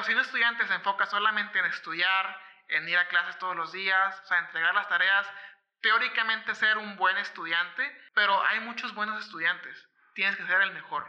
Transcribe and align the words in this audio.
Pero 0.00 0.06
si 0.06 0.14
un 0.14 0.20
estudiante 0.20 0.66
se 0.66 0.72
enfoca 0.72 1.04
solamente 1.04 1.58
en 1.58 1.66
estudiar, 1.66 2.24
en 2.68 2.88
ir 2.88 2.96
a 2.96 3.06
clases 3.08 3.38
todos 3.38 3.54
los 3.54 3.70
días, 3.70 4.14
o 4.24 4.26
sea, 4.28 4.38
entregar 4.38 4.74
las 4.74 4.88
tareas, 4.88 5.26
teóricamente 5.82 6.54
ser 6.54 6.78
un 6.78 6.96
buen 6.96 7.18
estudiante, 7.18 7.82
pero 8.14 8.42
hay 8.46 8.60
muchos 8.60 8.94
buenos 8.94 9.22
estudiantes. 9.22 9.76
Tienes 10.14 10.36
que 10.36 10.46
ser 10.46 10.62
el 10.62 10.72
mejor. 10.72 11.04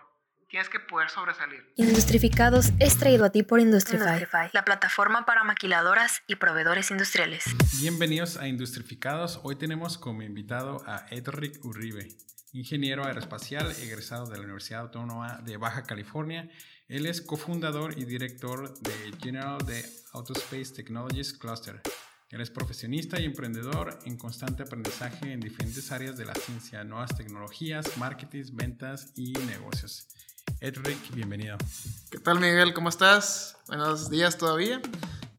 Tienes 0.49 0.67
que 0.67 0.81
poder 0.81 1.09
sobresalir. 1.09 1.71
Industrificados 1.77 2.71
es 2.79 2.97
traído 2.97 3.23
a 3.23 3.29
ti 3.29 3.43
por 3.43 3.61
Industrify, 3.61 4.49
la 4.51 4.65
plataforma 4.65 5.25
para 5.25 5.45
maquiladoras 5.45 6.21
y 6.27 6.35
proveedores 6.35 6.91
industriales. 6.91 7.45
Bienvenidos 7.79 8.35
a 8.35 8.49
Industrificados. 8.49 9.39
Hoy 9.43 9.55
tenemos 9.55 9.97
como 9.97 10.21
invitado 10.23 10.83
a 10.85 11.05
Edric 11.11 11.63
Uribe, 11.63 12.09
ingeniero 12.51 13.05
aeroespacial 13.05 13.71
egresado 13.71 14.25
de 14.25 14.35
la 14.35 14.43
Universidad 14.43 14.81
Autónoma 14.81 15.37
de 15.37 15.55
Baja 15.55 15.83
California. 15.83 16.49
Él 16.91 17.05
es 17.05 17.21
cofundador 17.21 17.97
y 17.97 18.03
director 18.03 18.77
de 18.81 19.13
General 19.23 19.65
de 19.65 19.81
Autospace 20.11 20.73
Technologies 20.73 21.31
Cluster. 21.31 21.81
Él 22.27 22.41
es 22.41 22.49
profesionista 22.49 23.17
y 23.17 23.23
emprendedor 23.23 23.97
en 24.03 24.17
constante 24.17 24.63
aprendizaje 24.63 25.31
en 25.31 25.39
diferentes 25.39 25.89
áreas 25.93 26.17
de 26.17 26.25
la 26.25 26.33
ciencia, 26.35 26.83
nuevas 26.83 27.15
tecnologías, 27.15 27.97
marketing, 27.97 28.43
ventas 28.51 29.13
y 29.15 29.31
negocios. 29.31 30.09
Edric, 30.59 31.15
bienvenido. 31.15 31.57
¿Qué 32.09 32.19
tal 32.19 32.41
Miguel? 32.41 32.73
¿Cómo 32.73 32.89
estás? 32.89 33.55
Buenos 33.67 34.09
días 34.09 34.37
todavía. 34.37 34.81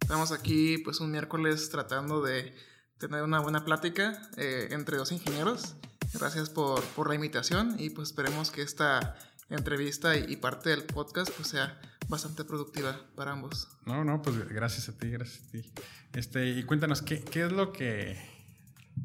Estamos 0.01 0.33
aquí 0.33 0.79
pues 0.79 1.01
un 1.01 1.11
miércoles 1.11 1.69
tratando 1.69 2.23
de 2.23 2.57
tener 2.97 3.23
una 3.25 3.41
buena 3.41 3.63
plática 3.63 4.23
eh, 4.39 4.69
entre 4.71 4.97
dos 4.97 5.13
ingenieros. 5.13 5.75
Gracias 6.15 6.49
por, 6.49 6.83
por, 6.83 7.09
la 7.09 7.15
invitación 7.15 7.77
y 7.79 7.91
pues 7.91 8.09
esperemos 8.09 8.51
que 8.51 8.63
esta 8.63 9.17
entrevista 9.57 10.17
y, 10.17 10.37
parte 10.37 10.71
del 10.71 10.85
podcast 10.85 11.33
pues 11.37 11.49
sea 11.49 11.81
bastante 12.09 12.45
productiva 12.45 13.01
para 13.15 13.33
ambos. 13.33 13.69
No, 13.87 14.05
no, 14.05 14.23
pues 14.23 14.49
gracias 14.49 14.89
a 14.89 14.99
ti, 14.99 15.11
gracias 15.11 15.47
a 15.47 15.51
ti. 15.53 15.73
Este, 16.13 16.51
y 16.51 16.63
cuéntanos, 16.65 17.03
¿qué, 17.03 17.23
qué 17.23 17.47
es 17.47 17.53
lo 17.53 17.73
que, 17.73 18.19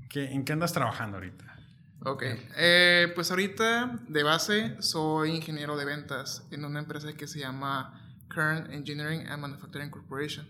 que, 0.10 0.32
en 0.32 0.46
qué 0.46 0.54
andas 0.54 0.74
trabajando 0.74 1.18
ahorita? 1.18 1.46
Ok, 2.04 2.24
eh, 2.56 3.12
pues 3.16 3.32
ahorita 3.32 4.00
de 4.08 4.24
base 4.24 4.76
soy 4.82 5.32
ingeniero 5.32 5.76
de 5.78 5.86
ventas 5.86 6.44
en 6.52 6.64
una 6.64 6.80
empresa 6.80 7.12
que 7.14 7.28
se 7.28 7.40
llama 7.40 8.08
Kern 8.34 8.72
Engineering 8.72 9.28
and 9.28 9.42
Manufacturing 9.42 9.90
Corporation. 9.90 10.48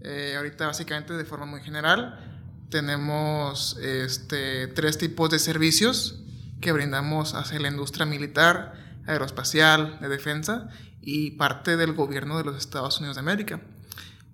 Eh, 0.00 0.34
ahorita 0.36 0.66
básicamente 0.66 1.14
de 1.14 1.24
forma 1.24 1.46
muy 1.46 1.62
general 1.62 2.34
tenemos 2.70 3.78
este, 3.78 4.66
tres 4.68 4.98
tipos 4.98 5.30
de 5.30 5.38
servicios 5.38 6.20
que 6.60 6.72
brindamos 6.72 7.34
hacia 7.34 7.60
la 7.60 7.68
industria 7.68 8.06
militar, 8.06 8.74
aeroespacial, 9.06 9.98
de 10.00 10.08
defensa 10.08 10.68
y 11.00 11.32
parte 11.32 11.76
del 11.76 11.92
gobierno 11.92 12.38
de 12.38 12.44
los 12.44 12.56
Estados 12.56 12.98
Unidos 12.98 13.16
de 13.16 13.20
América. 13.20 13.60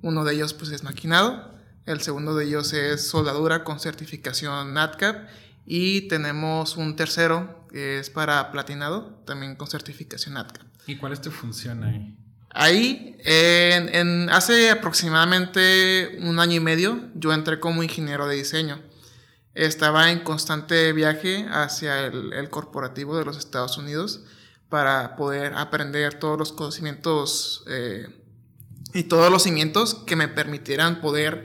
Uno 0.02 0.24
de 0.24 0.34
ellos 0.34 0.54
pues, 0.54 0.70
es 0.70 0.82
maquinado, 0.82 1.54
el 1.86 2.00
segundo 2.00 2.34
de 2.34 2.46
ellos 2.46 2.72
es 2.72 3.08
soldadura 3.08 3.64
con 3.64 3.80
certificación 3.80 4.74
NATCAP 4.74 5.28
y 5.66 6.08
tenemos 6.08 6.76
un 6.76 6.96
tercero 6.96 7.66
que 7.70 7.98
es 7.98 8.10
para 8.10 8.50
platinado, 8.52 9.22
también 9.26 9.56
con 9.56 9.68
certificación 9.68 10.34
NATCAP. 10.34 10.66
¿Y 10.86 10.96
cuál 10.96 11.12
es 11.12 11.20
tu 11.20 11.30
función 11.30 11.84
ahí? 11.84 12.16
Ahí, 12.52 13.16
en, 13.24 14.28
hace 14.30 14.70
aproximadamente 14.70 16.18
un 16.20 16.40
año 16.40 16.56
y 16.56 16.60
medio, 16.60 17.08
yo 17.14 17.32
entré 17.32 17.60
como 17.60 17.82
ingeniero 17.82 18.26
de 18.26 18.36
diseño. 18.36 18.80
Estaba 19.54 20.10
en 20.10 20.20
constante 20.20 20.92
viaje 20.92 21.46
hacia 21.50 22.06
el, 22.06 22.50
corporativo 22.50 23.16
de 23.16 23.24
los 23.24 23.36
Estados 23.36 23.78
Unidos 23.78 24.24
para 24.70 25.16
poder 25.16 25.52
aprender 25.54 26.14
todos 26.14 26.38
los 26.38 26.52
conocimientos 26.52 27.64
eh, 27.68 28.06
y 28.94 29.02
todos 29.04 29.30
los 29.30 29.42
cimientos 29.42 29.94
que 29.94 30.16
me 30.16 30.28
permitieran 30.28 31.00
poder 31.00 31.44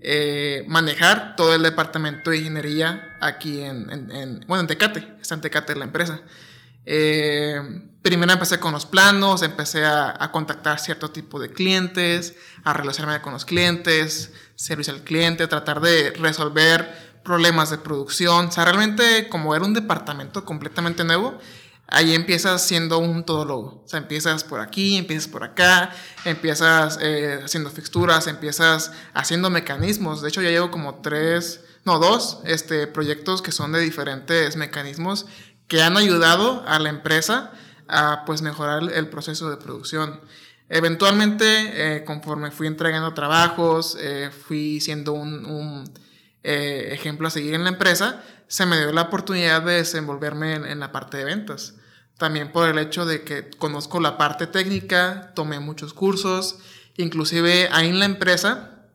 eh, 0.00 0.64
manejar 0.66 1.36
todo 1.36 1.54
el 1.54 1.62
departamento 1.62 2.30
de 2.30 2.38
ingeniería 2.38 3.16
aquí 3.20 3.60
en, 3.60 3.90
en, 3.90 4.44
bueno, 4.46 4.62
en 4.62 4.66
Tecate, 4.66 5.06
está 5.20 5.34
en 5.34 5.42
Tecate 5.42 5.76
la 5.76 5.84
empresa. 5.84 6.22
Eh, 6.86 7.60
primero 8.02 8.32
empecé 8.32 8.58
con 8.58 8.72
los 8.72 8.86
planos, 8.86 9.42
empecé 9.42 9.84
a, 9.84 10.30
contactar 10.32 10.78
cierto 10.78 11.10
tipo 11.10 11.38
de 11.38 11.52
clientes, 11.52 12.34
a 12.64 12.72
relacionarme 12.72 13.20
con 13.20 13.32
los 13.32 13.44
clientes, 13.44 14.32
servicio 14.54 14.94
al 14.94 15.02
cliente, 15.02 15.46
tratar 15.46 15.80
de 15.80 16.12
resolver 16.12 17.20
problemas 17.22 17.70
de 17.70 17.78
producción. 17.78 18.46
O 18.46 18.52
sea, 18.52 18.64
realmente 18.64 19.28
como 19.28 19.54
era 19.54 19.64
un 19.64 19.74
departamento 19.74 20.44
completamente 20.44 21.04
nuevo, 21.04 21.38
ahí 21.90 22.14
empiezas 22.14 22.66
siendo 22.66 22.98
un 22.98 23.24
todólogo. 23.24 23.82
O 23.84 23.88
sea, 23.88 23.98
empiezas 23.98 24.44
por 24.44 24.60
aquí, 24.60 24.96
empiezas 24.96 25.28
por 25.28 25.44
acá, 25.44 25.90
empiezas 26.24 26.98
eh, 27.02 27.40
haciendo 27.44 27.70
fixturas, 27.70 28.26
empiezas 28.26 28.92
haciendo 29.12 29.50
mecanismos. 29.50 30.22
De 30.22 30.28
hecho, 30.28 30.42
ya 30.42 30.50
llevo 30.50 30.70
como 30.70 30.96
tres, 30.96 31.60
no, 31.84 31.98
dos 31.98 32.40
este, 32.44 32.86
proyectos 32.86 33.42
que 33.42 33.52
son 33.52 33.72
de 33.72 33.80
diferentes 33.80 34.56
mecanismos 34.56 35.26
que 35.66 35.82
han 35.82 35.96
ayudado 35.96 36.64
a 36.66 36.78
la 36.78 36.88
empresa 36.88 37.52
a 37.86 38.24
pues 38.24 38.42
mejorar 38.42 38.82
el 38.92 39.08
proceso 39.08 39.50
de 39.50 39.56
producción. 39.56 40.20
Eventualmente, 40.68 41.96
eh, 41.96 42.04
conforme 42.04 42.52
fui 42.52 42.68
entregando 42.68 43.12
trabajos, 43.12 43.96
eh, 44.00 44.30
fui 44.30 44.80
siendo 44.80 45.12
un, 45.12 45.84
ejemplo 46.42 47.28
a 47.28 47.30
seguir 47.30 47.52
en 47.52 47.64
la 47.64 47.70
empresa, 47.70 48.22
se 48.46 48.64
me 48.64 48.78
dio 48.78 48.92
la 48.92 49.02
oportunidad 49.02 49.60
de 49.62 49.74
desenvolverme 49.74 50.54
en, 50.54 50.80
la 50.80 50.90
parte 50.90 51.18
de 51.18 51.24
ventas. 51.24 51.74
También 52.20 52.52
por 52.52 52.68
el 52.68 52.78
hecho 52.78 53.06
de 53.06 53.22
que 53.22 53.48
conozco 53.48 53.98
la 53.98 54.18
parte 54.18 54.46
técnica, 54.46 55.32
tomé 55.34 55.58
muchos 55.58 55.94
cursos, 55.94 56.58
inclusive 56.98 57.70
ahí 57.72 57.88
en 57.88 57.98
la 57.98 58.04
empresa 58.04 58.88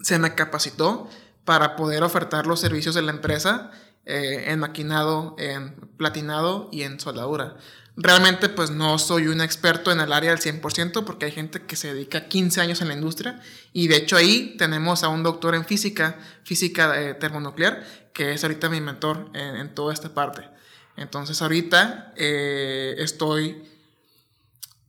se 0.00 0.20
me 0.20 0.36
capacitó 0.36 1.10
para 1.44 1.74
poder 1.74 2.04
ofertar 2.04 2.46
los 2.46 2.60
servicios 2.60 2.94
de 2.94 3.02
la 3.02 3.10
empresa 3.10 3.72
en 4.04 4.60
maquinado, 4.60 5.34
en 5.36 5.74
platinado 5.96 6.68
y 6.70 6.82
en 6.82 7.00
soldadura. 7.00 7.56
Realmente 7.96 8.48
pues 8.48 8.70
no 8.70 9.00
soy 9.00 9.26
un 9.26 9.40
experto 9.40 9.90
en 9.90 9.98
el 9.98 10.12
área 10.12 10.30
al 10.30 10.38
100% 10.38 11.04
porque 11.04 11.26
hay 11.26 11.32
gente 11.32 11.62
que 11.62 11.74
se 11.74 11.92
dedica 11.92 12.28
15 12.28 12.60
años 12.60 12.80
en 12.80 12.88
la 12.88 12.94
industria 12.94 13.42
y 13.72 13.88
de 13.88 13.96
hecho 13.96 14.16
ahí 14.16 14.54
tenemos 14.58 15.02
a 15.02 15.08
un 15.08 15.24
doctor 15.24 15.56
en 15.56 15.64
física, 15.64 16.18
física 16.44 17.02
eh, 17.02 17.14
termonuclear, 17.14 17.84
que 18.14 18.32
es 18.32 18.44
ahorita 18.44 18.68
mi 18.68 18.80
mentor 18.80 19.30
en, 19.34 19.74
toda 19.74 19.92
esta 19.92 20.14
parte. 20.14 20.59
Entonces 21.00 21.40
ahorita 21.40 22.12
eh, 22.14 22.94
estoy 22.98 23.62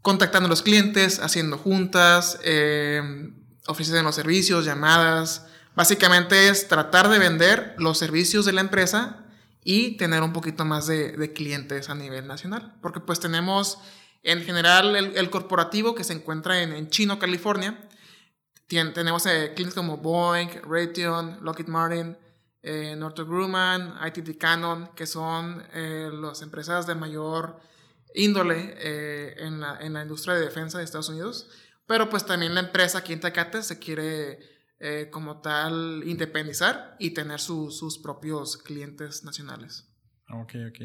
contactando 0.02 0.48
a 0.48 0.50
los 0.50 0.62
clientes, 0.62 1.20
haciendo 1.20 1.58
juntas, 1.58 2.38
eh, 2.44 3.32
ofreciendo 3.66 4.04
los 4.04 4.16
servicios, 4.16 4.66
llamadas. 4.66 5.46
Básicamente 5.74 6.50
es 6.50 6.68
tratar 6.68 7.08
de 7.08 7.18
vender 7.18 7.76
los 7.78 7.98
servicios 7.98 8.44
de 8.44 8.52
la 8.52 8.60
empresa 8.60 9.26
y 9.64 9.96
tener 9.96 10.22
un 10.22 10.34
poquito 10.34 10.66
más 10.66 10.86
de, 10.88 11.32
clientes 11.34 11.90
a 11.90 11.96
nivel 11.96 12.28
nacional. 12.28 12.76
Porque 12.82 13.00
pues 13.00 13.22
tenemos 13.22 13.78
en 14.22 14.44
general 14.44 14.98
el, 14.98 15.30
corporativo 15.30 15.96
que 15.96 16.04
se 16.04 16.12
encuentra 16.12 16.62
en, 16.62 16.90
Chino, 16.90 17.20
California. 17.20 17.88
tenemos 18.68 19.26
eh, 19.28 19.54
clientes 19.56 19.76
como 19.76 19.96
Boeing, 19.96 20.50
Raytheon, 20.62 21.40
Lockheed 21.42 21.68
Martin, 21.68 22.18
eh, 22.64 22.96
Northrop 22.96 23.28
Grumman, 23.28 23.96
ITT 24.08 24.38
Canon, 24.38 24.90
que 24.96 25.06
son 25.06 25.64
eh, 25.74 26.10
las 26.14 26.42
empresas 26.42 26.86
de 26.88 26.96
mayor 26.96 27.60
índole 28.14 28.76
eh, 28.78 29.36
en, 29.38 29.60
la, 29.60 30.02
industria 30.02 30.36
de 30.36 30.42
defensa 30.42 30.78
de 30.78 30.84
Estados 30.84 31.10
Unidos. 31.10 31.50
Pero 31.88 32.10
pues 32.10 32.26
también 32.26 32.54
la 32.54 32.62
empresa 32.62 33.00
aquí 33.00 33.14
en 33.14 33.64
se 33.64 33.80
quiere 33.80 34.40
eh, 34.80 35.10
como 35.12 35.42
tal 35.42 36.04
independizar 36.06 36.96
y 37.00 37.12
tener 37.12 37.40
sus 37.40 38.00
propios 38.00 38.58
clientes 38.58 39.24
nacionales. 39.24 39.88
Ok, 40.30 40.56
ok. 40.70 40.80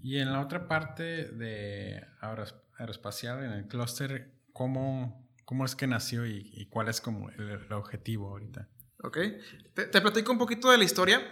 Y 0.00 0.18
en 0.18 0.32
la 0.32 0.40
otra 0.40 0.68
parte 0.68 1.28
de 1.28 2.00
aeroespacial, 2.78 3.44
en 3.44 3.52
el 3.52 3.66
clúster, 3.66 4.32
¿cómo, 4.52 5.28
¿cómo 5.44 5.64
es 5.64 5.74
que 5.74 5.86
nació 5.86 6.26
y, 6.26 6.66
cuál 6.70 6.88
es 6.88 7.00
como 7.00 7.30
el, 7.30 7.72
objetivo 7.72 8.28
ahorita? 8.28 8.68
Ok, 9.02 9.18
te, 9.74 10.00
platico 10.00 10.32
un 10.32 10.38
poquito 10.38 10.70
de 10.70 10.78
la 10.78 10.84
historia. 10.84 11.22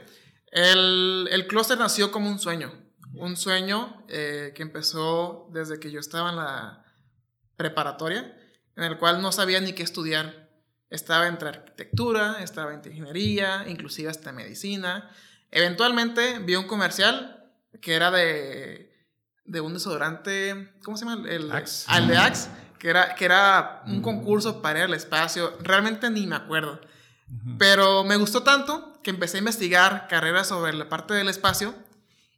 El, 0.52 1.28
el 1.30 1.46
clúster 1.46 1.76
nació 1.78 2.12
como 2.12 2.30
un 2.30 2.38
sueño, 2.38 2.72
un 3.14 3.36
sueño 3.36 4.04
eh, 4.08 4.52
que 4.54 4.62
empezó 4.62 5.48
desde 5.52 5.80
que 5.80 5.90
yo 5.90 5.98
estaba 5.98 6.30
en 6.30 6.36
la 6.36 6.84
preparatoria, 7.56 8.36
en 8.76 8.84
el 8.84 8.98
cual 8.98 9.20
no 9.20 9.32
sabía 9.32 9.60
ni 9.60 9.72
qué 9.72 9.82
estudiar 9.82 10.50
estaba 10.90 11.26
entre 11.26 11.48
arquitectura, 11.48 12.42
estaba 12.42 12.72
entre 12.72 12.92
ingeniería, 12.92 13.64
inclusive 13.66 14.10
hasta 14.10 14.32
medicina. 14.32 15.10
Eventualmente 15.50 16.38
vi 16.40 16.54
un 16.54 16.66
comercial 16.66 17.52
que 17.80 17.94
era 17.94 18.10
de, 18.10 18.92
de 19.44 19.60
un 19.60 19.74
desodorante, 19.74 20.74
¿cómo 20.84 20.96
se 20.96 21.04
llama? 21.04 21.28
El, 21.28 21.50
Axe. 21.50 21.86
El 21.96 22.08
de 22.08 22.16
Axe, 22.16 22.50
que 22.78 22.90
era, 22.90 23.14
que 23.14 23.24
era 23.24 23.82
un 23.86 24.02
concurso 24.02 24.62
para 24.62 24.80
ir 24.80 24.84
al 24.84 24.94
espacio. 24.94 25.56
Realmente 25.60 26.10
ni 26.10 26.26
me 26.26 26.36
acuerdo. 26.36 26.80
Pero 27.58 28.04
me 28.04 28.16
gustó 28.16 28.42
tanto 28.42 29.00
que 29.02 29.10
empecé 29.10 29.38
a 29.38 29.40
investigar 29.40 30.06
carreras 30.08 30.48
sobre 30.48 30.72
la 30.72 30.88
parte 30.88 31.14
del 31.14 31.28
espacio 31.28 31.74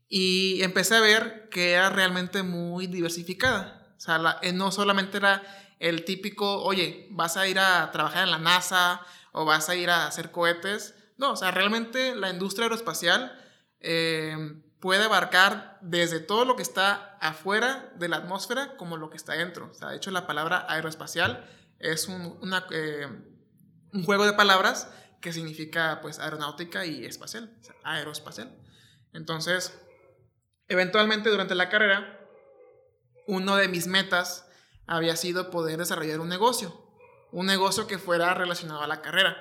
y 0.09 0.63
empecé 0.63 0.97
a 0.97 1.01
ver 1.01 1.49
que 1.51 1.73
era 1.73 1.91
realmente 1.91 2.43
muy 2.43 2.87
diversificada. 2.87 3.87
O 3.97 4.01
sea, 4.01 4.39
eh, 4.43 4.53
no 4.53 4.71
solamente 4.71 5.19
era 5.19 5.43
el 5.79 6.05
típico, 6.05 6.63
oye, 6.63 7.09
vas 7.11 7.37
a 7.37 7.47
ir 7.47 7.59
a 7.59 7.91
trabajar 7.91 8.25
en 8.25 8.31
la 8.31 8.39
NASA 8.39 9.01
o 9.33 9.45
vas 9.45 9.69
a 9.69 9.77
ir 9.77 9.91
a 9.91 10.07
hacer 10.07 10.31
cohetes. 10.31 10.95
No, 11.17 11.33
o 11.33 11.37
sea, 11.37 11.51
realmente 11.51 12.15
la 12.15 12.31
industria 12.31 12.65
aeroespacial 12.65 13.39
eh, 13.81 14.63
puede 14.81 15.05
abarcar 15.05 15.79
desde 15.83 16.21
todo 16.21 16.45
lo 16.45 16.57
que 16.57 16.63
está 16.63 17.17
afuera 17.21 17.93
de 17.97 18.09
la 18.09 18.19
atmósfera 18.19 18.77
como 18.77 18.97
lo 18.97 19.11
que 19.11 19.17
está 19.17 19.35
dentro. 19.35 19.69
O 19.71 19.75
sea, 19.75 19.89
de 19.89 19.97
hecho, 19.97 20.11
la 20.11 20.27
palabra 20.27 20.65
aeroespacial 20.69 21.45
es 21.79 22.09
un, 22.09 22.39
eh, 22.71 23.07
un 23.93 24.05
juego 24.05 24.27
de 24.27 24.33
palabras 24.33 24.89
que 25.21 25.33
significa 25.33 26.01
pues 26.01 26.19
aeronáutica 26.19 26.87
y 26.87 27.05
espacial, 27.05 27.57
aeroespacial. 27.83 28.57
Entonces, 29.13 29.79
eventualmente 30.69 31.31
durante 31.31 31.55
la 31.55 31.69
carrera, 31.69 32.21
uno 33.27 33.57
de 33.57 33.69
mis 33.69 33.87
metas 33.87 34.47
había 34.87 35.17
sido 35.17 35.51
poder 35.51 35.79
desarrollar 35.79 36.21
un 36.21 36.29
negocio, 36.29 36.89
un 37.31 37.47
negocio 37.47 37.87
que 37.87 37.99
fuera 37.99 38.33
relacionado 38.35 38.83
a 38.83 38.87
la 38.87 39.03
carrera. 39.03 39.37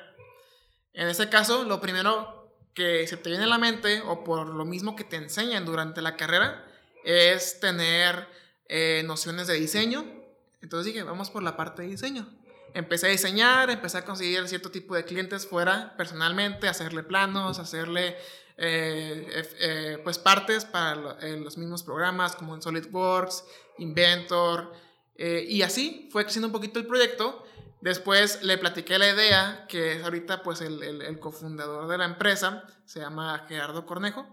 En 0.93 1.07
ese 1.07 1.29
caso, 1.29 1.63
lo 1.63 1.79
primero 1.79 2.53
que 2.73 3.07
se 3.07 3.17
te 3.17 3.29
viene 3.29 3.45
a 3.45 3.47
la 3.47 3.57
mente, 3.57 4.01
o 4.01 4.23
por 4.23 4.47
lo 4.47 4.65
mismo 4.65 4.95
que 4.95 5.03
te 5.03 5.15
enseñan 5.15 5.65
durante 5.65 6.01
la 6.01 6.15
carrera, 6.15 6.65
es 7.03 7.59
tener 7.59 8.27
eh, 8.67 9.03
nociones 9.05 9.47
de 9.47 9.55
diseño. 9.55 10.05
Entonces 10.61 10.93
dije, 10.93 11.03
vamos 11.03 11.29
por 11.29 11.43
la 11.43 11.55
parte 11.55 11.83
de 11.83 11.89
diseño. 11.89 12.27
Empecé 12.73 13.07
a 13.07 13.09
diseñar, 13.09 13.69
empecé 13.69 13.97
a 13.97 14.05
conseguir 14.05 14.47
cierto 14.47 14.69
tipo 14.69 14.95
de 14.95 15.03
clientes 15.03 15.47
fuera 15.47 15.95
personalmente, 15.97 16.67
hacerle 16.67 17.03
planos, 17.03 17.59
hacerle 17.59 18.17
eh, 18.57 19.43
eh, 19.59 20.01
pues 20.03 20.17
partes 20.17 20.65
para 20.65 20.95
los 20.95 21.57
mismos 21.57 21.83
programas 21.83 22.35
como 22.35 22.55
en 22.55 22.61
SolidWorks, 22.61 23.43
Inventor, 23.77 24.73
eh, 25.17 25.45
y 25.47 25.63
así 25.63 26.09
fue 26.11 26.23
creciendo 26.23 26.47
un 26.47 26.53
poquito 26.53 26.79
el 26.79 26.87
proyecto. 26.87 27.43
Después 27.81 28.41
le 28.43 28.57
platiqué 28.57 28.97
la 28.97 29.09
idea, 29.09 29.65
que 29.67 29.93
es 29.93 30.03
ahorita 30.03 30.41
pues 30.41 30.61
el, 30.61 30.81
el, 30.81 31.19
cofundador 31.19 31.87
de 31.87 31.97
la 31.97 32.05
empresa, 32.05 32.63
se 32.85 32.99
llama 32.99 33.45
Gerardo 33.47 33.85
Cornejo. 33.85 34.25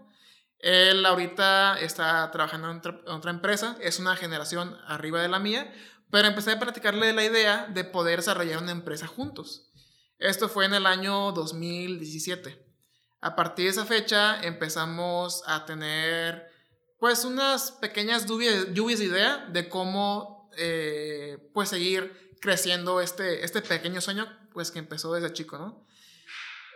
Él 0.59 1.05
ahorita 1.05 1.79
está 1.79 2.29
trabajando 2.31 2.71
en 2.71 2.77
otra, 2.77 2.99
otra, 3.07 3.29
empresa, 3.29 3.77
es 3.81 3.99
una 3.99 4.15
generación 4.15 4.75
arriba 4.87 5.21
de 5.21 5.27
la 5.27 5.37
mía, 5.37 5.71
pero 6.15 6.29
empecé 6.29 6.51
a 6.51 6.59
platicarle 6.61 7.11
la 7.11 7.25
idea 7.25 7.67
de 7.69 7.83
poder 7.83 8.19
desarrollar 8.19 8.63
una 8.63 8.71
empresa 8.71 9.05
juntos. 9.05 9.69
Esto 10.17 10.47
fue 10.47 10.63
en 10.63 10.73
el 10.73 10.85
año 10.85 11.33
2017. 11.33 12.57
A 13.19 13.35
partir 13.35 13.65
de 13.65 13.71
esa 13.71 13.85
fecha 13.85 14.41
empezamos 14.41 15.43
a 15.45 15.65
tener 15.65 16.49
pues 17.01 17.25
unas 17.25 17.69
pequeñas 17.69 18.27
lluvias 18.27 18.99
de 18.99 19.03
idea 19.03 19.45
de 19.51 19.67
cómo 19.67 20.49
eh, 20.55 21.51
pues 21.53 21.67
seguir 21.67 22.37
creciendo 22.39 23.01
este, 23.01 23.43
este 23.43 23.61
pequeño 23.61 23.99
sueño 23.99 24.25
pues 24.53 24.71
que 24.71 24.79
empezó 24.79 25.11
desde 25.11 25.33
chico. 25.33 25.85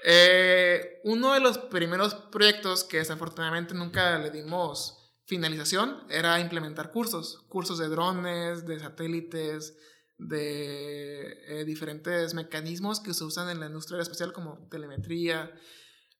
Eh, 0.03 0.99
uno 1.05 1.33
de 1.33 1.39
los 1.39 1.59
primeros 1.59 2.13
proyectos 2.13 2.83
que 2.83 2.97
desafortunadamente 2.97 3.73
nunca 3.73 4.17
le 4.17 4.31
dimos 4.31 4.98
finalización 5.29 6.03
era 6.09 6.39
implementar 6.39 6.91
cursos, 6.91 7.45
cursos 7.49 7.77
de 7.77 7.87
drones, 7.87 8.65
de 8.65 8.79
satélites, 8.79 9.77
de 10.17 11.37
eh, 11.47 11.65
diferentes 11.65 12.33
mecanismos 12.33 12.99
que 12.99 13.13
se 13.13 13.23
usan 13.23 13.47
en 13.49 13.59
la 13.59 13.67
industria 13.67 14.01
espacial 14.01 14.33
como 14.33 14.67
telemetría. 14.69 15.53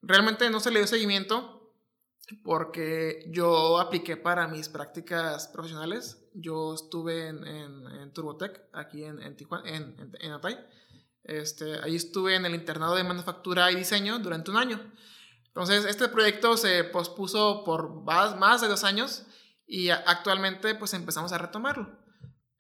Realmente 0.04 0.48
no 0.52 0.60
se 0.60 0.70
le 0.70 0.80
dio 0.80 0.88
seguimiento 0.88 1.74
porque 2.44 3.26
yo 3.32 3.80
apliqué 3.80 4.16
para 4.16 4.48
mis 4.48 4.70
prácticas 4.70 5.48
profesionales. 5.48 6.24
Yo 6.36 6.76
estuve 6.76 7.30
en, 7.30 7.44
en, 7.44 8.14
Turbotech, 8.14 8.62
aquí 8.74 9.04
en, 9.04 9.24
en 9.24 9.36
Tijuana, 9.36 9.68
en, 9.70 10.16
en, 10.20 10.32
Atay. 10.32 10.56
Este, 11.24 11.80
ahí 11.82 11.96
estuve 11.96 12.36
en 12.36 12.46
el 12.46 12.54
internado 12.54 12.94
de 12.94 13.04
manufactura 13.04 13.72
y 13.72 13.76
diseño 13.76 14.20
durante 14.20 14.52
un 14.52 14.58
año. 14.58 14.80
Entonces, 15.50 15.86
este 15.86 16.07
proyecto 16.07 16.57
se 16.57 16.84
pospuso 16.86 17.63
por 17.66 18.04
más, 18.04 18.62
de 18.62 18.68
dos 18.68 18.84
años 18.84 19.25
y 19.68 19.90
actualmente 19.90 20.75
pues 20.75 20.94
empezamos 20.94 21.34
a 21.34 21.38
retomarlo. 21.38 21.90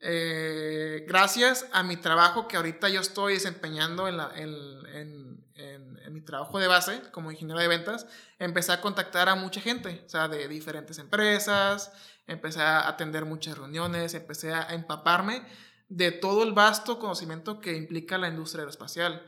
Eh, 0.01 1.05
gracias 1.07 1.67
a 1.71 1.83
mi 1.83 1.97
trabajo 1.97 2.47
que 2.47 2.57
ahorita 2.57 2.89
yo 2.89 3.01
estoy 3.01 3.33
desempeñando 3.33 4.07
en, 4.07 4.17
la, 4.17 4.31
en, 4.35 4.85
en, 5.55 6.13
mi 6.13 6.21
trabajo 6.21 6.57
de 6.57 6.67
base 6.67 7.01
como 7.11 7.31
ingeniero 7.31 7.59
de 7.59 7.67
ventas, 7.67 8.07
empecé 8.39 8.71
a 8.71 8.81
contactar 8.81 9.29
a 9.29 9.35
mucha 9.35 9.61
gente, 9.61 10.01
o 10.05 10.09
sea, 10.09 10.27
de 10.27 10.47
diferentes 10.47 10.97
empresas, 10.97 11.91
empecé 12.25 12.61
a 12.61 12.87
atender 12.87 13.25
muchas 13.25 13.57
reuniones, 13.57 14.15
empecé 14.15 14.51
a 14.51 14.73
empaparme 14.73 15.43
de 15.87 16.11
todo 16.11 16.43
el 16.43 16.53
vasto 16.53 16.97
conocimiento 16.97 17.59
que 17.59 17.75
implica 17.75 18.17
la 18.17 18.27
industria 18.27 18.61
aeroespacial. 18.61 19.23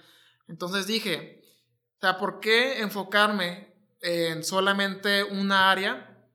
Entonces 0.47 0.87
dije, 0.87 1.40
o 2.01 2.03
sea, 2.03 2.17
¿por 2.17 2.39
qué 2.39 2.79
enfocarme 2.79 3.75
en 3.99 4.43
solamente 4.43 5.23
una 5.23 5.69
área 5.69 6.27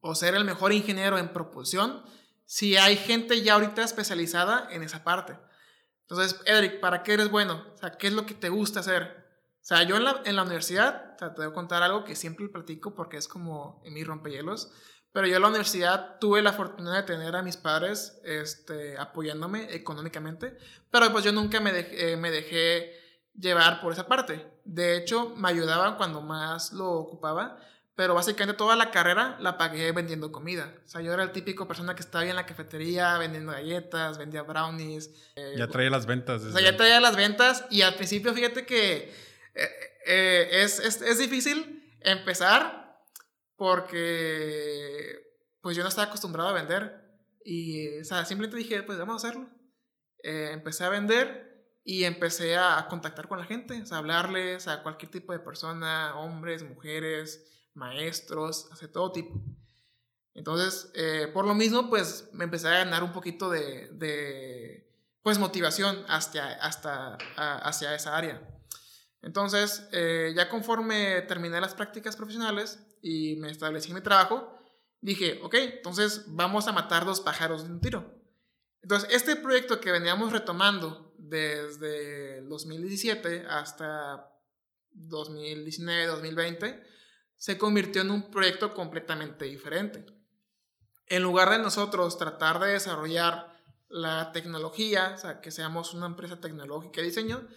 o 0.00 0.14
ser 0.14 0.34
el 0.34 0.46
mejor 0.46 0.72
ingeniero 0.72 1.18
en 1.18 1.30
propulsión 1.30 2.02
si 2.46 2.78
hay 2.78 2.96
gente 2.96 3.42
ya 3.42 3.52
ahorita 3.52 3.82
especializada 3.82 4.68
en 4.70 4.82
esa 4.82 5.04
parte? 5.04 5.36
Entonces, 6.08 6.40
Edric, 6.46 6.80
¿para 6.80 7.02
qué 7.02 7.12
eres 7.12 7.30
bueno? 7.30 7.66
O 7.74 7.76
sea, 7.76 7.90
¿qué 7.90 8.06
es 8.06 8.14
lo 8.14 8.24
que 8.24 8.32
te 8.32 8.48
gusta 8.48 8.80
hacer? 8.80 9.02
O 9.60 9.64
sea, 9.64 9.82
yo 9.82 9.96
en 9.96 10.04
la, 10.04 10.22
en 10.24 10.36
la 10.36 10.42
universidad, 10.42 11.16
o 11.16 11.18
sea, 11.18 11.34
te 11.34 11.42
voy 11.42 11.50
a 11.50 11.54
contar 11.54 11.82
algo 11.82 12.04
que 12.04 12.16
siempre 12.16 12.48
platico 12.48 12.94
porque 12.94 13.18
es 13.18 13.28
como 13.28 13.82
en 13.84 13.92
mi 13.92 14.04
rompehielos, 14.04 14.72
pero 15.12 15.26
yo 15.26 15.36
en 15.36 15.42
la 15.42 15.48
universidad 15.48 16.18
tuve 16.18 16.40
la 16.40 16.54
fortuna 16.54 16.96
de 16.96 17.02
tener 17.02 17.36
a 17.36 17.42
mis 17.42 17.58
padres 17.58 18.22
este, 18.24 18.96
apoyándome 18.96 19.74
económicamente, 19.74 20.56
pero 20.90 21.12
pues 21.12 21.26
yo 21.26 21.32
nunca 21.32 21.60
me 21.60 21.72
eh, 21.76 22.16
me 22.16 22.30
dejé 22.30 23.01
llevar 23.34 23.80
por 23.80 23.92
esa 23.92 24.06
parte. 24.06 24.46
De 24.64 24.96
hecho, 24.96 25.34
me 25.36 25.48
ayudaban 25.48 25.96
cuando 25.96 26.20
más 26.20 26.72
lo 26.72 26.90
ocupaba, 26.90 27.58
pero 27.94 28.14
básicamente 28.14 28.56
toda 28.56 28.76
la 28.76 28.90
carrera 28.90 29.36
la 29.40 29.58
pagué 29.58 29.92
vendiendo 29.92 30.32
comida. 30.32 30.74
O 30.84 30.88
sea, 30.88 31.00
yo 31.02 31.12
era 31.12 31.22
el 31.22 31.32
típico 31.32 31.68
persona 31.68 31.94
que 31.94 32.00
estaba 32.00 32.22
ahí 32.22 32.30
en 32.30 32.36
la 32.36 32.46
cafetería 32.46 33.18
vendiendo 33.18 33.52
galletas, 33.52 34.18
vendía 34.18 34.42
brownies. 34.42 35.10
Eh, 35.36 35.54
ya 35.58 35.68
traía 35.68 35.90
las 35.90 36.06
ventas. 36.06 36.42
O 36.42 36.52
sea, 36.52 36.62
ya 36.62 36.76
traía 36.76 37.00
las 37.00 37.16
ventas 37.16 37.64
y 37.70 37.82
al 37.82 37.94
principio 37.94 38.32
fíjate 38.32 38.64
que 38.64 39.12
eh, 39.54 39.70
eh, 40.06 40.48
es, 40.62 40.78
es, 40.78 41.02
es, 41.02 41.18
difícil 41.18 41.92
empezar 42.00 42.98
porque 43.56 45.20
pues 45.60 45.76
yo 45.76 45.82
no 45.82 45.88
estaba 45.90 46.08
acostumbrado 46.08 46.48
a 46.48 46.54
vender 46.54 47.02
y, 47.44 48.00
o 48.00 48.04
sea, 48.04 48.24
simplemente 48.24 48.56
dije, 48.56 48.82
pues 48.82 48.98
vamos 48.98 49.22
a 49.22 49.28
hacerlo. 49.28 49.48
empecé 50.22 50.84
a 50.84 50.88
vender 50.88 51.51
y 51.84 52.04
empecé 52.04 52.56
a 52.56 52.86
contactar 52.88 53.28
con 53.28 53.38
la 53.38 53.44
gente, 53.44 53.84
sea, 53.86 53.98
hablarles 53.98 54.68
a 54.68 54.82
cualquier 54.82 55.10
tipo 55.10 55.32
de 55.32 55.40
persona, 55.40 56.14
hombres, 56.16 56.62
mujeres, 56.62 57.44
maestros, 57.74 58.68
hace 58.70 58.88
todo 58.88 59.12
tipo. 59.12 59.42
Entonces, 60.34 60.90
eh, 60.94 61.28
por 61.32 61.46
lo 61.46 61.54
mismo, 61.54 61.90
pues 61.90 62.30
me 62.32 62.44
empecé 62.44 62.68
a 62.68 62.84
ganar 62.84 63.02
un 63.02 63.12
poquito 63.12 63.50
de, 63.50 63.88
de 63.92 64.90
pues, 65.22 65.38
motivación 65.38 66.04
hasta, 66.08 66.52
hasta 66.54 67.18
hacia 67.36 67.94
esa 67.94 68.16
área. 68.16 68.40
Entonces, 69.20 69.88
eh, 69.92 70.32
ya 70.36 70.48
conforme 70.48 71.22
terminé 71.22 71.60
las 71.60 71.74
prácticas 71.74 72.16
profesionales 72.16 72.80
y 73.02 73.36
me 73.36 73.50
establecí 73.50 73.88
en 73.90 73.96
mi 73.96 74.00
trabajo, 74.00 74.58
dije, 75.00 75.40
ok, 75.42 75.54
entonces 75.54 76.24
vamos 76.28 76.66
a 76.66 76.72
matar 76.72 77.04
dos 77.04 77.20
pájaros 77.20 77.64
de 77.64 77.72
un 77.72 77.80
tiro. 77.80 78.22
Entonces, 78.82 79.08
este 79.12 79.36
proyecto 79.36 79.80
que 79.80 79.92
veníamos 79.92 80.32
retomando 80.32 81.11
desde 81.32 82.42
2017 82.42 83.46
hasta 83.48 84.30
2019, 84.92 86.06
2020, 86.06 86.82
se 87.36 87.56
convirtió 87.56 88.02
en 88.02 88.10
un 88.10 88.30
proyecto 88.30 88.74
completamente 88.74 89.46
diferente. 89.46 90.04
En 91.06 91.22
lugar 91.22 91.50
de 91.50 91.58
nosotros 91.58 92.18
tratar 92.18 92.60
de 92.60 92.72
desarrollar 92.72 93.58
la 93.88 94.30
tecnología, 94.32 95.12
o 95.14 95.18
sea, 95.18 95.40
que 95.40 95.50
seamos 95.50 95.94
una 95.94 96.06
empresa 96.06 96.38
tecnológica 96.38 97.00
de 97.00 97.06
diseño, 97.06 97.48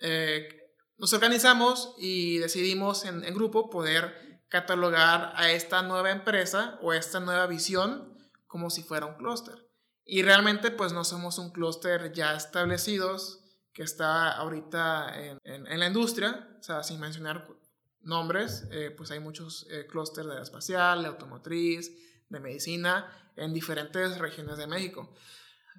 eh, 0.00 0.48
nos 0.96 1.12
organizamos 1.12 1.94
y 1.98 2.38
decidimos 2.38 3.04
en, 3.04 3.22
en, 3.24 3.34
grupo 3.34 3.68
poder 3.70 4.42
catalogar 4.48 5.32
a 5.36 5.52
esta 5.52 5.82
nueva 5.82 6.10
empresa 6.10 6.78
o 6.82 6.92
esta 6.92 7.20
nueva 7.20 7.46
visión 7.46 8.16
como 8.46 8.70
si 8.70 8.82
fuera 8.82 9.06
un 9.06 9.16
clúster. 9.16 9.67
Y 10.10 10.22
realmente 10.22 10.70
pues 10.70 10.94
no 10.94 11.04
somos 11.04 11.38
un 11.38 11.50
clúster 11.50 12.14
ya 12.14 12.34
establecidos 12.34 13.44
que 13.74 13.82
está 13.82 14.32
ahorita 14.32 15.14
en, 15.22 15.38
en, 15.44 15.78
la 15.78 15.86
industria, 15.86 16.48
o 16.58 16.62
sea, 16.62 16.82
sin 16.82 16.98
mencionar 16.98 17.46
nombres, 18.00 18.66
eh, 18.70 18.90
pues 18.96 19.10
hay 19.10 19.20
muchos 19.20 19.66
eh, 19.70 19.86
clústeres 19.86 20.34
de 20.34 20.42
espacial, 20.42 21.02
de 21.02 21.08
automotriz, 21.08 21.92
de 22.30 22.40
medicina, 22.40 23.06
en 23.36 23.52
diferentes 23.52 24.16
regiones 24.16 24.56
de 24.56 24.66
México. 24.66 25.14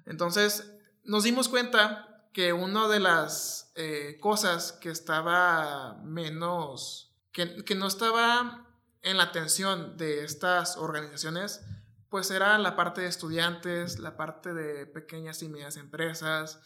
Entonces, 0.06 0.78
nos 1.02 1.24
dimos 1.24 1.48
cuenta 1.48 2.28
que 2.32 2.52
una 2.52 2.86
de 2.86 3.00
las 3.00 3.72
eh, 3.74 4.16
cosas 4.20 4.70
que 4.70 4.90
estaba 4.90 5.94
menos, 6.04 7.16
que, 7.32 7.64
que, 7.64 7.74
no 7.74 7.88
estaba 7.88 8.64
en 9.02 9.16
la 9.16 9.24
atención 9.24 9.96
de 9.96 10.22
estas 10.22 10.76
organizaciones, 10.76 11.62
pues 12.10 12.30
era 12.30 12.58
la 12.58 12.76
parte 12.76 13.00
de 13.02 13.06
estudiantes, 13.06 14.00
la 14.00 14.16
parte 14.16 14.52
de 14.52 14.86
pequeñas 14.86 15.42
y 15.42 15.48
medianas 15.48 15.76
empresas. 15.76 16.60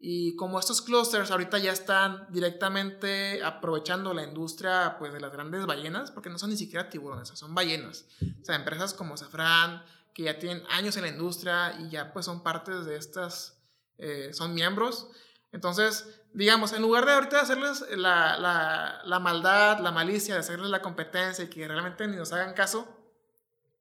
Y 0.00 0.34
como 0.36 0.58
estos 0.58 0.80
clusters 0.80 1.30
ahorita 1.30 1.58
ya 1.58 1.72
están 1.72 2.26
directamente 2.30 3.42
aprovechando 3.44 4.14
la 4.14 4.22
industria 4.22 4.96
pues, 4.98 5.12
de 5.12 5.20
las 5.20 5.32
grandes 5.32 5.66
ballenas, 5.66 6.10
porque 6.10 6.30
no 6.30 6.38
son 6.38 6.50
ni 6.50 6.56
siquiera 6.56 6.88
tiburones, 6.88 7.28
son 7.28 7.54
ballenas. 7.54 8.06
O 8.40 8.44
sea, 8.44 8.56
empresas 8.56 8.94
como 8.94 9.16
Safran, 9.16 9.82
que 10.14 10.22
ya 10.24 10.38
tienen 10.38 10.64
años 10.70 10.96
en 10.96 11.02
la 11.02 11.08
industria 11.08 11.78
y 11.80 11.90
ya 11.90 12.12
pues 12.12 12.26
son 12.26 12.42
partes 12.42 12.86
de 12.86 12.96
estas, 12.96 13.60
eh, 13.98 14.30
son 14.32 14.54
miembros. 14.54 15.08
Entonces, 15.52 16.22
digamos, 16.32 16.72
en 16.72 16.82
lugar 16.82 17.04
de 17.04 17.12
ahorita 17.12 17.40
hacerles 17.40 17.84
la, 17.96 18.38
la, 18.38 19.00
la, 19.04 19.18
maldad, 19.18 19.80
la 19.80 19.92
malicia, 19.92 20.34
de 20.34 20.40
hacerles 20.40 20.70
la 20.70 20.82
competencia 20.82 21.44
y 21.44 21.48
que 21.48 21.66
realmente 21.66 22.06
ni 22.06 22.16
nos 22.16 22.32
hagan 22.32 22.54
caso, 22.54 22.97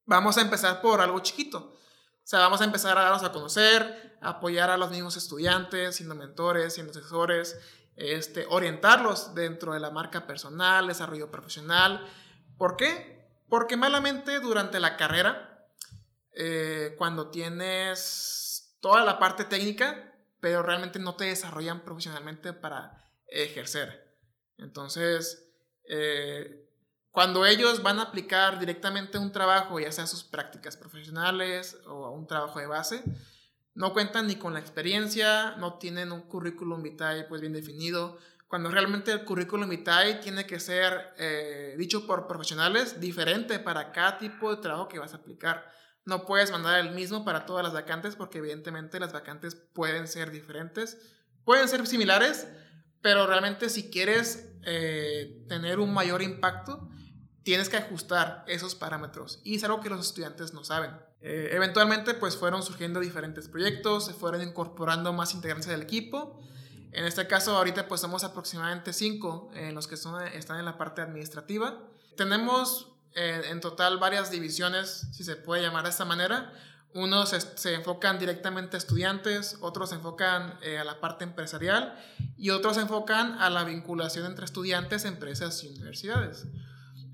vamos 0.08 0.38
a 0.38 0.42
empezar 0.42 0.82
por 0.82 1.00
algo 1.02 1.20
chiquito. 1.20 1.60
O 1.60 2.30
sea, 2.30 2.40
vamos 2.40 2.60
a 2.62 2.66
empezar 2.66 2.98
a 2.98 3.04
darnos 3.04 3.24
a 3.24 3.32
conocer, 3.32 4.18
apoyar 4.22 4.72
a 4.72 4.78
los 4.78 4.90
mismos 4.90 5.16
estudiantes, 5.16 5.96
siendo 5.96 6.16
mentores, 6.16 6.74
siendo 6.74 6.92
asesores, 6.92 7.58
este, 7.96 8.46
orientarlos 8.50 9.36
dentro 9.36 9.74
de 9.74 9.80
la 9.80 9.92
marca 9.92 10.26
personal, 10.26 10.88
desarrollo 10.88 11.30
profesional. 11.30 12.06
¿Por 12.58 12.76
qué? 12.76 13.30
Porque 13.48 13.78
malamente 13.78 14.40
durante 14.40 14.80
la 14.80 14.98
carrera, 14.98 15.68
eh, 16.32 16.96
cuando 16.98 17.30
tienes 17.30 18.78
toda 18.82 19.06
la 19.06 19.20
parte 19.20 19.46
técnica, 19.46 20.14
pero 20.40 20.64
realmente 20.64 21.00
no 21.00 21.16
te 21.16 21.26
desarrollan 21.26 21.84
profesionalmente 21.84 22.54
para 22.54 23.10
ejercer. 23.28 24.18
Entonces, 24.58 25.50
eh, 25.86 26.67
cuando 27.18 27.48
ellos 27.48 27.82
van 27.82 27.98
a 27.98 28.04
aplicar 28.04 28.60
directamente 28.60 29.18
un 29.18 29.32
trabajo, 29.32 29.80
ya 29.80 29.92
sea 29.92 30.06
sus 30.06 30.24
prácticas 30.24 30.78
profesionales 30.78 31.76
o 31.88 32.12
un 32.12 32.28
trabajo 32.28 32.60
de 32.60 32.68
base, 32.68 33.04
no 33.74 33.92
cuentan 33.92 34.28
ni 34.28 34.36
con 34.36 34.54
la 34.54 34.60
experiencia, 34.60 35.56
no 35.56 35.80
tienen 35.80 36.12
un 36.12 36.22
currículum 36.22 36.84
vitae 36.84 37.24
pues 37.24 37.42
bien 37.42 37.54
definido, 37.54 38.20
cuando 38.48 38.70
realmente 38.70 39.12
el 39.12 39.26
currículum 39.26 39.68
vitae 39.68 40.20
tiene 40.20 40.46
que 40.46 40.60
ser 40.60 41.16
eh, 41.18 41.74
dicho 41.80 42.06
por 42.06 42.28
profesionales 42.28 43.02
diferente 43.02 43.58
para 43.58 43.92
cada 43.92 44.20
tipo 44.20 44.56
de 44.56 44.62
trabajo 44.62 44.88
que 44.88 45.00
vas 45.00 45.14
a 45.14 45.18
aplicar. 45.18 45.68
No 46.06 46.24
puedes 46.24 46.52
mandar 46.52 46.80
el 46.80 46.92
mismo 46.92 47.26
para 47.26 47.48
todas 47.48 47.64
las 47.64 47.74
vacantes 47.74 48.16
porque 48.16 48.38
evidentemente 48.38 49.00
las 49.00 49.12
vacantes 49.12 49.56
pueden 49.56 50.08
ser 50.08 50.30
diferentes, 50.30 51.00
pueden 51.46 51.68
ser 51.68 51.88
similares, 51.88 52.48
pero 53.02 53.26
realmente 53.26 53.70
si 53.70 53.90
quieres 53.90 54.54
eh, 54.68 55.44
tener 55.50 55.80
un 55.80 55.92
mayor 55.96 56.22
impacto, 56.22 56.92
tienes 57.48 57.70
que 57.70 57.78
ajustar 57.78 58.44
esos 58.46 58.76
parámetros 58.76 59.40
y 59.42 59.56
es 59.56 59.64
algo 59.64 59.80
que 59.80 59.88
los 59.88 60.06
estudiantes 60.06 60.54
no 60.54 60.66
saben. 60.66 60.92
Eh, 61.22 61.52
eventualmente 61.54 62.14
pues 62.14 62.36
fueron 62.36 62.62
surgiendo 62.62 63.00
diferentes 63.00 63.48
proyectos, 63.48 64.08
se 64.08 64.14
fueron 64.14 64.42
incorporando 64.42 65.14
más 65.14 65.34
integrantes 65.34 65.70
del 65.70 65.82
equipo. 65.82 66.42
En 66.92 67.06
este 67.06 67.26
caso 67.26 67.56
ahorita 67.56 67.88
pues 67.88 68.02
somos 68.02 68.26
aproximadamente 68.26 68.92
cinco 68.92 69.50
en 69.54 69.76
los 69.76 69.88
que 69.88 69.96
están 69.96 70.60
en 70.60 70.66
la 70.66 70.78
parte 70.78 71.02
administrativa. 71.02 71.80
Tenemos 72.18 72.92
en 73.16 73.62
total 73.62 73.98
varias 73.98 74.30
divisiones, 74.30 75.08
si 75.14 75.24
se 75.24 75.38
puede 75.38 75.62
llamar 75.62 75.86
de 75.86 75.92
esta 75.92 76.04
manera. 76.04 76.52
Unos 76.94 77.30
se, 77.30 77.74
enfocan 77.76 78.20
directamente 78.20 78.76
a 78.76 78.80
estudiantes, 78.80 79.58
otros 79.62 79.92
se 79.92 79.96
enfocan 79.96 80.60
eh, 80.62 80.80
a 80.80 80.84
la 80.84 81.00
parte 81.00 81.24
empresarial 81.24 81.98
y 82.38 82.50
otros 82.50 82.76
se 82.76 82.82
enfocan 82.82 83.40
a 83.40 83.50
la 83.50 83.64
vinculación 83.64 84.26
entre 84.26 84.44
estudiantes, 84.44 85.06
empresas 85.06 85.64
y 85.64 85.70
universidades. 85.70 86.46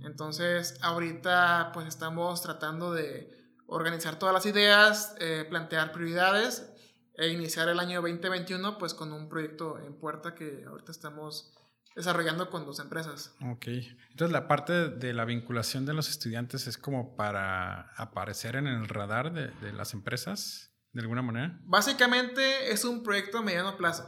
Entonces, 0.04 0.78
ahorita 0.82 1.72
pues 1.74 1.88
estamos 1.88 2.42
tratando 2.42 2.94
de 2.94 3.32
organizar 3.66 4.20
todas 4.20 4.34
las 4.34 4.46
ideas, 4.46 5.16
eh, 5.20 5.46
plantear 5.50 5.92
prioridades 5.92 6.70
e 7.16 7.30
iniciar 7.30 7.70
el 7.70 7.80
año 7.80 8.02
2021 8.02 8.78
pues 8.78 8.94
con 8.94 9.14
un 9.14 9.30
proyecto 9.30 9.80
en 9.80 9.98
puerta 10.00 10.36
que 10.36 10.66
ahorita 10.68 10.92
estamos 10.92 11.54
desarrollando 11.96 12.50
con 12.50 12.66
dos 12.66 12.80
empresas. 12.80 13.36
Ok. 13.52 13.68
Entonces 14.12 14.32
la 14.32 14.48
parte 14.48 14.90
de 14.90 15.14
la 15.14 15.26
vinculación 15.26 15.86
de 15.86 15.94
los 15.94 16.10
estudiantes 16.10 16.68
es 16.68 16.78
como 16.78 17.16
para 17.16 17.94
aparecer 17.96 18.56
en 18.56 18.68
el 18.68 18.88
radar 18.88 19.32
de, 19.32 19.48
de 19.66 19.74
las 19.74 19.94
empresas, 19.94 20.72
de 20.92 21.02
alguna 21.02 21.22
manera. 21.22 21.60
Básicamente 21.64 22.72
es 22.72 22.84
un 22.84 23.04
proyecto 23.04 23.40
a 23.40 23.42
mediano 23.42 23.78
plazo. 23.78 24.06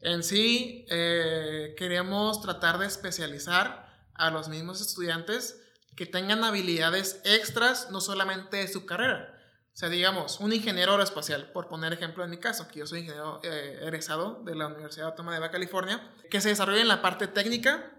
En 0.00 0.22
sí, 0.22 0.86
eh, 0.90 1.74
queremos 1.76 2.40
tratar 2.40 2.78
de 2.78 2.86
especializar 2.86 3.87
a 4.18 4.30
los 4.30 4.48
mismos 4.48 4.80
estudiantes 4.80 5.60
que 5.96 6.06
tengan 6.06 6.44
habilidades 6.44 7.20
extras, 7.24 7.90
no 7.90 8.00
solamente 8.00 8.58
de 8.58 8.68
su 8.68 8.86
carrera, 8.86 9.38
o 9.78 9.80
sea, 9.80 9.88
digamos, 9.88 10.40
un 10.40 10.52
ingeniero 10.52 10.90
aeroespacial, 10.90 11.52
por 11.52 11.68
poner 11.68 11.92
ejemplo 11.92 12.24
en 12.24 12.30
mi 12.30 12.38
caso, 12.38 12.66
que 12.66 12.80
yo 12.80 12.86
soy 12.88 12.98
ingeniero 12.98 13.40
eh, 13.44 13.78
egresado 13.82 14.42
de 14.42 14.56
la 14.56 14.66
Universidad 14.66 15.10
Autónoma 15.10 15.38
de 15.38 15.50
California, 15.52 16.02
que 16.28 16.40
se 16.40 16.48
desarrolla 16.48 16.80
en 16.80 16.88
la 16.88 17.00
parte 17.00 17.28
técnica, 17.28 17.92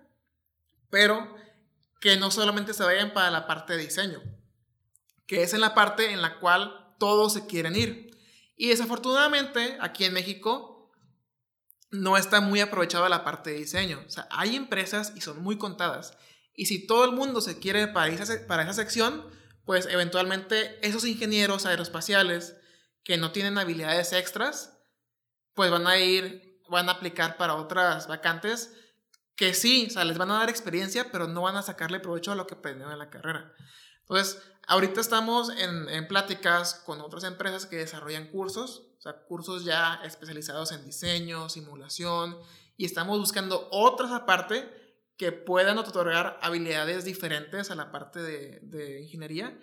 pero 0.89 1.37
que 2.01 2.17
no 2.17 2.31
solamente 2.31 2.73
se 2.73 2.83
vayan 2.83 3.13
para 3.13 3.31
la 3.31 3.47
parte 3.47 3.77
de 3.77 3.83
diseño, 3.83 4.21
que 5.25 5.41
es 5.41 5.53
en 5.53 5.61
la 5.61 5.73
parte 5.73 6.11
en 6.11 6.21
la 6.21 6.37
cual 6.41 6.95
todos 6.99 7.31
se 7.31 7.47
quieren 7.47 7.77
ir. 7.77 8.11
Y 8.57 8.67
desafortunadamente, 8.67 9.77
aquí 9.79 10.03
en 10.03 10.11
México, 10.11 10.78
no 11.91 12.17
está 12.17 12.41
muy 12.41 12.59
aprovechada 12.59 13.09
la 13.09 13.23
parte 13.23 13.51
de 13.51 13.57
diseño. 13.57 14.03
O 14.05 14.09
sea, 14.09 14.27
hay 14.31 14.55
empresas 14.55 15.13
y 15.15 15.21
son 15.21 15.41
muy 15.41 15.57
contadas. 15.57 16.17
Y 16.53 16.65
si 16.65 16.85
todo 16.85 17.05
el 17.05 17.11
mundo 17.11 17.41
se 17.41 17.59
quiere 17.59 17.87
para 17.87 18.13
para 18.47 18.63
esa 18.63 18.73
sección, 18.73 19.25
pues 19.65 19.85
eventualmente 19.85 20.85
esos 20.85 21.05
ingenieros 21.05 21.65
aeroespaciales 21.65 22.57
que 23.03 23.17
no 23.17 23.31
tienen 23.31 23.57
habilidades 23.57 24.13
extras, 24.13 24.77
pues 25.53 25.71
van 25.71 25.87
a 25.87 25.97
ir, 25.97 26.61
van 26.69 26.89
a 26.89 26.93
aplicar 26.93 27.37
para 27.37 27.55
otras 27.55 28.07
vacantes 28.07 28.73
que 29.35 29.53
sí, 29.53 29.87
o 29.89 29.93
sea, 29.93 30.03
les 30.03 30.17
van 30.17 30.31
a 30.31 30.39
dar 30.39 30.49
experiencia, 30.49 31.11
pero 31.11 31.27
no 31.27 31.43
van 31.43 31.55
a 31.55 31.63
sacarle 31.63 32.01
provecho 32.01 32.33
a 32.33 32.35
lo 32.35 32.45
que 32.45 32.55
aprendieron 32.55 32.91
en 32.91 32.99
la 32.99 33.09
carrera. 33.09 33.53
Entonces, 34.01 34.41
ahorita 34.67 34.99
estamos 34.99 35.49
en, 35.49 35.87
en 35.87 36.09
pláticas 36.09 36.73
con 36.85 36.99
otras 36.99 37.23
empresas 37.23 37.65
que 37.65 37.77
desarrollan 37.77 38.27
cursos, 38.27 38.88
o 38.99 39.01
sea, 39.01 39.23
cursos 39.23 39.63
ya 39.63 40.01
especializados 40.03 40.73
en 40.73 40.83
diseño, 40.83 41.47
simulación, 41.47 42.37
y 42.75 42.85
estamos 42.85 43.17
buscando 43.17 43.69
otras 43.71 44.11
aparte 44.11 44.69
que 45.17 45.31
puedan 45.31 45.77
otorgar 45.77 46.37
habilidades 46.41 47.05
diferentes 47.05 47.71
a 47.71 47.75
la 47.75 47.91
parte 47.91 48.21
de, 48.21 49.01
ingeniería, 49.01 49.57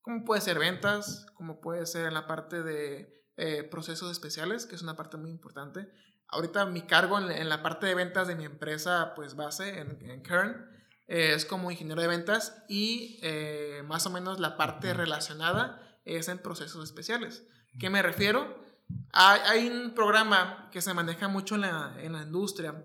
como 0.00 0.24
puede 0.24 0.40
ser 0.40 0.58
ventas, 0.58 1.26
como 1.34 1.60
puede 1.60 1.84
ser 1.84 2.06
en 2.06 2.14
la 2.14 2.26
parte 2.26 2.62
de 2.62 3.26
eh, 3.36 3.62
procesos 3.62 4.10
especiales, 4.10 4.64
que 4.64 4.74
es 4.74 4.82
una 4.82 4.96
parte 4.96 5.18
muy 5.18 5.30
importante. 5.30 5.90
Ahorita 6.26 6.64
mi 6.64 6.82
cargo 6.82 7.18
en, 7.18 7.48
la 7.48 7.62
parte 7.62 7.86
de 7.86 7.94
ventas 7.94 8.26
de 8.26 8.36
mi 8.36 8.46
empresa, 8.46 9.12
pues 9.14 9.34
base 9.34 9.80
en, 9.80 9.98
en 10.10 10.22
Kern, 10.22 10.66
eh, 11.08 11.32
es 11.34 11.44
como 11.44 11.70
ingeniero 11.70 12.00
de 12.00 12.08
ventas 12.08 12.64
y 12.68 13.18
eh, 13.22 13.82
más 13.86 14.06
o 14.06 14.10
menos 14.10 14.40
la 14.40 14.56
parte 14.56 14.94
relacionada 14.94 16.00
es 16.06 16.28
en 16.28 16.38
procesos 16.38 16.84
especiales. 16.84 17.44
¿Qué 17.78 17.90
me 17.90 18.02
refiero? 18.02 18.67
Hay, 19.12 19.40
hay 19.46 19.68
un 19.68 19.94
programa 19.94 20.68
que 20.70 20.80
se 20.80 20.94
maneja 20.94 21.28
mucho 21.28 21.54
en 21.54 21.62
la, 21.62 21.94
en 21.98 22.12
la 22.12 22.22
industria 22.22 22.84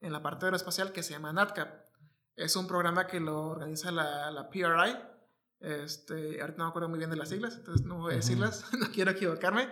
en 0.00 0.12
la 0.12 0.22
parte 0.22 0.46
aeroespacial 0.46 0.92
que 0.92 1.02
se 1.02 1.12
llama 1.12 1.32
NatCap. 1.32 1.86
Es 2.36 2.54
un 2.56 2.66
programa 2.66 3.06
que 3.06 3.20
lo 3.20 3.48
organiza 3.48 3.90
la, 3.90 4.30
la 4.30 4.48
PRI. 4.48 4.96
Este, 5.60 6.40
ahorita 6.40 6.58
no 6.58 6.64
me 6.64 6.70
acuerdo 6.70 6.88
muy 6.88 6.98
bien 6.98 7.10
de 7.10 7.16
las 7.16 7.30
siglas, 7.30 7.56
entonces 7.56 7.84
no 7.84 7.98
voy 7.98 8.12
a 8.12 8.16
decirlas, 8.16 8.64
no 8.78 8.90
quiero 8.92 9.10
equivocarme. 9.10 9.68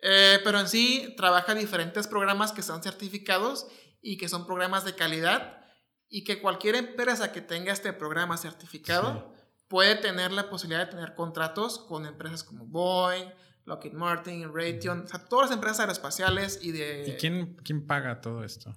Eh, 0.00 0.38
pero 0.44 0.60
en 0.60 0.68
sí 0.68 1.14
trabaja 1.16 1.54
diferentes 1.54 2.06
programas 2.06 2.52
que 2.52 2.62
son 2.62 2.82
certificados 2.82 3.66
y 4.02 4.18
que 4.18 4.28
son 4.28 4.44
programas 4.44 4.84
de 4.84 4.94
calidad 4.94 5.64
y 6.10 6.24
que 6.24 6.42
cualquier 6.42 6.74
empresa 6.74 7.32
que 7.32 7.40
tenga 7.40 7.72
este 7.72 7.94
programa 7.94 8.36
certificado 8.36 9.32
puede 9.66 9.96
tener 9.96 10.30
la 10.30 10.50
posibilidad 10.50 10.84
de 10.84 10.92
tener 10.92 11.14
contratos 11.14 11.78
con 11.78 12.04
empresas 12.04 12.44
como 12.44 12.66
Boeing, 12.66 13.32
Lockheed 13.64 13.92
Martin, 13.94 14.52
Raytheon, 14.52 15.04
o 15.04 15.08
sea, 15.08 15.24
todas 15.24 15.48
las 15.48 15.56
empresas 15.56 15.80
aeroespaciales 15.80 16.58
y 16.62 16.72
de... 16.72 17.08
¿Y 17.08 17.16
quién, 17.16 17.56
quién 17.64 17.86
paga 17.86 18.20
todo 18.20 18.44
esto? 18.44 18.74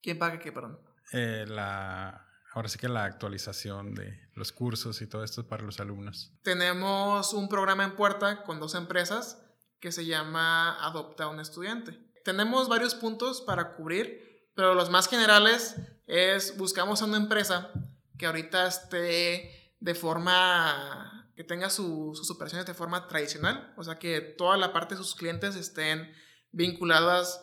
¿Quién 0.00 0.18
paga 0.18 0.38
qué, 0.38 0.52
perdón? 0.52 0.78
Eh, 1.12 1.44
la, 1.48 2.26
ahora 2.52 2.68
sí 2.68 2.78
que 2.78 2.88
la 2.88 3.04
actualización 3.04 3.94
de 3.94 4.28
los 4.34 4.52
cursos 4.52 5.02
y 5.02 5.06
todo 5.06 5.24
esto 5.24 5.46
para 5.46 5.64
los 5.64 5.80
alumnos. 5.80 6.32
Tenemos 6.42 7.32
un 7.34 7.48
programa 7.48 7.84
en 7.84 7.96
puerta 7.96 8.44
con 8.44 8.60
dos 8.60 8.74
empresas 8.74 9.42
que 9.80 9.92
se 9.92 10.06
llama 10.06 10.78
Adopta 10.86 11.24
a 11.24 11.28
un 11.28 11.40
estudiante. 11.40 11.98
Tenemos 12.24 12.68
varios 12.68 12.94
puntos 12.94 13.40
para 13.40 13.74
cubrir, 13.74 14.50
pero 14.54 14.74
los 14.74 14.90
más 14.90 15.08
generales 15.08 15.76
es 16.06 16.56
buscamos 16.56 17.02
a 17.02 17.06
una 17.06 17.16
empresa 17.16 17.72
que 18.16 18.26
ahorita 18.26 18.68
esté 18.68 19.74
de 19.80 19.94
forma 19.94 21.11
que 21.34 21.44
tenga 21.44 21.70
sus 21.70 22.30
operaciones 22.30 22.66
de 22.66 22.74
forma 22.74 23.08
tradicional, 23.08 23.72
o 23.76 23.84
sea 23.84 23.98
que 23.98 24.20
toda 24.20 24.56
la 24.56 24.72
parte 24.72 24.94
de 24.94 25.02
sus 25.02 25.14
clientes 25.14 25.56
estén 25.56 26.12
vinculadas 26.50 27.42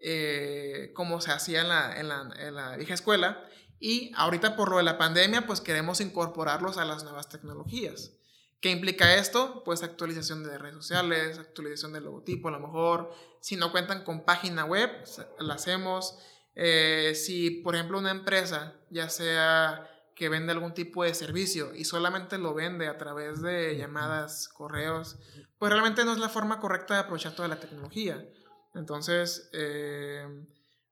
eh, 0.00 0.92
como 0.94 1.20
se 1.20 1.32
hacía 1.32 1.62
en 1.62 1.68
la, 1.68 1.98
en, 1.98 2.08
la, 2.08 2.30
en 2.38 2.54
la, 2.54 2.76
vieja 2.76 2.94
escuela. 2.94 3.44
Y 3.80 4.12
ahorita 4.16 4.56
por 4.56 4.70
lo 4.70 4.78
de 4.78 4.82
la 4.82 4.98
pandemia, 4.98 5.46
pues 5.46 5.60
queremos 5.60 6.00
incorporarlos 6.00 6.78
a 6.78 6.84
las 6.84 7.04
nuevas 7.04 7.28
tecnologías. 7.28 8.12
¿Qué 8.60 8.70
implica 8.70 9.14
esto? 9.14 9.62
Pues 9.64 9.82
actualización 9.82 10.42
de 10.42 10.58
redes 10.58 10.74
sociales, 10.74 11.38
actualización 11.38 11.92
del 11.92 12.04
logotipo, 12.04 12.48
a 12.48 12.52
lo 12.52 12.60
mejor. 12.60 13.14
Si 13.40 13.54
no 13.54 13.70
cuentan 13.70 14.02
con 14.02 14.24
página 14.24 14.64
web, 14.64 14.90
la 15.38 15.54
hacemos. 15.54 16.18
Eh, 16.56 17.14
si, 17.14 17.50
por 17.50 17.76
ejemplo, 17.76 17.98
una 17.98 18.10
empresa, 18.10 18.74
ya 18.90 19.08
sea 19.08 19.88
que 20.18 20.28
vende 20.28 20.50
algún 20.50 20.74
tipo 20.74 21.04
de 21.04 21.14
servicio 21.14 21.72
y 21.76 21.84
solamente 21.84 22.38
lo 22.38 22.52
vende 22.52 22.88
a 22.88 22.98
través 22.98 23.40
de 23.40 23.76
llamadas, 23.76 24.48
correos, 24.48 25.16
pues 25.58 25.70
realmente 25.70 26.04
no 26.04 26.12
es 26.12 26.18
la 26.18 26.28
forma 26.28 26.58
correcta 26.58 26.94
de 26.94 27.00
aprovechar 27.00 27.36
toda 27.36 27.46
la 27.46 27.60
tecnología. 27.60 28.28
Entonces, 28.74 29.48
eh, 29.52 30.26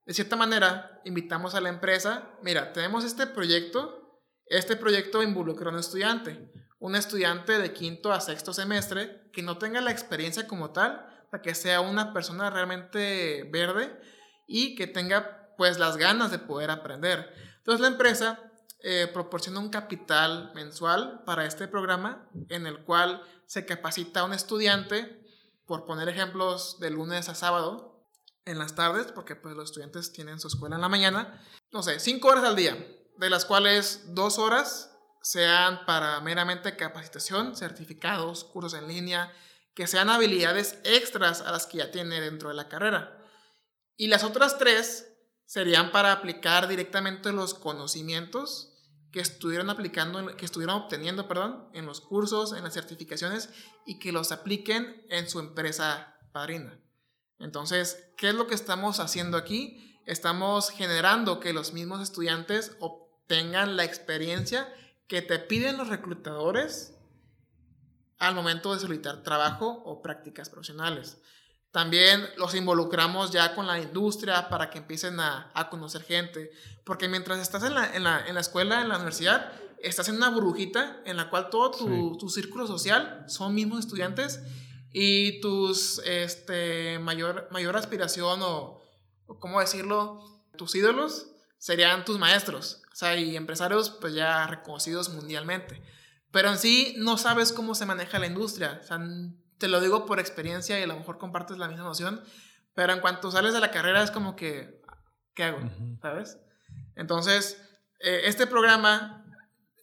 de 0.05 0.15
cierta 0.15 0.37
manera, 0.37 1.01
invitamos 1.05 1.57
a 1.57 1.61
la 1.61 1.71
empresa, 1.71 2.31
mira, 2.43 2.73
tenemos 2.73 3.05
este 3.05 3.27
proyecto, 3.27 4.23
este 4.47 4.77
proyecto 4.77 5.23
involucra 5.25 5.71
a 5.71 5.73
un 5.73 5.81
estudiante 5.81 6.49
un 6.79 6.95
estudiante 6.95 7.59
de 7.59 7.73
quinto 7.73 8.13
a 8.13 8.21
sexto 8.21 8.53
semestre 8.53 9.31
que 9.33 9.43
no 9.43 9.59
tenga 9.59 9.81
la 9.81 9.91
experiencia 9.91 10.47
como 10.47 10.71
tal, 10.71 11.07
para 11.31 11.43
que 11.43 11.55
sea 11.55 11.81
una 11.81 12.13
persona 12.13 12.51
realmente 12.51 13.49
verde 13.51 13.99
y 14.47 14.77
que 14.77 14.87
tenga 14.87 15.55
pues 15.57 15.79
las 15.79 15.97
ganas 15.97 16.31
de 16.31 16.39
poder 16.39 16.71
aprender. 16.71 17.33
Entonces 17.59 17.81
la 17.81 17.89
empresa 17.89 18.46
eh, 18.89 19.09
proporciona 19.09 19.59
un 19.59 19.69
capital 19.69 20.53
mensual 20.55 21.25
para 21.27 21.45
este 21.45 21.67
programa 21.67 22.31
en 22.51 22.69
el 22.69 22.85
cual 22.85 23.21
se 23.45 23.67
capacita 23.67 24.21
a 24.21 24.25
un 24.25 24.33
estudiante, 24.33 25.27
por 25.67 25.87
poner 25.87 26.09
ejemplos 26.09 26.79
de 26.79 26.91
lunes 26.91 27.29
a 27.29 27.35
sábado, 27.35 28.07
en 28.45 28.61
las 28.61 28.77
tardes, 28.77 29.11
porque 29.11 29.35
pues 29.35 29.57
los 29.57 29.71
estudiantes 29.71 30.13
tienen 30.13 30.39
su 30.39 30.47
escuela 30.47 30.77
en 30.77 30.83
la 30.83 30.89
mañana, 30.89 31.45
no 31.73 31.83
sé, 31.83 31.99
cinco 31.99 32.29
horas 32.29 32.45
al 32.45 32.55
día, 32.55 32.77
de 33.17 33.29
las 33.29 33.45
cuales 33.45 34.15
dos 34.15 34.39
horas 34.39 34.97
sean 35.21 35.85
para 35.85 36.21
meramente 36.21 36.77
capacitación, 36.77 37.57
certificados, 37.57 38.45
cursos 38.45 38.75
en 38.75 38.87
línea, 38.87 39.33
que 39.75 39.89
sean 39.89 40.11
habilidades 40.11 40.79
extras 40.85 41.41
a 41.41 41.51
las 41.51 41.67
que 41.67 41.79
ya 41.79 41.91
tiene 41.91 42.21
dentro 42.21 42.51
de 42.51 42.55
la 42.55 42.69
carrera. 42.69 43.19
Y 43.97 44.07
las 44.07 44.23
otras 44.23 44.59
tres 44.59 45.13
serían 45.45 45.91
para 45.91 46.13
aplicar 46.13 46.69
directamente 46.69 47.33
los 47.33 47.53
conocimientos 47.53 48.75
que 49.17 49.23
estuvieron 49.23 49.71
aplicando, 49.71 50.37
que 50.37 50.45
obteniendo, 50.45 51.27
perdón, 51.27 51.71
en 51.73 51.87
los 51.87 52.03
cursos, 52.03 52.53
en 52.53 52.63
las 52.65 52.75
certificaciones 52.75 53.49
y 53.87 53.99
que 53.99 54.13
los 54.13 54.31
apliquen 54.31 55.07
en 55.09 55.27
su 55.27 55.41
empresa 55.41 56.19
padrina. 56.33 56.79
Entonces, 57.39 58.11
¿qué 58.19 58.29
es 58.29 58.35
lo 58.35 58.47
que 58.47 58.55
estamos 58.55 59.01
haciendo 59.01 59.39
aquí? 59.39 59.99
Estamos 60.05 60.69
generando 60.69 61.41
que 61.41 61.55
los 61.55 61.73
mismos 61.73 62.03
estudiantes 62.03 62.77
obtengan 62.79 63.79
la 63.79 63.85
experiencia 63.85 64.69
que 65.09 65.23
te 65.23 65.39
piden 65.39 65.79
los 65.79 65.89
reclutadores 65.89 66.95
al 68.19 68.35
momento 68.35 68.75
de 68.75 68.81
solicitar 68.81 69.23
trabajo 69.23 69.83
o 69.87 70.03
prácticas 70.03 70.51
profesionales. 70.51 71.23
También 71.77 72.27
los 72.39 72.55
involucramos 72.55 73.33
ya 73.33 73.55
con 73.55 73.67
la 73.67 73.79
industria 73.79 74.49
para 74.49 74.71
que 74.71 74.79
empiecen 74.79 75.21
a, 75.21 75.53
conocer 75.69 76.05
gente. 76.05 76.51
Porque 76.85 77.07
mientras 77.07 77.39
estás 77.39 77.65
en 77.65 77.75
la, 77.75 77.95
en, 77.95 78.03
la, 78.03 78.27
en 78.27 78.35
la, 78.35 78.41
escuela, 78.41 78.81
en 78.81 78.89
la 78.89 78.95
universidad, 78.95 79.53
estás 79.83 80.09
en 80.09 80.17
una 80.17 80.31
burbujita 80.31 81.03
en 81.05 81.19
la 81.19 81.29
cual 81.29 81.51
todo 81.51 81.73
tu, 81.73 82.17
tu 82.17 82.31
círculo 82.31 82.67
social 82.67 83.27
son 83.29 83.55
mismos 83.55 83.81
estudiantes 83.81 84.41
y 84.91 85.39
tus 85.43 85.99
este, 86.07 86.99
mayor, 86.99 87.47
mayor 87.51 87.77
aspiración 87.77 88.41
o, 88.41 88.81
o, 89.27 89.39
¿cómo 89.39 89.61
decirlo? 89.61 90.25
Tus 90.57 90.75
ídolos 90.77 91.27
serían 91.59 92.07
tus 92.07 92.19
maestros. 92.19 92.81
O 92.91 92.97
sea, 92.97 93.19
y 93.19 93.37
empresarios 93.37 93.91
pues 93.91 94.15
ya 94.15 94.47
reconocidos 94.47 95.11
mundialmente. 95.11 95.83
Pero 96.31 96.49
en 96.49 96.57
sí 96.57 96.95
no 96.97 97.19
sabes 97.19 97.53
cómo 97.53 97.75
se 97.75 97.85
maneja 97.85 98.19
la 98.19 98.29
industria. 98.29 98.81
O 98.83 98.87
sea, 98.87 98.99
te 99.59 99.69
lo 99.69 99.81
digo 99.81 100.07
por 100.07 100.21
experiencia 100.21 100.79
y 100.79 100.83
a 100.83 100.87
lo 100.87 100.97
mejor 100.97 101.19
compartes 101.19 101.59
la 101.59 101.69
misma 101.69 101.85
noción. 101.85 102.23
Pero 102.75 102.93
en 102.93 103.01
cuanto 103.01 103.31
sales 103.31 103.55
de 103.55 103.61
la 103.61 103.71
carrera 103.71 104.03
es 104.03 104.11
como 104.11 104.37
que, 104.37 104.83
¿qué 105.35 105.45
hago? 105.45 105.61
¿Sabes? 106.03 106.39
Entonces, 106.95 107.63
eh, 108.01 108.23
este 108.25 108.47
programa 108.47 109.25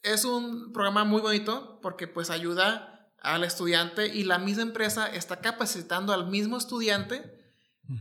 es 0.04 0.26
un 0.26 0.74
programa 0.74 1.04
muy 1.04 1.22
bonito 1.22 1.80
porque 1.82 2.08
pues 2.08 2.30
ayuda 2.30 3.10
al 3.22 3.44
estudiante 3.44 4.08
y 4.08 4.26
la 4.26 4.38
misma 4.38 4.64
empresa 4.64 5.08
está 5.08 5.40
capacitando 5.40 6.14
al 6.14 6.28
mismo 6.28 6.58
estudiante 6.58 7.42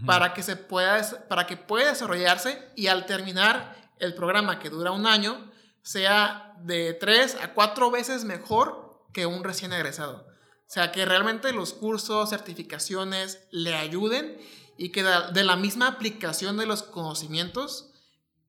para 0.07 0.33
que 0.33 0.43
se 0.43 0.57
pueda 0.57 1.01
para 1.29 1.47
que 1.47 1.57
pueda 1.57 1.91
desarrollarse 1.91 2.71
y 2.77 2.87
al 2.87 3.07
terminar 3.07 3.77
el 3.99 4.15
programa 4.15 4.59
que 4.59 4.71
dura 4.71 4.91
un 4.91 5.07
año 5.07 5.51
sea 5.83 6.55
de 6.61 6.95
tres 6.95 7.37
a 7.41 7.53
cuatro 7.53 7.91
veces 7.91 8.25
mejor 8.25 9.07
que 9.13 9.27
un 9.27 9.45
recién 9.45 9.73
egresado. 9.73 10.27
O 10.73 10.75
sea, 10.75 10.91
que 10.91 11.05
realmente 11.05 11.53
los 11.53 11.75
cursos, 11.75 12.31
certificaciones 12.31 13.47
le 13.51 13.75
ayuden 13.75 14.39
y 14.79 14.89
que 14.89 15.03
de 15.03 15.45
la 15.45 15.55
misma 15.55 15.87
aplicación 15.87 16.57
de 16.57 16.65
los 16.65 16.83
conocimientos 16.83 17.93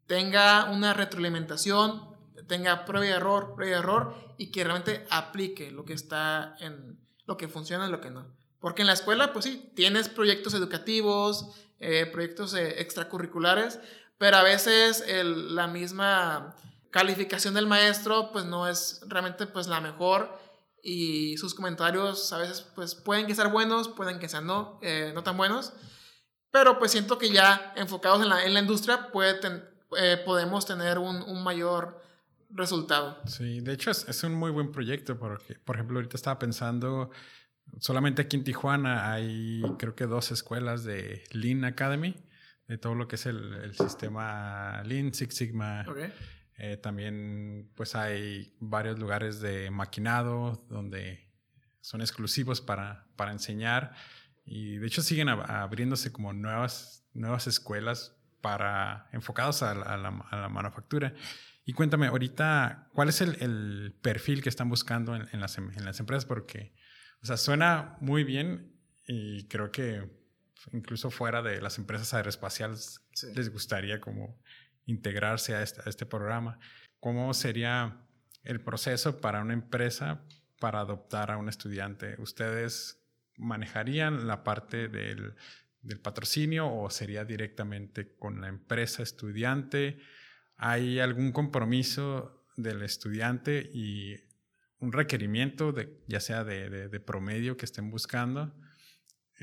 tenga 0.08 0.72
una 0.72 0.94
retroalimentación, 0.94 2.16
tenga 2.48 2.86
prueba 2.86 3.06
y 3.06 3.10
error, 3.10 3.56
prueba 3.56 3.76
y 3.76 3.78
error 3.78 4.36
y 4.38 4.52
que 4.52 4.64
realmente 4.64 5.06
aplique 5.10 5.70
lo 5.70 5.84
que 5.84 5.92
está 5.92 6.56
en 6.62 6.98
lo 7.26 7.36
que 7.36 7.50
funciona 7.50 7.90
y 7.90 7.92
lo 7.92 8.00
que 8.00 8.10
no. 8.10 8.26
Porque 8.62 8.84
en 8.84 8.88
la 8.88 8.94
escuela, 8.94 9.34
pues 9.34 9.44
sí, 9.44 9.74
tienes 9.76 10.08
proyectos 10.08 10.54
educativos, 10.54 11.50
eh, 11.82 12.06
proyectos 12.06 12.54
eh, 12.54 12.80
extracurriculares, 12.80 13.82
pero 14.18 14.38
a 14.38 14.44
veces 14.44 15.04
la 15.26 15.68
misma 15.68 16.56
calificación 16.90 17.54
del 17.54 17.68
maestro 17.68 18.32
pues 18.32 18.46
no 18.46 18.66
es 18.70 19.02
realmente 19.10 19.46
pues 19.46 19.68
la 19.68 19.82
mejor 19.82 20.42
y 20.84 21.38
sus 21.38 21.56
comentarios 21.56 22.32
a 22.34 22.38
veces 22.38 22.62
pues 22.76 22.94
pueden 22.94 23.26
que 23.26 23.34
sean 23.34 23.52
buenos, 23.52 23.88
pueden 23.88 24.20
que 24.20 24.28
sean 24.28 24.46
no, 24.46 24.80
eh, 24.82 25.12
no 25.16 25.24
tan 25.24 25.38
buenos, 25.38 25.74
pero 26.52 26.78
pues 26.78 26.92
siento 26.92 27.18
que 27.18 27.32
ya 27.32 27.74
enfocados 27.78 28.22
en 28.22 28.30
la, 28.30 28.46
en 28.46 28.54
la 28.54 28.60
industria 28.60 29.10
puede 29.12 29.40
eh, 29.98 30.22
podemos 30.26 30.66
tener 30.66 31.00
un, 31.00 31.22
un, 31.22 31.44
mayor 31.44 32.04
resultado. 32.50 33.18
Sí, 33.26 33.62
de 33.62 33.74
hecho 33.74 33.92
es, 33.92 34.08
es, 34.10 34.24
un 34.24 34.34
muy 34.34 34.52
buen 34.52 34.72
proyecto 34.72 35.18
porque, 35.18 35.56
por 35.56 35.78
ejemplo, 35.78 35.98
ahorita 35.98 36.18
estaba 36.18 36.38
pensando, 36.38 37.12
solamente 37.80 38.24
aquí 38.24 38.36
en 38.36 38.44
Tijuana 38.44 39.12
hay 39.12 39.64
creo 39.80 39.96
que 39.96 40.06
dos 40.06 40.32
escuelas 40.32 40.84
de 40.84 41.24
Lean 41.32 41.64
Academy 41.64 42.16
de 42.68 42.78
todo 42.78 42.96
lo 42.96 43.08
que 43.08 43.16
es 43.16 43.26
el, 43.26 43.54
el 43.56 43.76
sistema 43.76 44.84
Lean, 44.84 45.14
Six 45.14 45.36
Sigma. 45.36 45.86
Eh, 46.58 46.78
también 46.78 47.72
pues 47.76 47.96
hay 47.96 48.56
varios 48.60 49.00
lugares 49.00 49.40
de 49.40 49.72
maquinado 49.72 50.66
donde 50.70 51.32
son 51.82 52.02
exclusivos 52.02 52.62
para, 52.62 53.08
para 53.16 53.32
enseñar 53.32 53.94
y 54.46 54.78
de 54.78 54.88
hecho 54.88 55.02
siguen 55.02 55.30
abriéndose 55.30 56.12
como 56.12 56.32
nuevas, 56.32 57.06
nuevas 57.14 57.48
escuelas 57.48 58.16
para, 58.42 59.08
enfocados 59.14 59.64
a 59.64 59.74
la, 59.74 59.94
a 59.94 60.38
la, 60.38 60.50
manufactura. 60.50 61.14
Y 61.66 61.74
cuéntame, 61.74 62.08
ahorita, 62.08 62.90
¿cuál 62.94 63.10
es 63.10 63.22
el, 63.22 63.42
el 63.42 63.96
perfil 64.02 64.44
que 64.44 64.50
están 64.50 64.70
buscando 64.70 65.16
en, 65.16 65.28
en, 65.32 65.40
las, 65.40 65.58
en 65.58 65.86
las 65.86 66.00
empresas? 66.02 66.26
Porque, 66.26 66.74
o 67.22 67.26
sea, 67.26 67.38
suena 67.38 67.96
muy 68.02 68.26
bien 68.26 68.76
y 69.08 69.48
creo 69.48 69.72
que 69.72 70.10
incluso 70.72 71.10
fuera 71.10 71.42
de 71.42 71.62
las 71.62 71.78
empresas 71.78 72.14
aeroespaciales, 72.14 73.02
les 73.34 73.52
gustaría 73.52 74.00
como 74.00 74.42
integrarse 74.86 75.56
a 75.56 75.64
este, 75.64 75.82
a 75.86 75.90
este, 75.90 76.06
programa. 76.06 76.60
¿Cómo 77.00 77.34
sería 77.34 78.06
el 78.44 78.62
proceso 78.62 79.22
para 79.22 79.42
una 79.42 79.54
empresa 79.54 80.24
para 80.60 80.80
adoptar 80.80 81.32
a 81.32 81.38
un 81.38 81.50
estudiante? 81.50 82.16
¿Ustedes 82.20 83.04
manejarían 83.38 84.28
la 84.28 84.44
parte 84.44 84.88
del, 84.88 85.36
del 85.82 86.00
patrocinio 86.00 86.72
o 86.72 86.90
sería 86.90 87.26
directamente 87.26 88.16
con 88.16 88.42
la 88.42 88.48
empresa 88.48 89.04
estudiante? 89.04 90.00
¿Hay 90.56 91.00
algún 91.00 91.32
compromiso 91.32 92.46
del 92.56 92.84
estudiante 92.84 93.70
y 93.74 94.16
un 94.80 94.92
requerimiento, 94.92 95.72
de, 95.72 96.04
ya 96.08 96.20
sea 96.20 96.44
de, 96.44 96.70
de, 96.70 96.90
de 96.90 97.00
promedio 97.00 97.58
que 97.58 97.66
estén 97.66 97.90
buscando? 97.90 98.54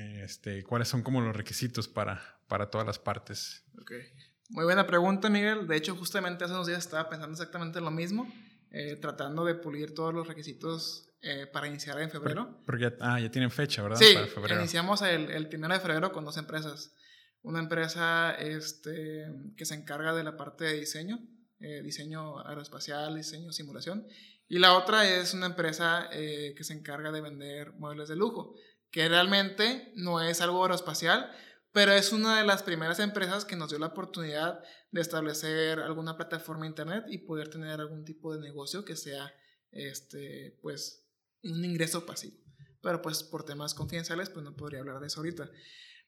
este, 0.00 0.62
cuáles 0.64 0.88
son 0.88 1.02
como 1.02 1.20
los 1.20 1.36
requisitos 1.36 1.88
para, 1.88 2.40
para 2.48 2.70
todas 2.70 2.86
las 2.86 2.98
partes. 2.98 3.64
Okay. 3.80 4.02
Muy 4.50 4.64
buena 4.64 4.86
pregunta, 4.86 5.30
Miguel. 5.30 5.66
De 5.68 5.76
hecho, 5.76 5.94
justamente 5.94 6.44
hace 6.44 6.54
unos 6.54 6.66
días 6.66 6.80
estaba 6.80 7.08
pensando 7.08 7.32
exactamente 7.32 7.80
lo 7.80 7.92
mismo, 7.92 8.30
eh, 8.72 8.96
tratando 8.96 9.44
de 9.44 9.54
pulir 9.54 9.94
todos 9.94 10.12
los 10.12 10.26
requisitos 10.26 11.08
eh, 11.22 11.46
para 11.52 11.68
iniciar 11.68 12.00
en 12.00 12.10
febrero. 12.10 12.60
Porque 12.66 12.82
ya, 12.82 12.94
ah, 13.00 13.20
ya 13.20 13.30
tienen 13.30 13.52
fecha, 13.52 13.82
¿verdad? 13.82 13.98
Sí, 13.98 14.16
iniciamos 14.50 15.02
el, 15.02 15.30
el 15.30 15.48
primero 15.48 15.72
de 15.72 15.80
febrero 15.80 16.10
con 16.12 16.24
dos 16.24 16.36
empresas. 16.36 16.92
Una 17.42 17.60
empresa 17.60 18.32
este, 18.32 19.26
que 19.56 19.64
se 19.64 19.74
encarga 19.74 20.14
de 20.14 20.24
la 20.24 20.36
parte 20.36 20.64
de 20.64 20.80
diseño, 20.80 21.20
eh, 21.60 21.80
diseño 21.82 22.40
aeroespacial, 22.46 23.14
diseño 23.14 23.52
simulación, 23.52 24.06
y 24.48 24.58
la 24.58 24.76
otra 24.76 25.08
es 25.08 25.32
una 25.32 25.46
empresa 25.46 26.08
que 26.10 26.64
se 26.64 26.72
encarga 26.72 27.12
de 27.12 27.20
vender 27.20 27.72
muebles 27.74 28.08
de 28.08 28.16
lujo 28.16 28.56
que 28.90 29.08
realmente 29.08 29.92
no 29.94 30.20
es 30.20 30.40
algo 30.40 30.62
aeroespacial, 30.62 31.30
pero 31.72 31.92
es 31.92 32.12
una 32.12 32.38
de 32.38 32.44
las 32.44 32.62
primeras 32.62 32.98
empresas 32.98 33.44
que 33.44 33.56
nos 33.56 33.70
dio 33.70 33.78
la 33.78 33.86
oportunidad 33.86 34.60
de 34.90 35.00
establecer 35.00 35.78
alguna 35.78 36.16
plataforma 36.16 36.66
internet 36.66 37.04
y 37.08 37.18
poder 37.18 37.48
tener 37.48 37.80
algún 37.80 38.04
tipo 38.04 38.34
de 38.34 38.40
negocio 38.40 38.84
que 38.84 38.96
sea, 38.96 39.32
este, 39.70 40.58
pues, 40.62 41.06
un 41.42 41.64
ingreso 41.64 42.04
pasivo. 42.04 42.36
Pero 42.82 43.02
pues 43.02 43.22
por 43.22 43.44
temas 43.44 43.74
confidenciales, 43.74 44.30
pues 44.30 44.44
no 44.44 44.56
podría 44.56 44.80
hablar 44.80 45.00
de 45.00 45.06
eso 45.06 45.20
ahorita. 45.20 45.50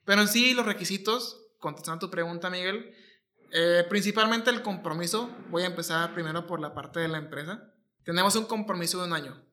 Pero 0.05 0.23
en 0.23 0.29
sí, 0.29 0.55
los 0.55 0.67
requisitos, 0.67 1.53
contestando 1.59 2.07
tu 2.07 2.11
pregunta, 2.11 2.51
Miguel, 2.51 2.95
eh, 3.53 3.85
principalmente 3.89 4.51
el 4.51 4.63
compromiso. 4.63 5.31
Voy 5.51 5.63
a 5.63 5.67
empezar 5.67 6.15
primero 6.15 6.47
por 6.47 6.61
la 6.61 6.75
parte 6.75 7.01
de 7.01 7.09
la 7.09 7.19
empresa. 7.19 7.73
Tenemos 8.05 8.35
un 8.37 8.47
compromiso 8.47 8.99
de 9.01 9.07
un 9.07 9.13
año. 9.13 9.45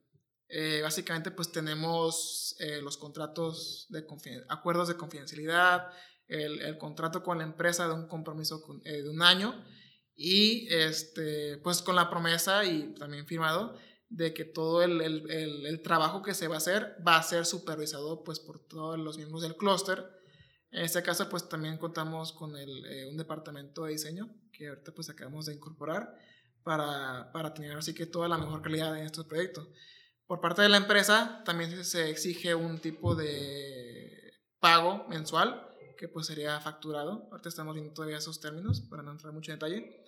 Eh, 0.50 0.82
básicamente, 0.82 1.32
pues 1.32 1.52
tenemos 1.52 2.56
eh, 2.60 2.82
los 2.82 2.98
contratos 2.98 3.86
de 3.90 4.06
acuerdos 4.50 4.88
de 4.88 4.98
confidencialidad, 4.98 5.88
el, 6.28 6.62
el, 6.62 6.78
contrato 6.78 7.24
con 7.24 7.38
la 7.38 7.44
empresa 7.44 7.88
de 7.88 7.94
un 7.94 8.08
compromiso 8.08 8.64
de 8.84 9.10
un 9.10 9.22
año 9.22 9.64
y 10.22 10.68
este, 10.70 11.58
pues 11.60 11.82
con 11.82 11.96
la 11.96 12.10
promesa 12.10 12.66
y 12.66 12.94
también 12.96 13.26
firmado 13.26 13.78
de 14.10 14.34
que 14.34 14.44
todo 14.44 14.84
el, 14.84 15.00
el, 15.02 15.66
el, 15.66 15.82
trabajo 15.82 16.22
que 16.22 16.34
se 16.34 16.50
va 16.50 16.56
a 16.56 16.58
hacer 16.58 16.98
va 17.08 17.16
a 17.16 17.24
ser 17.24 17.46
supervisado 17.46 18.22
pues 18.26 18.42
por 18.42 18.60
todos 18.60 19.00
los 19.00 19.18
miembros 19.18 19.44
del 19.44 19.56
clúster. 19.56 20.04
En 20.72 20.84
este 20.84 21.02
caso 21.04 21.30
pues 21.30 21.48
también 21.48 21.78
contamos 21.78 22.34
con 22.34 22.54
eh, 22.58 23.08
un 23.10 23.16
departamento 23.16 23.86
de 23.86 23.94
diseño 23.94 24.30
que 24.52 24.68
ahorita 24.68 24.92
pues 24.92 25.10
acabamos 25.10 25.46
de 25.46 25.54
incorporar 25.54 26.14
para, 26.64 27.32
para 27.32 27.54
tener 27.54 27.78
así 27.78 27.94
que 27.94 28.06
toda 28.06 28.28
la 28.28 28.38
mejor 28.38 28.62
calidad 28.62 28.98
en 28.98 29.06
estos 29.06 29.26
proyectos. 29.26 29.70
Por 30.30 30.42
parte 30.42 30.62
de 30.62 30.70
la 30.70 30.78
empresa 30.78 31.42
también 31.44 31.84
se 31.84 32.12
exige 32.12 32.54
un 32.54 32.78
tipo 32.78 33.16
de 33.16 34.32
pago 34.60 35.08
mensual 35.10 35.68
que 35.98 36.08
pues 36.08 36.28
sería 36.28 36.60
facturado. 36.60 37.28
Ahorita 37.32 37.50
estamos 37.50 37.74
viendo 37.74 37.94
todavía 37.94 38.20
esos 38.20 38.40
términos 38.40 38.82
para 38.82 39.02
no 39.02 39.10
entrar 39.10 39.34
mucho 39.34 39.52
en 39.52 39.58
detalle 39.58 40.06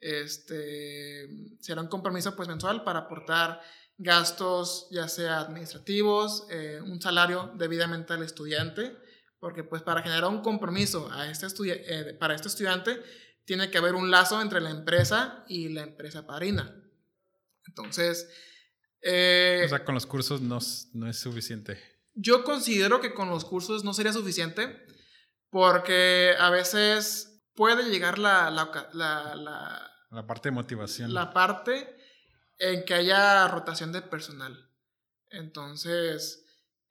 este, 0.00 1.28
será 1.60 1.82
un 1.82 1.88
compromiso 1.88 2.34
pues 2.34 2.48
mensual 2.48 2.82
para 2.82 3.00
aportar 3.00 3.60
gastos 3.98 4.86
ya 4.90 5.06
sea 5.06 5.40
administrativos, 5.40 6.46
eh, 6.50 6.80
un 6.82 7.02
salario 7.02 7.52
debidamente 7.56 8.14
al 8.14 8.22
estudiante, 8.22 8.96
porque 9.38 9.64
pues 9.64 9.82
para 9.82 10.02
generar 10.02 10.30
un 10.30 10.40
compromiso 10.40 11.10
a 11.12 11.28
este 11.30 11.46
eh, 11.66 12.16
para 12.18 12.34
este 12.34 12.48
estudiante 12.48 13.02
tiene 13.44 13.70
que 13.70 13.76
haber 13.76 13.94
un 13.94 14.10
lazo 14.10 14.40
entre 14.40 14.62
la 14.62 14.70
empresa 14.70 15.44
y 15.46 15.68
la 15.68 15.82
empresa 15.82 16.26
parina. 16.26 16.74
Entonces... 17.66 18.30
Eh, 19.02 19.62
o 19.64 19.68
sea, 19.68 19.84
con 19.84 19.94
los 19.94 20.06
cursos 20.06 20.40
no, 20.40 20.58
no 20.94 21.08
es 21.08 21.18
suficiente. 21.18 21.78
Yo 22.14 22.42
considero 22.44 23.00
que 23.00 23.14
con 23.14 23.28
los 23.30 23.44
cursos 23.44 23.84
no 23.84 23.94
sería 23.94 24.12
suficiente 24.12 24.84
porque 25.50 26.34
a 26.38 26.50
veces 26.50 27.42
puede 27.54 27.88
llegar 27.90 28.18
la, 28.18 28.50
la, 28.50 28.70
la, 28.92 29.90
la 30.10 30.26
parte 30.26 30.48
de 30.48 30.54
motivación. 30.54 31.14
La 31.14 31.32
parte 31.32 31.96
en 32.58 32.84
que 32.84 32.94
haya 32.94 33.46
rotación 33.48 33.92
de 33.92 34.02
personal. 34.02 34.70
Entonces, 35.30 36.44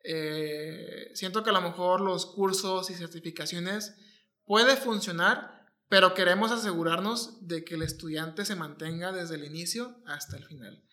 eh, 0.04 1.12
siento 1.14 1.44
que 1.44 1.50
a 1.50 1.54
lo 1.54 1.62
mejor 1.62 2.02
los 2.02 2.26
cursos 2.26 2.90
y 2.90 2.94
certificaciones 2.94 3.96
puede 4.46 4.78
funcionar, 4.78 5.66
pero 5.90 6.14
queremos 6.14 6.52
asegurarnos 6.52 7.48
de 7.48 7.66
que 7.66 7.76
el 7.76 7.82
estudiante 7.82 8.46
se 8.46 8.56
mantenga 8.56 9.12
desde 9.12 9.36
el 9.36 9.46
inicio 9.46 10.02
hasta 10.06 10.38
el 10.38 10.46
final. 10.46 10.84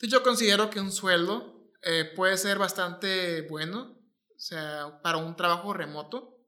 Entonces 0.00 0.18
yo 0.18 0.22
considero 0.22 0.70
que 0.70 0.80
un 0.80 0.92
sueldo 0.92 1.70
eh, 1.82 2.10
puede 2.16 2.38
ser 2.38 2.56
bastante 2.56 3.42
bueno, 3.42 3.98
o 4.34 4.38
sea, 4.38 4.98
para 5.02 5.18
un 5.18 5.36
trabajo 5.36 5.74
remoto. 5.74 6.38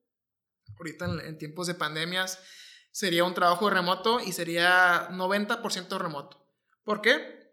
Ahorita 0.78 1.04
en 1.04 1.36
tiempos 1.36 1.66
de 1.66 1.74
pandemias 1.74 2.38
sería 2.92 3.24
un 3.24 3.34
trabajo 3.34 3.68
remoto 3.68 4.20
y 4.20 4.32
sería 4.32 5.10
90% 5.10 5.98
remoto. 5.98 6.48
¿Por 6.82 7.02
qué? 7.02 7.52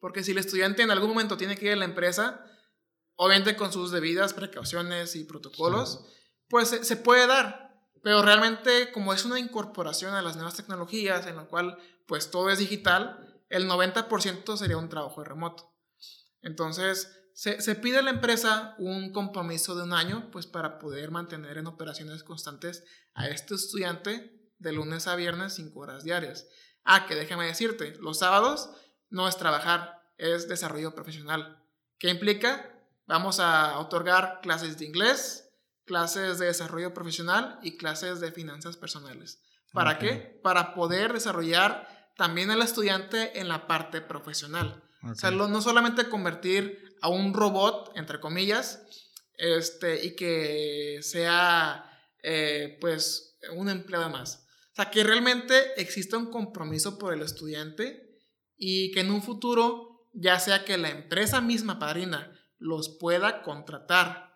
Porque 0.00 0.24
si 0.24 0.32
el 0.32 0.38
estudiante 0.38 0.82
en 0.82 0.90
algún 0.90 1.10
momento 1.10 1.36
tiene 1.36 1.56
que 1.56 1.66
ir 1.66 1.72
a 1.74 1.76
la 1.76 1.84
empresa, 1.84 2.44
obviamente 3.14 3.54
con 3.54 3.72
sus 3.72 3.92
debidas 3.92 4.34
precauciones 4.34 5.14
y 5.14 5.22
protocolos, 5.22 6.04
pues 6.48 6.68
se, 6.68 6.96
puede 6.96 7.28
dar. 7.28 7.80
Pero 8.02 8.22
realmente 8.22 8.90
como 8.90 9.14
es 9.14 9.24
una 9.24 9.38
incorporación 9.38 10.14
a 10.14 10.22
las 10.22 10.34
nuevas 10.34 10.56
tecnologías, 10.56 11.28
en 11.28 11.36
lo 11.36 11.48
cual 11.48 11.78
pues 12.08 12.32
todo 12.32 12.50
es 12.50 12.58
digital, 12.58 13.31
el 13.52 13.68
90% 13.68 14.56
sería 14.56 14.78
un 14.78 14.88
trabajo 14.88 15.22
remoto. 15.22 15.76
Entonces, 16.40 17.12
se, 17.34 17.60
se, 17.60 17.74
pide 17.74 17.98
a 17.98 18.02
la 18.02 18.10
empresa 18.10 18.74
un 18.78 19.12
compromiso 19.12 19.76
de 19.76 19.82
un 19.82 19.92
año, 19.92 20.30
pues 20.32 20.46
para 20.46 20.78
poder 20.78 21.10
mantener 21.10 21.58
en 21.58 21.66
operaciones 21.66 22.24
constantes 22.24 22.82
a 23.12 23.28
este 23.28 23.54
estudiante 23.54 24.50
de 24.58 24.72
lunes 24.72 25.06
a 25.06 25.16
viernes, 25.16 25.52
5 25.54 25.78
horas 25.78 26.02
diarias. 26.02 26.46
Ah, 26.84 27.04
que 27.06 27.14
déjame 27.14 27.46
decirte, 27.46 27.94
los 28.00 28.20
sábados 28.20 28.70
no 29.10 29.28
es 29.28 29.36
trabajar, 29.36 30.00
es 30.16 30.48
desarrollo 30.48 30.94
profesional. 30.94 31.62
¿Qué 31.98 32.08
implica? 32.08 32.74
Vamos 33.06 33.38
a 33.38 33.78
otorgar 33.78 34.40
clases 34.40 34.78
de 34.78 34.86
inglés, 34.86 35.50
clases 35.84 36.38
de 36.38 36.46
desarrollo 36.46 36.94
profesional 36.94 37.58
y 37.62 37.76
clases 37.76 38.18
de 38.20 38.32
finanzas 38.32 38.78
personales. 38.78 39.42
¿Para 39.74 39.98
qué? 39.98 40.40
Para 40.42 40.74
poder 40.74 41.12
desarrollar 41.12 42.01
también 42.16 42.50
al 42.50 42.62
estudiante 42.62 43.40
en 43.40 43.48
la 43.48 43.66
parte 43.66 44.00
profesional. 44.00 44.82
O 45.10 45.14
sea, 45.14 45.30
no 45.30 45.60
solamente 45.60 46.08
convertir 46.08 46.96
a 47.00 47.08
un 47.08 47.34
robot, 47.34 47.92
entre 47.96 48.20
comillas, 48.20 48.82
este, 49.36 50.04
y 50.04 50.14
que 50.14 51.00
sea, 51.02 51.84
eh, 52.22 52.78
pues, 52.80 53.38
un 53.54 53.68
empleado 53.68 54.08
más. 54.08 54.46
O 54.72 54.74
sea, 54.76 54.90
que 54.90 55.02
realmente 55.02 55.80
exista 55.80 56.16
un 56.16 56.30
compromiso 56.30 56.98
por 56.98 57.12
el 57.12 57.22
estudiante 57.22 58.20
y 58.56 58.92
que 58.92 59.00
en 59.00 59.10
un 59.10 59.22
futuro, 59.22 60.08
ya 60.12 60.38
sea 60.38 60.64
que 60.64 60.78
la 60.78 60.90
empresa 60.90 61.40
misma 61.40 61.78
padrina 61.78 62.32
los 62.58 62.88
pueda 63.00 63.42
contratar 63.42 64.32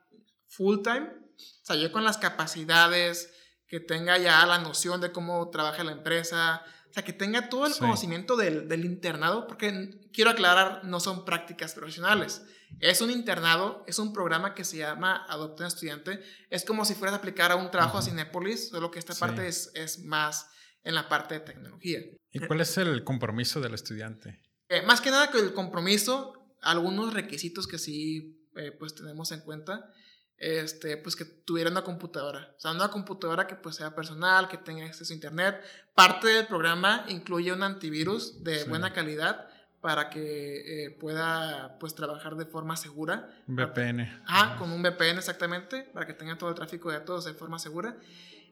full 0.48 0.82
time, 0.82 1.06
o 1.06 1.64
sea, 1.64 1.76
yo 1.76 1.92
con 1.92 2.02
las 2.02 2.18
capacidades, 2.18 3.32
que 3.68 3.80
tenga 3.80 4.18
ya 4.18 4.44
la 4.46 4.58
noción 4.58 5.00
de 5.00 5.12
cómo 5.12 5.50
trabaja 5.50 5.84
la 5.84 5.92
empresa, 5.92 6.64
o 6.90 6.92
sea, 6.92 7.04
que 7.04 7.12
tenga 7.12 7.48
todo 7.48 7.66
el 7.66 7.74
conocimiento 7.74 8.36
del, 8.36 8.68
del, 8.68 8.84
internado, 8.84 9.46
porque 9.46 10.00
quiero 10.12 10.30
aclarar, 10.30 10.84
no 10.84 11.00
son 11.00 11.24
prácticas 11.24 11.74
profesionales. 11.74 12.42
Es 12.80 13.00
un 13.00 13.10
internado, 13.10 13.84
es 13.86 13.98
un 13.98 14.12
programa 14.12 14.54
que 14.54 14.64
se 14.64 14.78
llama 14.78 15.24
Adopta 15.28 15.64
un 15.64 15.68
Estudiante. 15.68 16.20
Es 16.50 16.64
como 16.64 16.84
si 16.84 16.94
fueras 16.94 17.14
a 17.14 17.18
aplicar 17.18 17.52
a 17.52 17.56
un 17.56 17.70
trabajo 17.70 17.98
a 17.98 18.02
Cinepolis, 18.02 18.70
solo 18.70 18.90
que 18.90 18.98
esta 18.98 19.14
parte 19.14 19.46
es, 19.46 19.70
es, 19.74 20.00
más 20.00 20.48
en 20.82 20.94
la 20.94 21.08
parte 21.08 21.34
de 21.34 21.40
tecnología. 21.40 22.00
¿Y 22.32 22.40
cuál 22.40 22.60
es 22.60 22.76
el 22.78 23.04
compromiso 23.04 23.60
del 23.60 23.74
estudiante? 23.74 24.40
Eh, 24.68 24.82
más 24.82 25.00
que 25.00 25.10
nada 25.10 25.30
que 25.30 25.38
el 25.38 25.52
compromiso, 25.52 26.32
algunos 26.60 27.14
requisitos 27.14 27.66
que 27.66 27.78
sí 27.78 28.36
eh, 28.56 28.72
pues 28.72 28.94
tenemos 28.94 29.30
en 29.32 29.40
cuenta, 29.40 29.92
este, 30.38 30.96
pues 30.98 31.16
que 31.16 31.24
tuviera 31.24 31.70
una 31.70 31.82
computadora. 31.82 32.52
O 32.56 32.60
sea, 32.60 32.72
una 32.72 32.88
computadora 32.88 33.46
que 33.46 33.54
pues 33.54 33.76
sea 33.76 33.94
personal, 33.94 34.48
que 34.48 34.58
tenga 34.58 34.84
acceso 34.84 35.12
a 35.12 35.16
internet. 35.16 35.62
Parte 35.94 36.28
del 36.28 36.46
programa 36.46 37.04
incluye 37.08 37.52
un 37.52 37.62
antivirus 37.62 38.44
de 38.44 38.64
buena 38.64 38.92
calidad 38.92 39.48
para 39.80 40.10
que 40.10 40.86
eh, 40.86 40.90
pueda 40.90 41.78
pues 41.78 41.94
trabajar 41.94 42.36
de 42.36 42.44
forma 42.44 42.76
segura. 42.76 43.30
VPN. 43.46 44.22
Ah, 44.26 44.56
con 44.58 44.70
un 44.72 44.82
VPN 44.82 45.18
exactamente, 45.18 45.88
para 45.94 46.06
que 46.06 46.12
tenga 46.12 46.36
todo 46.36 46.50
el 46.50 46.56
tráfico 46.56 46.90
de 46.90 46.98
datos 46.98 47.24
de 47.24 47.34
forma 47.34 47.58
segura. 47.58 47.96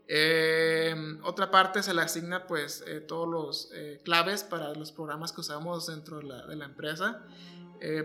Eh, 0.06 0.94
otra 1.22 1.50
parte 1.50 1.82
se 1.82 1.92
le 1.92 2.02
asigna 2.02 2.46
pues 2.46 2.84
eh, 2.86 3.00
todos 3.00 3.26
los 3.26 3.70
claves 4.04 4.44
para 4.44 4.74
los 4.74 4.92
programas 4.92 5.32
que 5.32 5.40
usamos 5.40 5.86
dentro 5.86 6.18
de 6.18 6.24
la, 6.24 6.46
de 6.46 6.56
la 6.56 6.66
empresa. 6.66 7.22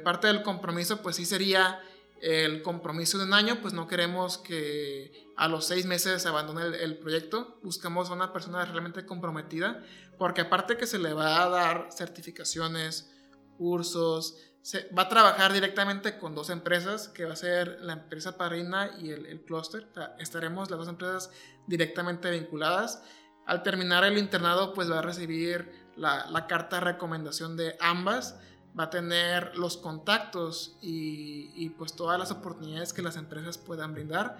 parte 0.03 0.27
del 0.27 0.41
compromiso 0.41 1.01
pues 1.01 1.17
sí 1.17 1.25
sería 1.25 1.81
el 2.21 2.61
compromiso 2.61 3.17
de 3.17 3.25
un 3.25 3.33
año, 3.33 3.59
pues 3.61 3.73
no 3.73 3.87
queremos 3.87 4.37
que 4.37 5.29
a 5.37 5.47
los 5.47 5.65
seis 5.65 5.85
meses 5.85 6.21
se 6.21 6.27
abandone 6.27 6.77
el, 6.83 6.97
proyecto, 6.97 7.59
buscamos 7.63 8.09
a 8.09 8.13
una 8.13 8.33
persona 8.33 8.65
realmente 8.65 9.05
comprometida, 9.05 9.83
porque 10.17 10.41
aparte 10.41 10.77
que 10.77 10.85
se 10.85 10.99
le 10.99 11.13
va 11.13 11.43
a 11.43 11.49
dar 11.49 11.89
certificaciones, 11.91 13.09
cursos. 13.57 14.37
Se, 14.61 14.89
va 14.89 15.03
a 15.03 15.09
trabajar 15.09 15.53
directamente 15.53 16.17
con 16.17 16.35
dos 16.35 16.49
empresas, 16.49 17.07
que 17.07 17.25
va 17.25 17.33
a 17.33 17.37
ser 17.37 17.79
la 17.81 17.93
empresa 17.93 18.37
Parina 18.37 18.91
y 18.99 19.11
el, 19.11 19.25
el 19.25 19.41
clúster. 19.41 19.87
estaremos 20.19 20.69
las 20.69 20.79
dos 20.79 20.89
empresas 20.89 21.31
directamente 21.67 22.29
vinculadas. 22.31 23.01
Al 23.45 23.63
terminar 23.63 24.03
el 24.03 24.17
internado, 24.17 24.73
pues 24.73 24.91
va 24.91 24.99
a 24.99 25.01
recibir 25.01 25.71
la, 25.95 26.25
la 26.29 26.47
carta 26.47 26.77
de 26.77 26.81
recomendación 26.81 27.55
de 27.55 27.77
ambas. 27.79 28.37
Va 28.77 28.85
a 28.85 28.89
tener 28.89 29.57
los 29.57 29.77
contactos 29.77 30.77
y, 30.81 31.51
y, 31.55 31.69
pues 31.69 31.93
todas 31.95 32.19
las 32.19 32.31
oportunidades 32.31 32.93
que 32.93 33.01
las 33.01 33.17
empresas 33.17 33.57
puedan 33.57 33.93
brindar. 33.93 34.37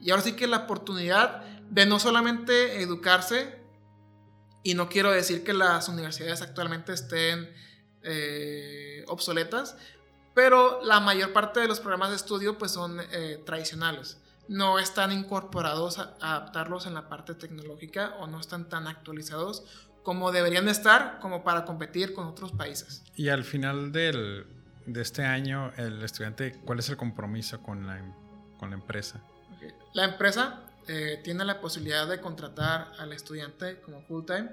Y 0.00 0.10
ahora 0.10 0.22
sí 0.22 0.32
que 0.32 0.46
la 0.46 0.58
oportunidad 0.58 1.42
de 1.70 1.86
no 1.86 1.98
solamente 1.98 2.80
educarse, 2.82 3.62
y 4.62 4.74
no 4.74 4.88
quiero 4.88 5.10
decir 5.10 5.44
que 5.44 5.52
las 5.52 5.88
universidades 5.88 6.42
actualmente 6.42 6.92
estén 6.92 7.50
eh, 8.02 9.04
obsoletas, 9.08 9.76
pero 10.34 10.82
la 10.82 11.00
mayor 11.00 11.32
parte 11.32 11.60
de 11.60 11.68
los 11.68 11.80
programas 11.80 12.10
de 12.10 12.16
estudio 12.16 12.58
pues 12.58 12.72
son 12.72 13.00
eh, 13.12 13.42
tradicionales. 13.44 14.18
No 14.48 14.78
están 14.78 15.12
incorporados 15.12 15.98
a, 15.98 16.16
adaptarlos 16.20 16.86
en 16.86 16.94
la 16.94 17.08
parte 17.08 17.34
tecnológica 17.34 18.14
o 18.18 18.26
no 18.26 18.40
están 18.40 18.68
tan 18.68 18.86
actualizados 18.86 19.64
como 20.02 20.32
deberían 20.32 20.68
estar 20.68 21.18
como 21.20 21.44
para 21.44 21.64
competir 21.64 22.14
con 22.14 22.26
otros 22.26 22.52
países. 22.52 23.02
Y 23.16 23.28
al 23.28 23.44
final 23.44 23.92
del, 23.92 24.46
de 24.86 25.02
este 25.02 25.24
año, 25.24 25.72
el 25.76 26.02
estudiante, 26.02 26.60
¿cuál 26.64 26.80
es 26.80 26.88
el 26.88 26.96
compromiso 26.96 27.62
con 27.62 27.86
la, 27.86 28.00
con 28.58 28.70
la 28.70 28.76
empresa? 28.76 29.22
La 29.94 30.04
empresa 30.04 30.62
eh, 30.88 31.20
tiene 31.22 31.44
la 31.44 31.60
posibilidad 31.60 32.08
de 32.08 32.20
contratar 32.20 32.92
al 32.98 33.12
estudiante 33.12 33.80
como 33.80 34.02
full 34.02 34.24
time 34.24 34.50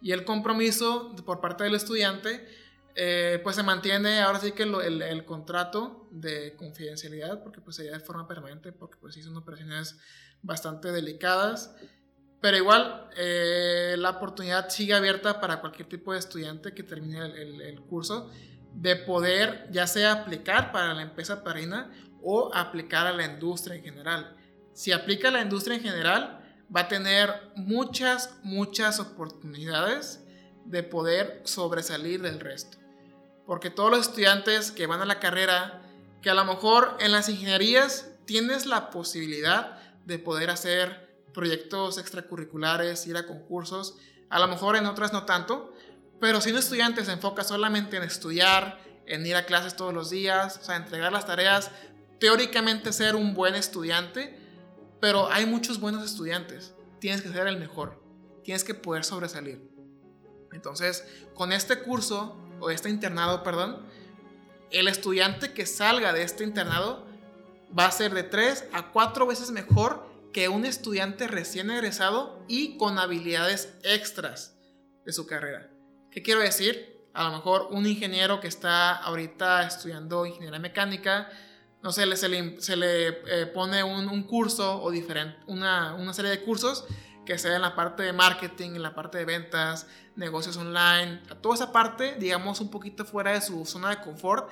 y 0.00 0.12
el 0.12 0.24
compromiso 0.24 1.14
por 1.24 1.40
parte 1.40 1.64
del 1.64 1.74
estudiante 1.74 2.46
eh, 2.94 3.40
pues 3.44 3.54
se 3.54 3.62
mantiene 3.62 4.20
ahora 4.20 4.40
sí 4.40 4.52
que 4.52 4.64
el, 4.64 5.02
el, 5.02 5.24
contrato 5.24 6.08
de 6.10 6.56
confidencialidad 6.56 7.44
porque 7.44 7.60
pues 7.60 7.76
sería 7.76 7.92
de 7.92 8.00
forma 8.00 8.26
permanente 8.26 8.72
porque 8.72 8.96
pues 9.00 9.14
sí 9.14 9.22
son 9.22 9.36
operaciones 9.36 9.96
bastante 10.42 10.90
delicadas 10.90 11.76
pero 12.40 12.56
igual 12.56 13.08
eh, 13.16 13.96
la 13.98 14.10
oportunidad 14.10 14.68
sigue 14.68 14.94
abierta 14.94 15.40
para 15.40 15.60
cualquier 15.60 15.88
tipo 15.88 16.12
de 16.12 16.18
estudiante 16.18 16.72
que 16.72 16.82
termine 16.82 17.24
el, 17.24 17.60
el, 17.60 17.80
curso 17.80 18.30
de 18.72 18.96
poder 18.96 19.66
ya 19.70 19.86
sea 19.86 20.12
aplicar 20.12 20.70
para 20.70 20.94
la 20.94 21.02
empresa 21.02 21.42
parina 21.42 21.90
o 22.22 22.54
aplicar 22.54 23.06
a 23.06 23.12
la 23.12 23.24
industria 23.24 23.76
en 23.76 23.82
general. 23.82 24.36
Si 24.72 24.92
aplica 24.92 25.28
a 25.28 25.32
la 25.32 25.42
industria 25.42 25.76
en 25.76 25.82
general 25.82 26.40
va 26.74 26.82
a 26.82 26.88
tener 26.88 27.32
muchas 27.56 28.36
muchas 28.42 29.00
oportunidades 29.00 30.22
de 30.64 30.82
poder 30.82 31.40
sobresalir 31.44 32.22
del 32.22 32.40
resto. 32.40 32.78
Porque 33.46 33.70
todos 33.70 33.90
los 33.90 34.00
estudiantes 34.08 34.70
que 34.70 34.86
van 34.86 35.00
a 35.00 35.06
la 35.06 35.18
carrera, 35.18 35.82
que 36.20 36.30
a 36.30 36.34
lo 36.34 36.44
mejor 36.44 36.96
en 37.00 37.12
las 37.12 37.28
ingenierías 37.28 38.10
tienes 38.26 38.66
la 38.66 38.90
posibilidad 38.90 39.78
de 40.04 40.18
poder 40.18 40.50
hacer 40.50 41.07
proyectos 41.32 41.98
extracurriculares, 41.98 43.06
ir 43.06 43.16
a 43.16 43.26
concursos, 43.26 43.96
a 44.30 44.38
lo 44.38 44.48
mejor 44.48 44.76
en 44.76 44.86
otras 44.86 45.12
no 45.12 45.24
tanto, 45.24 45.72
pero 46.20 46.40
si 46.40 46.50
un 46.50 46.58
estudiante 46.58 47.04
se 47.04 47.12
enfoca 47.12 47.44
solamente 47.44 47.96
en 47.96 48.02
estudiar, 48.02 48.80
en 49.06 49.24
ir 49.26 49.36
a 49.36 49.46
clases 49.46 49.76
todos 49.76 49.94
los 49.94 50.10
días, 50.10 50.58
o 50.60 50.64
sea, 50.64 50.76
entregar 50.76 51.12
las 51.12 51.26
tareas, 51.26 51.70
teóricamente 52.18 52.92
ser 52.92 53.14
un 53.16 53.34
buen 53.34 53.54
estudiante, 53.54 54.38
pero 55.00 55.30
hay 55.30 55.46
muchos 55.46 55.80
buenos 55.80 56.04
estudiantes, 56.04 56.74
tienes 56.98 57.22
que 57.22 57.28
ser 57.28 57.46
el 57.46 57.58
mejor, 57.58 58.02
tienes 58.42 58.64
que 58.64 58.74
poder 58.74 59.04
sobresalir. 59.04 59.68
Entonces, 60.52 61.04
con 61.34 61.52
este 61.52 61.80
curso 61.80 62.36
o 62.60 62.70
este 62.70 62.90
internado, 62.90 63.42
perdón, 63.42 63.86
el 64.70 64.88
estudiante 64.88 65.52
que 65.52 65.66
salga 65.66 66.12
de 66.12 66.22
este 66.22 66.44
internado 66.44 67.06
va 67.78 67.86
a 67.86 67.92
ser 67.92 68.12
de 68.12 68.22
3 68.22 68.66
a 68.72 68.90
4 68.90 69.26
veces 69.26 69.50
mejor 69.50 70.07
que 70.32 70.48
un 70.48 70.64
estudiante 70.64 71.26
recién 71.28 71.70
egresado 71.70 72.44
y 72.48 72.76
con 72.76 72.98
habilidades 72.98 73.74
extras 73.82 74.56
de 75.04 75.12
su 75.12 75.26
carrera. 75.26 75.70
¿Qué 76.10 76.22
quiero 76.22 76.40
decir? 76.40 76.96
A 77.14 77.24
lo 77.24 77.32
mejor 77.32 77.68
un 77.70 77.86
ingeniero 77.86 78.40
que 78.40 78.48
está 78.48 78.94
ahorita 78.96 79.66
estudiando 79.66 80.26
ingeniería 80.26 80.58
mecánica, 80.58 81.28
no 81.82 81.92
sé, 81.92 82.16
se 82.16 82.28
le, 82.28 82.60
se 82.60 82.76
le 82.76 83.08
eh, 83.08 83.46
pone 83.46 83.82
un, 83.82 84.22
curso 84.24 84.82
o 84.82 84.90
diferente, 84.90 85.38
una, 85.46 85.94
una 85.94 86.12
serie 86.12 86.30
de 86.30 86.42
cursos 86.42 86.84
que 87.24 87.38
sea 87.38 87.56
en 87.56 87.62
la 87.62 87.76
parte 87.76 88.02
de 88.02 88.12
marketing, 88.12 88.70
en 88.70 88.82
la 88.82 88.94
parte 88.94 89.18
de 89.18 89.24
ventas, 89.24 89.86
negocios 90.16 90.56
online, 90.56 91.20
toda 91.40 91.54
esa 91.54 91.72
parte, 91.72 92.16
digamos, 92.18 92.60
un 92.60 92.70
poquito 92.70 93.04
fuera 93.04 93.32
de 93.32 93.40
su 93.40 93.64
zona 93.66 93.90
de 93.90 94.00
confort, 94.00 94.50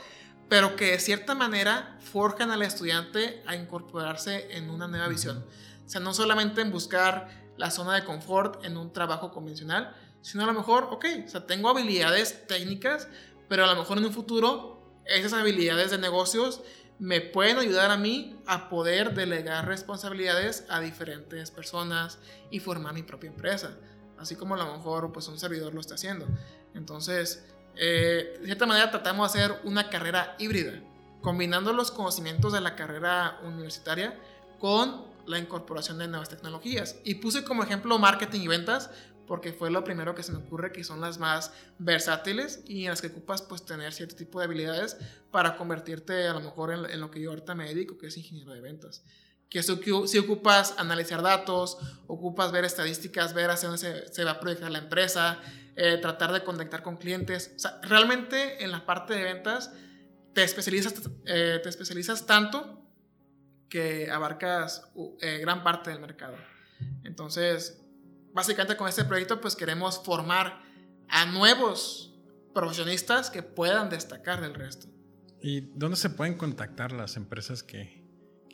pero 0.48 0.76
que 0.76 0.92
de 0.92 0.98
cierta 0.98 1.34
manera 1.34 1.98
forjan 2.00 2.50
al 2.50 2.62
estudiante 2.62 3.42
a 3.46 3.56
incorporarse 3.56 4.56
en 4.56 4.70
una 4.70 4.88
nueva 4.88 5.08
visión. 5.08 5.44
O 5.84 5.88
sea, 5.88 6.00
no 6.00 6.14
solamente 6.14 6.60
en 6.60 6.70
buscar 6.70 7.28
la 7.56 7.70
zona 7.70 7.94
de 7.94 8.04
confort 8.04 8.64
en 8.64 8.76
un 8.76 8.92
trabajo 8.92 9.30
convencional, 9.30 9.94
sino 10.20 10.44
a 10.44 10.46
lo 10.46 10.54
mejor, 10.54 10.88
ok, 10.90 11.04
o 11.26 11.28
sea, 11.28 11.46
tengo 11.46 11.68
habilidades 11.68 12.46
técnicas, 12.46 13.08
pero 13.48 13.64
a 13.64 13.66
lo 13.72 13.76
mejor 13.76 13.98
en 13.98 14.04
un 14.04 14.12
futuro 14.12 15.00
esas 15.04 15.32
habilidades 15.32 15.90
de 15.90 15.98
negocios 15.98 16.62
me 16.98 17.20
pueden 17.20 17.58
ayudar 17.58 17.90
a 17.90 17.96
mí 17.96 18.40
a 18.46 18.68
poder 18.68 19.14
delegar 19.14 19.66
responsabilidades 19.66 20.64
a 20.68 20.80
diferentes 20.80 21.50
personas 21.50 22.18
y 22.50 22.60
formar 22.60 22.94
mi 22.94 23.02
propia 23.02 23.28
empresa, 23.28 23.76
así 24.18 24.34
como 24.34 24.54
a 24.54 24.58
lo 24.58 24.76
mejor 24.76 25.12
pues 25.12 25.28
un 25.28 25.38
servidor 25.38 25.74
lo 25.74 25.80
está 25.80 25.94
haciendo. 25.94 26.26
Entonces, 26.74 27.44
eh, 27.76 28.36
de 28.40 28.46
cierta 28.46 28.66
manera 28.66 28.90
tratamos 28.90 29.32
de 29.32 29.40
hacer 29.40 29.60
una 29.64 29.88
carrera 29.90 30.34
híbrida, 30.38 30.80
combinando 31.20 31.72
los 31.72 31.90
conocimientos 31.90 32.52
de 32.52 32.60
la 32.60 32.76
carrera 32.76 33.40
universitaria 33.44 34.18
con 34.58 35.04
la 35.26 35.38
incorporación 35.38 35.98
de 35.98 36.08
nuevas 36.08 36.28
tecnologías. 36.28 36.96
Y 37.04 37.16
puse 37.16 37.44
como 37.44 37.62
ejemplo 37.62 37.98
marketing 37.98 38.40
y 38.40 38.48
ventas 38.48 38.90
porque 39.26 39.52
fue 39.52 39.70
lo 39.70 39.84
primero 39.84 40.14
que 40.14 40.22
se 40.22 40.32
me 40.32 40.38
ocurre 40.38 40.72
que 40.72 40.84
son 40.84 41.00
las 41.00 41.18
más 41.18 41.52
versátiles 41.78 42.62
y 42.66 42.84
en 42.84 42.90
las 42.90 43.00
que 43.00 43.08
ocupas 43.08 43.42
pues 43.42 43.64
tener 43.64 43.92
cierto 43.92 44.16
tipo 44.16 44.38
de 44.38 44.46
habilidades 44.46 44.96
para 45.30 45.56
convertirte 45.56 46.28
a 46.28 46.32
lo 46.32 46.40
mejor 46.40 46.72
en, 46.72 47.00
lo 47.00 47.10
que 47.10 47.20
yo 47.20 47.30
ahorita 47.30 47.54
me 47.54 47.66
dedico, 47.66 47.98
que 47.98 48.06
es 48.06 48.16
ingeniero 48.16 48.52
de 48.52 48.60
ventas. 48.60 49.04
Que 49.48 49.62
si 49.62 50.18
ocupas 50.18 50.74
analizar 50.76 51.22
datos, 51.22 51.78
ocupas 52.06 52.52
ver 52.52 52.64
estadísticas, 52.64 53.32
ver 53.32 53.50
hacia 53.50 53.68
dónde 53.68 54.08
se, 54.12 54.24
va 54.24 54.32
a 54.32 54.40
proyectar 54.40 54.70
la 54.70 54.78
empresa, 54.78 55.38
eh, 55.76 55.98
tratar 56.02 56.32
de 56.32 56.42
conectar 56.42 56.82
con 56.82 56.96
clientes. 56.96 57.52
O 57.56 57.58
sea, 57.58 57.80
realmente 57.82 58.64
en 58.64 58.72
la 58.72 58.84
parte 58.84 59.14
de 59.14 59.22
ventas 59.22 59.72
te 60.34 60.42
especializas, 60.44 60.94
eh, 61.26 61.62
tanto 62.26 62.82
que 63.68 64.10
abarcas 64.10 64.90
eh, 65.20 65.38
gran 65.38 65.62
parte 65.62 65.90
del 65.90 66.00
mercado. 66.00 66.36
Entonces, 67.04 67.80
básicamente 68.32 68.76
con 68.76 68.88
este 68.88 69.04
proyecto 69.04 69.40
pues 69.40 69.56
queremos 69.56 70.02
formar 70.04 70.62
a 71.08 71.24
nuevos 71.26 72.14
profesionistas 72.52 73.30
que 73.30 73.42
puedan 73.42 73.88
destacar 73.90 74.40
del 74.40 74.54
resto. 74.54 74.88
¿Y 75.40 75.60
dónde 75.74 75.96
se 75.96 76.10
pueden 76.10 76.36
contactar 76.36 76.92
las 76.92 77.16
empresas 77.16 77.62
que, 77.62 77.95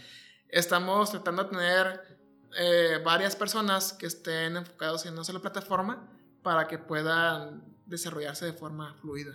Estamos 0.49 1.11
tratando 1.11 1.45
de 1.45 1.51
tener 1.51 2.20
eh, 2.57 3.01
varias 3.05 3.37
personas 3.37 3.93
que 3.93 4.07
estén 4.07 4.57
enfocados 4.57 5.07
en 5.07 5.15
una 5.15 5.25
sola 5.25 5.41
plataforma 5.41 6.09
para 6.43 6.67
que 6.67 6.79
puedan 6.79 7.63
desarrollarse 7.87 8.47
de 8.47 8.53
forma 8.53 8.95
fluida. 8.95 9.33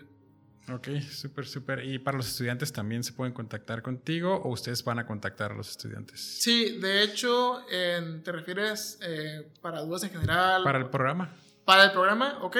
Ok, 0.71 0.87
súper, 1.11 1.45
súper. 1.45 1.85
¿Y 1.85 1.99
para 1.99 2.17
los 2.17 2.27
estudiantes 2.27 2.73
también 2.73 3.03
se 3.03 3.13
pueden 3.13 3.33
contactar 3.33 3.83
contigo 3.83 4.35
o 4.43 4.49
ustedes 4.49 4.83
van 4.83 4.97
a 4.97 5.05
contactar 5.05 5.51
a 5.51 5.55
los 5.55 5.69
estudiantes? 5.69 6.41
Sí, 6.41 6.79
de 6.79 7.03
hecho, 7.03 7.63
¿te 7.69 8.31
refieres 8.31 8.97
eh, 9.01 9.51
para 9.61 9.81
dudas 9.81 10.03
en 10.03 10.09
general? 10.09 10.63
Para 10.63 10.79
el 10.79 10.89
programa. 10.89 11.35
Para 11.65 11.85
el 11.85 11.91
programa, 11.91 12.39
ok. 12.41 12.57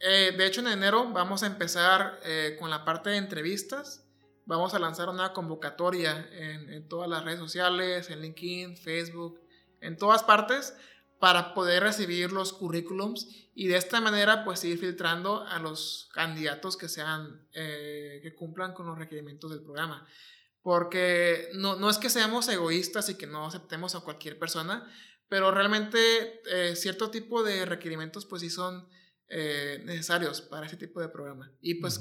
Eh, 0.00 0.34
de 0.36 0.46
hecho, 0.46 0.60
en 0.60 0.68
enero 0.68 1.10
vamos 1.12 1.42
a 1.42 1.46
empezar 1.46 2.20
con 2.58 2.68
la 2.68 2.84
parte 2.84 3.10
de 3.10 3.16
entrevistas. 3.16 4.04
Vamos 4.46 4.74
a 4.74 4.78
lanzar 4.78 5.08
una 5.08 5.32
convocatoria 5.32 6.28
en, 6.32 6.86
todas 6.86 7.08
las 7.08 7.24
redes 7.24 7.38
sociales, 7.38 8.10
en 8.10 8.20
LinkedIn, 8.20 8.76
Facebook, 8.76 9.40
en 9.84 9.96
todas 9.96 10.22
partes, 10.22 10.74
para 11.18 11.54
poder 11.54 11.82
recibir 11.82 12.32
los 12.32 12.52
currículums 12.52 13.28
y 13.54 13.68
de 13.68 13.76
esta 13.76 14.00
manera 14.00 14.44
pues 14.44 14.64
ir 14.64 14.78
filtrando 14.78 15.46
a 15.46 15.58
los 15.58 16.10
candidatos 16.12 16.76
que 16.76 16.88
sean, 16.88 17.46
eh, 17.52 18.20
que 18.22 18.34
cumplan 18.34 18.74
con 18.74 18.86
los 18.86 18.98
requerimientos 18.98 19.50
del 19.50 19.62
programa. 19.62 20.06
Porque 20.60 21.50
no, 21.54 21.76
no 21.76 21.88
es 21.88 21.98
que 21.98 22.10
seamos 22.10 22.48
egoístas 22.48 23.08
y 23.10 23.14
que 23.14 23.26
no 23.26 23.46
aceptemos 23.46 23.94
a 23.94 24.00
cualquier 24.00 24.38
persona, 24.38 24.90
pero 25.28 25.50
realmente 25.50 26.42
cierto 26.74 27.10
tipo 27.10 27.42
de 27.42 27.64
requerimientos 27.64 28.26
pues 28.26 28.42
sí 28.42 28.50
son 28.50 28.86
eh, 29.28 29.82
necesarios 29.84 30.42
para 30.42 30.66
ese 30.66 30.76
tipo 30.76 31.00
de 31.00 31.08
programa. 31.08 31.50
Y 31.60 31.74
pues, 31.74 32.00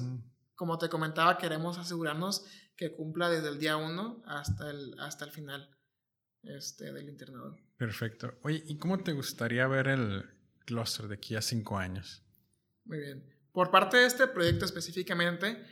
como 0.55 0.77
te 0.77 0.89
comentaba, 0.89 1.37
queremos 1.37 1.77
asegurarnos 1.77 2.45
que 2.75 2.93
cumpla 2.93 3.29
desde 3.29 3.49
el 3.49 3.59
día 3.59 3.77
1 3.77 4.23
hasta 4.27 4.69
el, 4.69 4.99
hasta 4.99 5.25
el 5.25 5.31
final. 5.31 5.69
Este, 6.43 6.91
del 6.91 7.09
internado. 7.09 7.57
Perfecto. 7.77 8.35
Oye, 8.43 8.63
¿y 8.67 8.77
cómo 8.77 8.99
te 8.99 9.13
gustaría 9.13 9.67
ver 9.67 9.87
el 9.87 10.25
clúster 10.65 11.07
de 11.07 11.15
aquí 11.15 11.35
a 11.35 11.41
cinco 11.41 11.77
años? 11.77 12.23
Muy 12.85 12.99
bien. 12.99 13.23
Por 13.51 13.71
parte 13.71 13.97
de 13.97 14.05
este 14.05 14.27
proyecto 14.27 14.65
específicamente, 14.65 15.63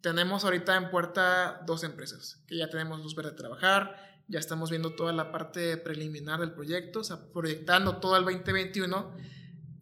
tenemos 0.00 0.44
ahorita 0.44 0.76
en 0.76 0.90
puerta 0.90 1.62
dos 1.66 1.82
empresas 1.82 2.42
que 2.46 2.56
ya 2.56 2.70
tenemos 2.70 3.02
luz 3.02 3.14
verde 3.14 3.30
de 3.30 3.36
trabajar, 3.36 3.96
ya 4.28 4.38
estamos 4.38 4.70
viendo 4.70 4.94
toda 4.94 5.12
la 5.12 5.30
parte 5.32 5.76
preliminar 5.76 6.40
del 6.40 6.52
proyecto, 6.52 7.00
o 7.00 7.04
sea, 7.04 7.32
proyectando 7.32 7.98
todo 7.98 8.16
el 8.16 8.24
2021. 8.24 9.12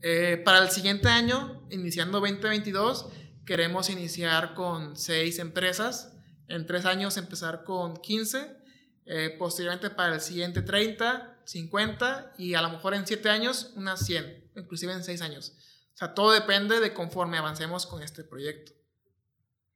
Eh, 0.02 0.40
para 0.44 0.58
el 0.58 0.70
siguiente 0.70 1.08
año, 1.08 1.66
iniciando 1.70 2.20
2022, 2.20 3.08
queremos 3.46 3.90
iniciar 3.90 4.54
con 4.54 4.96
seis 4.96 5.38
empresas, 5.38 6.16
en 6.48 6.66
tres 6.66 6.84
años 6.84 7.16
empezar 7.16 7.64
con 7.64 7.96
15, 7.96 8.63
eh, 9.06 9.34
posteriormente 9.38 9.90
para 9.90 10.14
el 10.14 10.20
siguiente 10.20 10.62
30, 10.62 11.42
50 11.44 12.34
y 12.38 12.54
a 12.54 12.62
lo 12.62 12.70
mejor 12.70 12.94
en 12.94 13.06
siete 13.06 13.28
años 13.28 13.72
unas 13.76 14.04
100, 14.06 14.52
inclusive 14.56 14.92
en 14.92 15.04
seis 15.04 15.20
años. 15.20 15.54
O 15.94 15.96
sea, 15.96 16.14
todo 16.14 16.32
depende 16.32 16.80
de 16.80 16.92
conforme 16.92 17.38
avancemos 17.38 17.86
con 17.86 18.02
este 18.02 18.24
proyecto. 18.24 18.72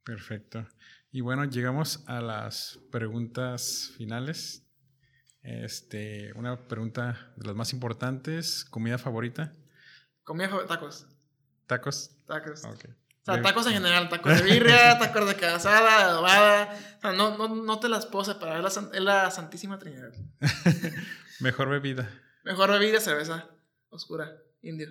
Perfecto. 0.03 0.67
Y 1.11 1.21
bueno, 1.21 1.45
llegamos 1.45 2.03
a 2.07 2.21
las 2.21 2.79
preguntas 2.91 3.93
finales. 3.97 4.65
Este, 5.43 6.33
una 6.35 6.67
pregunta 6.67 7.33
de 7.37 7.47
las 7.47 7.55
más 7.55 7.73
importantes, 7.73 8.65
¿comida 8.65 8.99
favorita? 8.99 9.55
Comida 10.25 10.49
favorita, 10.49 10.75
tacos. 10.75 11.07
¿Tacos? 11.67 12.11
Tacos. 12.27 12.63
O 13.29 13.35
sea, 13.35 13.43
tacos 13.43 13.67
en 13.67 13.75
general, 13.75 14.09
tacos 14.09 14.37
de 14.37 14.43
birria, 14.43 14.99
tacos 14.99 15.29
de 15.29 15.35
casada, 15.37 16.07
adobada. 16.07 16.75
O 16.97 17.01
sea, 17.01 17.13
no, 17.13 17.37
no, 17.37 17.49
no 17.49 17.79
te 17.79 17.89
las 17.89 18.07
puedo 18.07 18.25
separar, 18.25 18.65
es 18.65 18.77
la, 18.77 18.91
es 18.93 19.03
la 19.03 19.31
Santísima 19.31 19.79
Trinidad. 19.79 20.13
Mejor 21.41 21.69
bebida. 21.69 22.11
Mejor 22.45 22.71
bebida, 22.73 23.01
cerveza 23.01 23.47
oscura, 23.91 24.33
indio. 24.63 24.89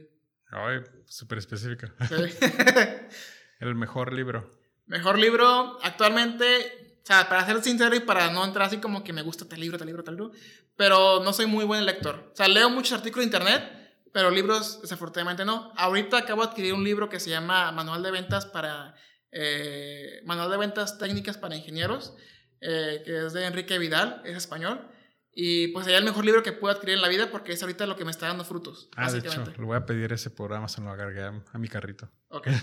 Ay, 0.51 0.81
súper 1.05 1.39
específico. 1.39 1.87
El 3.59 3.75
mejor 3.75 4.13
libro. 4.13 4.51
Mejor 4.85 5.17
libro, 5.17 5.79
actualmente, 5.83 6.99
o 7.03 7.05
sea, 7.05 7.27
para 7.27 7.45
ser 7.45 7.61
sincero 7.63 7.95
y 7.95 7.99
para 7.99 8.31
no 8.31 8.45
entrar 8.45 8.67
así 8.67 8.77
como 8.77 9.03
que 9.03 9.11
me 9.11 9.23
gusta 9.23 9.47
tal 9.49 9.59
libro, 9.59 9.77
tal 9.77 9.87
libro, 9.87 10.03
tal 10.03 10.15
libro, 10.15 10.31
pero 10.75 11.21
no 11.23 11.33
soy 11.33 11.47
muy 11.47 11.65
buen 11.65 11.85
lector. 11.85 12.29
O 12.31 12.35
sea, 12.35 12.47
leo 12.47 12.69
muchos 12.69 12.93
artículos 12.93 13.25
de 13.25 13.37
internet, 13.37 13.76
pero 14.17 14.31
libros 14.31 14.81
desafortunadamente 14.81 15.45
no. 15.45 15.71
Ahorita 15.75 16.17
acabo 16.17 16.41
de 16.41 16.47
adquirir 16.47 16.73
un 16.73 16.83
libro 16.83 17.07
que 17.07 17.19
se 17.19 17.29
llama 17.29 17.71
Manual 17.71 18.01
de 18.01 18.09
Ventas 18.09 18.47
para... 18.47 18.95
Eh, 19.31 20.23
Manual 20.25 20.49
de 20.49 20.57
Ventas 20.57 20.97
Técnicas 20.97 21.37
para 21.37 21.55
Ingenieros, 21.55 22.15
eh, 22.59 23.03
que 23.05 23.27
es 23.27 23.33
de 23.33 23.45
Enrique 23.45 23.77
Vidal, 23.77 24.23
es 24.25 24.35
español. 24.35 24.89
Y 25.31 25.67
pues 25.67 25.85
sería 25.85 25.99
el 25.99 26.03
mejor 26.03 26.25
libro 26.25 26.41
que 26.41 26.51
puedo 26.51 26.73
adquirir 26.73 26.95
en 26.95 27.03
la 27.03 27.09
vida 27.09 27.29
porque 27.29 27.51
es 27.51 27.61
ahorita 27.61 27.85
lo 27.85 27.95
que 27.95 28.05
me 28.05 28.09
está 28.09 28.25
dando 28.25 28.43
frutos. 28.43 28.89
Ah, 28.95 29.11
de 29.11 29.19
hecho, 29.19 29.45
lo 29.55 29.67
voy 29.67 29.77
a 29.77 29.85
pedir 29.85 30.11
ese 30.11 30.31
por 30.31 30.51
Amazon, 30.51 30.85
lo 30.85 30.93
agregué 30.93 31.21
a, 31.21 31.57
mi 31.59 31.67
carrito. 31.67 32.09
Ok. 32.29 32.47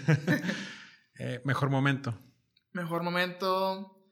Eh, 1.20 1.40
mejor 1.44 1.70
momento. 1.70 2.18
Mejor 2.72 3.04
momento. 3.04 4.04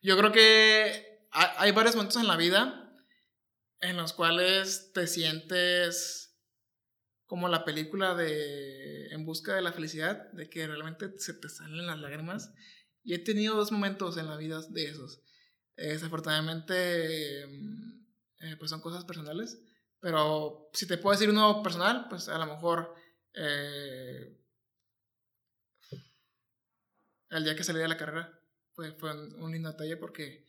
Yo 0.00 0.16
creo 0.16 0.32
que 0.32 1.28
hay 1.30 1.70
varios 1.72 1.94
momentos 1.94 2.18
en 2.18 2.26
la 2.26 2.38
vida 2.38 2.87
en 3.80 3.96
los 3.96 4.12
cuales 4.12 4.92
te 4.92 5.06
sientes 5.06 6.28
como 7.26 7.48
la 7.48 7.64
película 7.64 8.14
de 8.14 9.08
En 9.08 9.26
busca 9.26 9.54
de 9.54 9.62
la 9.62 9.72
felicidad, 9.72 10.32
de 10.32 10.48
que 10.48 10.66
realmente 10.66 11.18
se 11.18 11.34
te 11.34 11.48
salen 11.48 11.86
las 11.86 11.98
lágrimas. 11.98 12.52
Y 13.04 13.14
he 13.14 13.18
tenido 13.18 13.54
dos 13.54 13.70
momentos 13.70 14.16
en 14.16 14.26
la 14.26 14.36
vida 14.36 14.60
de 14.70 14.84
esos. 14.86 15.22
Eh, 15.76 15.88
desafortunadamente, 15.88 17.46
mm, 17.46 18.06
eh, 18.40 18.56
pues 18.58 18.70
son 18.70 18.80
cosas 18.80 19.04
personales. 19.04 19.60
Pero 20.00 20.70
si 20.72 20.86
te 20.86 20.98
puedo 20.98 21.12
decir 21.12 21.30
uno 21.30 21.62
personal, 21.62 22.06
pues 22.08 22.28
a 22.28 22.38
lo 22.38 22.46
mejor 22.46 22.94
eh, 23.34 24.38
el 27.30 27.44
día 27.44 27.56
que 27.56 27.64
salí 27.64 27.78
de 27.78 27.88
la 27.88 27.96
carrera 27.96 28.40
fue, 28.72 28.92
fue 28.92 29.12
un, 29.12 29.52
lindo 29.52 29.70
detalle 29.70 29.96
porque 29.96 30.46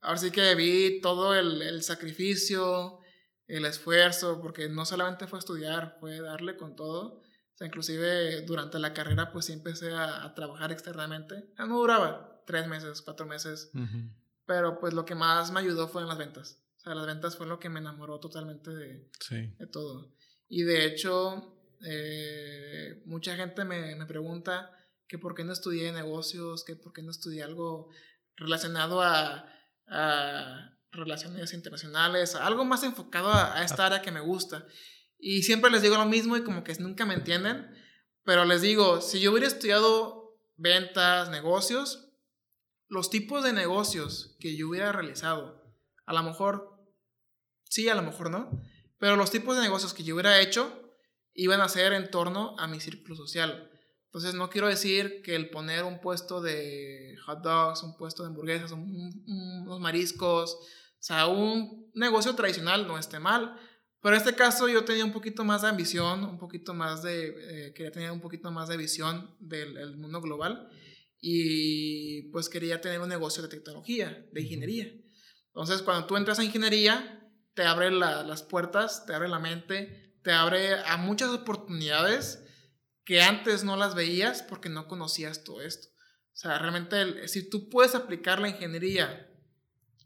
ahora 0.00 0.18
sí 0.18 0.30
que 0.30 0.54
vi 0.54 1.00
todo 1.00 1.34
el, 1.34 1.62
el, 1.62 1.82
sacrificio, 1.82 3.00
el 3.46 3.64
esfuerzo, 3.64 4.40
porque 4.40 4.68
no 4.68 4.84
solamente 4.84 5.26
fue 5.26 5.38
estudiar, 5.38 5.96
fue 6.00 6.20
darle 6.20 6.56
con 6.56 6.76
todo. 6.76 7.20
O 7.20 7.56
sea, 7.56 7.66
inclusive 7.66 8.42
durante 8.42 8.78
la 8.78 8.92
carrera 8.92 9.32
pues 9.32 9.46
sí 9.46 9.52
empecé 9.52 9.92
a, 9.92 10.32
trabajar 10.34 10.70
externamente. 10.70 11.50
No 11.58 11.78
duraba 11.78 12.42
tres 12.46 12.68
meses, 12.68 13.02
cuatro 13.02 13.26
meses. 13.26 13.70
Pero 14.46 14.78
pues 14.78 14.94
lo 14.94 15.04
que 15.04 15.14
más 15.14 15.50
me 15.50 15.60
ayudó 15.60 15.88
fue 15.88 16.02
en 16.02 16.08
las 16.08 16.18
ventas. 16.18 16.60
O 16.76 16.80
sea, 16.80 16.94
las 16.94 17.06
ventas 17.06 17.36
fue 17.36 17.46
lo 17.46 17.58
que 17.58 17.68
me 17.68 17.80
enamoró 17.80 18.20
totalmente 18.20 18.70
de, 18.70 19.10
de 19.58 19.66
todo. 19.66 20.14
Y 20.48 20.62
de 20.62 20.86
hecho, 20.86 21.58
eh, 21.84 23.02
mucha 23.06 23.36
gente 23.36 23.64
me, 23.64 23.94
me, 23.96 24.06
pregunta 24.06 24.70
que 25.06 25.18
por 25.18 25.34
qué 25.34 25.44
no 25.44 25.52
estudié 25.52 25.92
negocios, 25.92 26.64
que 26.64 26.76
por 26.76 26.92
qué 26.92 27.02
no 27.02 27.10
estudié 27.10 27.42
algo 27.42 27.90
relacionado 28.36 29.02
a, 29.02 29.52
a 29.90 30.76
relaciones 30.90 31.52
internacionales, 31.52 32.34
algo 32.34 32.64
más 32.64 32.82
enfocado 32.82 33.30
a, 33.30 33.56
a, 33.56 33.64
esta 33.64 33.86
área 33.86 34.02
que 34.02 34.12
me 34.12 34.20
gusta. 34.20 34.66
Y 35.18 35.42
siempre 35.42 35.70
les 35.70 35.82
digo 35.82 35.96
lo 35.96 36.06
mismo 36.06 36.36
y 36.36 36.44
como 36.44 36.64
que 36.64 36.74
nunca 36.74 37.04
me 37.04 37.14
entienden, 37.14 37.68
pero 38.24 38.44
les 38.44 38.62
digo, 38.62 39.00
si 39.00 39.20
yo 39.20 39.30
hubiera 39.30 39.46
estudiado 39.46 40.38
ventas, 40.56 41.30
negocios, 41.30 42.10
los 42.88 43.10
tipos 43.10 43.44
de 43.44 43.52
negocios 43.52 44.36
que 44.40 44.56
yo 44.56 44.68
hubiera 44.68 44.92
realizado, 44.92 45.62
a 46.06 46.12
lo 46.12 46.22
mejor 46.22 46.78
sí, 47.68 47.88
a 47.88 47.94
lo 47.94 48.02
mejor 48.02 48.30
no, 48.30 48.62
pero 48.98 49.16
los 49.16 49.30
tipos 49.30 49.56
de 49.56 49.62
negocios 49.62 49.94
que 49.94 50.04
yo 50.04 50.14
hubiera 50.14 50.40
hecho 50.40 50.96
iban 51.34 51.60
a 51.60 51.68
ser 51.68 51.92
en 51.92 52.10
torno 52.10 52.58
a 52.58 52.66
mi 52.66 52.80
círculo 52.80 53.14
social. 53.14 53.67
Entonces 54.08 54.34
no 54.34 54.48
quiero 54.48 54.68
decir 54.68 55.20
que 55.22 55.34
el 55.34 55.50
poner 55.50 55.84
un 55.84 56.00
puesto 56.00 56.40
de 56.40 57.14
hot 57.26 57.42
dogs, 57.42 57.82
un 57.82 57.94
puesto 57.96 58.22
de 58.22 58.30
hamburguesas, 58.30 58.72
unos 58.72 59.80
mariscos, 59.80 60.54
o 60.54 61.02
sea, 61.02 61.26
un 61.26 61.90
negocio 61.94 62.34
tradicional 62.34 62.88
no 62.88 62.98
esté 62.98 63.18
mal. 63.18 63.54
Pero 64.00 64.14
en 64.14 64.20
este 64.20 64.34
caso 64.34 64.68
yo 64.68 64.84
tenía 64.84 65.04
un 65.04 65.12
poquito 65.12 65.44
más 65.44 65.62
de 65.62 65.68
ambición, 65.68 66.24
un 66.24 66.38
poquito 66.38 66.72
más 66.72 67.02
de, 67.02 67.66
eh, 67.68 67.72
quería 67.74 67.92
tener 67.92 68.10
un 68.10 68.20
poquito 68.20 68.50
más 68.50 68.68
de 68.68 68.78
visión 68.78 69.36
del 69.40 69.96
mundo 69.96 70.22
global 70.22 70.70
y 71.20 72.30
pues 72.30 72.48
quería 72.48 72.80
tener 72.80 73.00
un 73.00 73.08
negocio 73.08 73.42
de 73.42 73.48
tecnología, 73.48 74.26
de 74.32 74.40
ingeniería. 74.40 74.90
Entonces, 75.48 75.82
cuando 75.82 76.06
tú 76.06 76.16
entras 76.16 76.38
a 76.38 76.44
ingeniería, 76.44 77.28
te 77.54 77.64
abre 77.64 77.90
las 77.90 78.42
puertas, 78.42 79.04
te 79.04 79.14
abre 79.14 79.28
la 79.28 79.40
mente, 79.40 80.14
te 80.22 80.30
abre 80.30 80.76
a 80.80 80.96
muchas 80.96 81.30
oportunidades 81.30 82.44
que 83.08 83.22
antes 83.22 83.64
no 83.64 83.74
las 83.74 83.94
veías 83.94 84.42
porque 84.42 84.68
no 84.68 84.86
conocías 84.86 85.42
todo 85.42 85.62
esto. 85.62 85.88
O 85.88 86.36
sea, 86.36 86.58
realmente, 86.58 87.26
si 87.26 87.48
tú 87.48 87.70
puedes 87.70 87.94
aplicar 87.94 88.38
la 88.38 88.50
ingeniería 88.50 89.34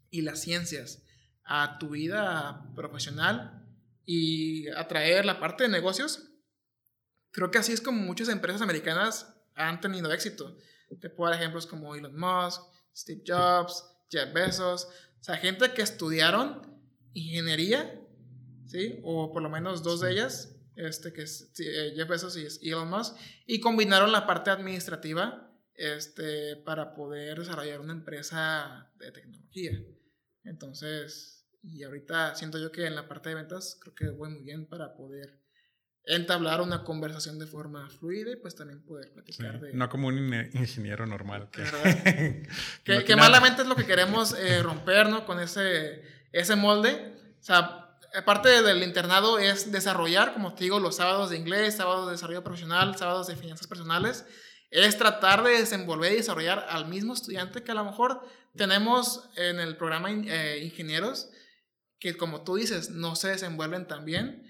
y 0.09 0.21
las 0.21 0.39
ciencias 0.39 1.03
a 1.43 1.79
tu 1.79 1.89
vida 1.89 2.65
profesional 2.77 3.67
y 4.05 4.69
atraer 4.69 5.25
la 5.25 5.41
parte 5.41 5.63
de 5.63 5.69
negocios, 5.69 6.31
creo 7.31 7.51
que 7.51 7.57
así 7.57 7.73
es 7.73 7.81
como 7.81 8.01
muchas 8.01 8.29
empresas 8.29 8.61
americanas 8.61 9.35
han 9.53 9.81
tenido 9.81 10.09
éxito. 10.13 10.55
Te 11.01 11.09
puedo 11.09 11.29
dar 11.29 11.41
ejemplos 11.41 11.67
como 11.67 11.95
Elon 11.95 12.17
Musk, 12.17 12.61
Steve 12.95 13.23
Jobs, 13.27 13.83
Jeff 14.09 14.31
Bezos, 14.31 14.85
o 15.19 15.23
sea, 15.23 15.35
gente 15.35 15.73
que 15.73 15.81
estudiaron 15.81 16.81
ingeniería, 17.11 17.99
¿sí? 18.65 19.01
O 19.03 19.33
por 19.33 19.43
lo 19.43 19.49
menos 19.49 19.83
dos 19.83 19.99
de 19.99 20.13
ellas, 20.13 20.52
este, 20.75 21.13
que 21.13 21.23
es 21.23 21.51
eh, 21.59 21.93
Jeff 21.95 22.07
Bezos 22.07 22.37
y 22.61 22.69
Elon 22.69 22.89
Musk, 22.89 23.15
y 23.45 23.59
combinaron 23.59 24.11
la 24.11 24.25
parte 24.25 24.49
administrativa 24.49 25.51
este, 25.75 26.55
para 26.57 26.93
poder 26.93 27.39
desarrollar 27.39 27.79
una 27.79 27.93
empresa 27.93 28.91
de 28.97 29.11
tecnología. 29.11 29.71
Entonces, 30.43 31.47
y 31.63 31.83
ahorita 31.83 32.35
siento 32.35 32.59
yo 32.59 32.71
que 32.71 32.85
en 32.85 32.95
la 32.95 33.07
parte 33.07 33.29
de 33.29 33.35
ventas 33.35 33.77
creo 33.81 33.95
que 33.95 34.09
voy 34.09 34.29
muy 34.29 34.43
bien 34.43 34.67
para 34.67 34.93
poder 34.95 35.41
entablar 36.05 36.61
una 36.61 36.83
conversación 36.83 37.39
de 37.39 37.47
forma 37.47 37.89
fluida 37.89 38.31
y 38.31 38.35
pues 38.35 38.55
también 38.55 38.83
poder 38.83 39.13
platicar 39.13 39.61
de... 39.61 39.73
No 39.73 39.87
como 39.87 40.09
un 40.09 40.33
ingeniero 40.53 41.05
normal. 41.05 41.49
Que, 42.83 43.03
que, 43.05 43.15
malamente 43.15 43.61
es 43.61 43.67
lo 43.67 43.75
que 43.75 43.85
queremos 43.85 44.37
eh, 44.37 44.61
romper, 44.61 45.07
¿no? 45.07 45.25
Con 45.25 45.39
ese, 45.39 46.03
ese 46.33 46.57
molde. 46.57 47.15
O 47.39 47.43
sea, 47.43 47.82
parte 48.21 48.61
del 48.61 48.83
internado 48.83 49.39
es 49.39 49.71
desarrollar, 49.71 50.33
como 50.33 50.53
te 50.53 50.65
digo, 50.65 50.79
los 50.79 50.97
sábados 50.97 51.31
de 51.31 51.37
inglés, 51.37 51.77
sábados 51.77 52.05
de 52.05 52.11
desarrollo 52.11 52.43
profesional, 52.43 52.95
sábados 52.97 53.27
de 53.27 53.35
finanzas 53.35 53.67
personales. 53.67 54.25
Es 54.69 54.97
tratar 54.97 55.43
de 55.43 55.51
desenvolver 55.51 56.13
y 56.13 56.17
desarrollar 56.17 56.65
al 56.69 56.87
mismo 56.87 57.13
estudiante 57.13 57.63
que 57.63 57.71
a 57.71 57.75
lo 57.75 57.85
mejor 57.85 58.27
tenemos 58.55 59.29
en 59.35 59.59
el 59.59 59.77
programa 59.77 60.11
eh, 60.11 60.61
ingenieros, 60.63 61.29
que 61.99 62.15
como 62.15 62.43
tú 62.43 62.55
dices, 62.55 62.89
no 62.89 63.15
se 63.15 63.29
desenvuelven 63.29 63.87
tan 63.87 64.05
bien 64.05 64.43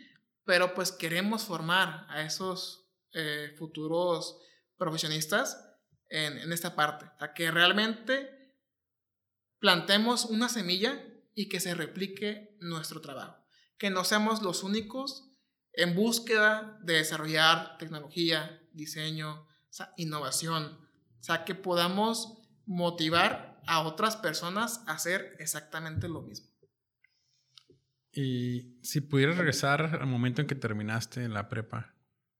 pero 0.45 0.73
pues 0.73 0.91
queremos 0.91 1.43
formar 1.43 2.05
a 2.09 2.23
esos 2.23 2.89
eh, 3.13 3.53
futuros 3.57 4.39
profesionistas 4.77 5.69
en, 6.09 6.51
esta 6.51 6.75
parte, 6.75 7.09
a 7.19 7.33
que 7.33 7.49
realmente 7.49 8.53
plantemos 9.59 10.25
una 10.25 10.47
semilla 10.47 11.03
y 11.33 11.49
que 11.49 11.59
se 11.59 11.73
replique 11.73 12.55
nuestro 12.59 13.01
trabajo. 13.01 13.42
Que 13.77 13.89
no 13.89 14.03
seamos 14.03 14.41
los 14.41 14.63
únicos 14.63 15.29
en 15.73 15.95
búsqueda 15.95 16.79
de 16.83 16.95
desarrollar 16.95 17.77
tecnología, 17.77 18.61
diseño, 18.73 19.47
innovación. 19.97 20.79
O 21.19 21.23
sea, 21.23 21.45
que 21.45 21.55
podamos 21.55 22.41
motivar 22.65 23.61
a 23.65 23.81
otras 23.81 24.15
personas 24.15 24.81
a 24.87 24.93
hacer 24.93 25.35
exactamente 25.39 26.07
lo 26.07 26.21
mismo. 26.21 26.53
Y 28.11 28.77
si 28.83 29.01
pudieras 29.01 29.37
regresar 29.37 29.97
al 29.99 30.05
momento 30.05 30.41
en 30.41 30.47
que 30.47 30.55
terminaste 30.55 31.27
la 31.27 31.49
prepa, 31.49 31.95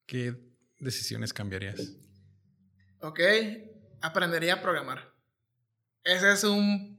¿qué 0.06 0.36
decisiones 0.80 1.34
cambiarías? 1.34 1.94
Ok, 3.00 3.20
aprendería 4.02 4.56
a 4.56 4.62
programar. 4.62 5.14
Ese 6.04 6.32
es 6.32 6.44
un... 6.44 6.93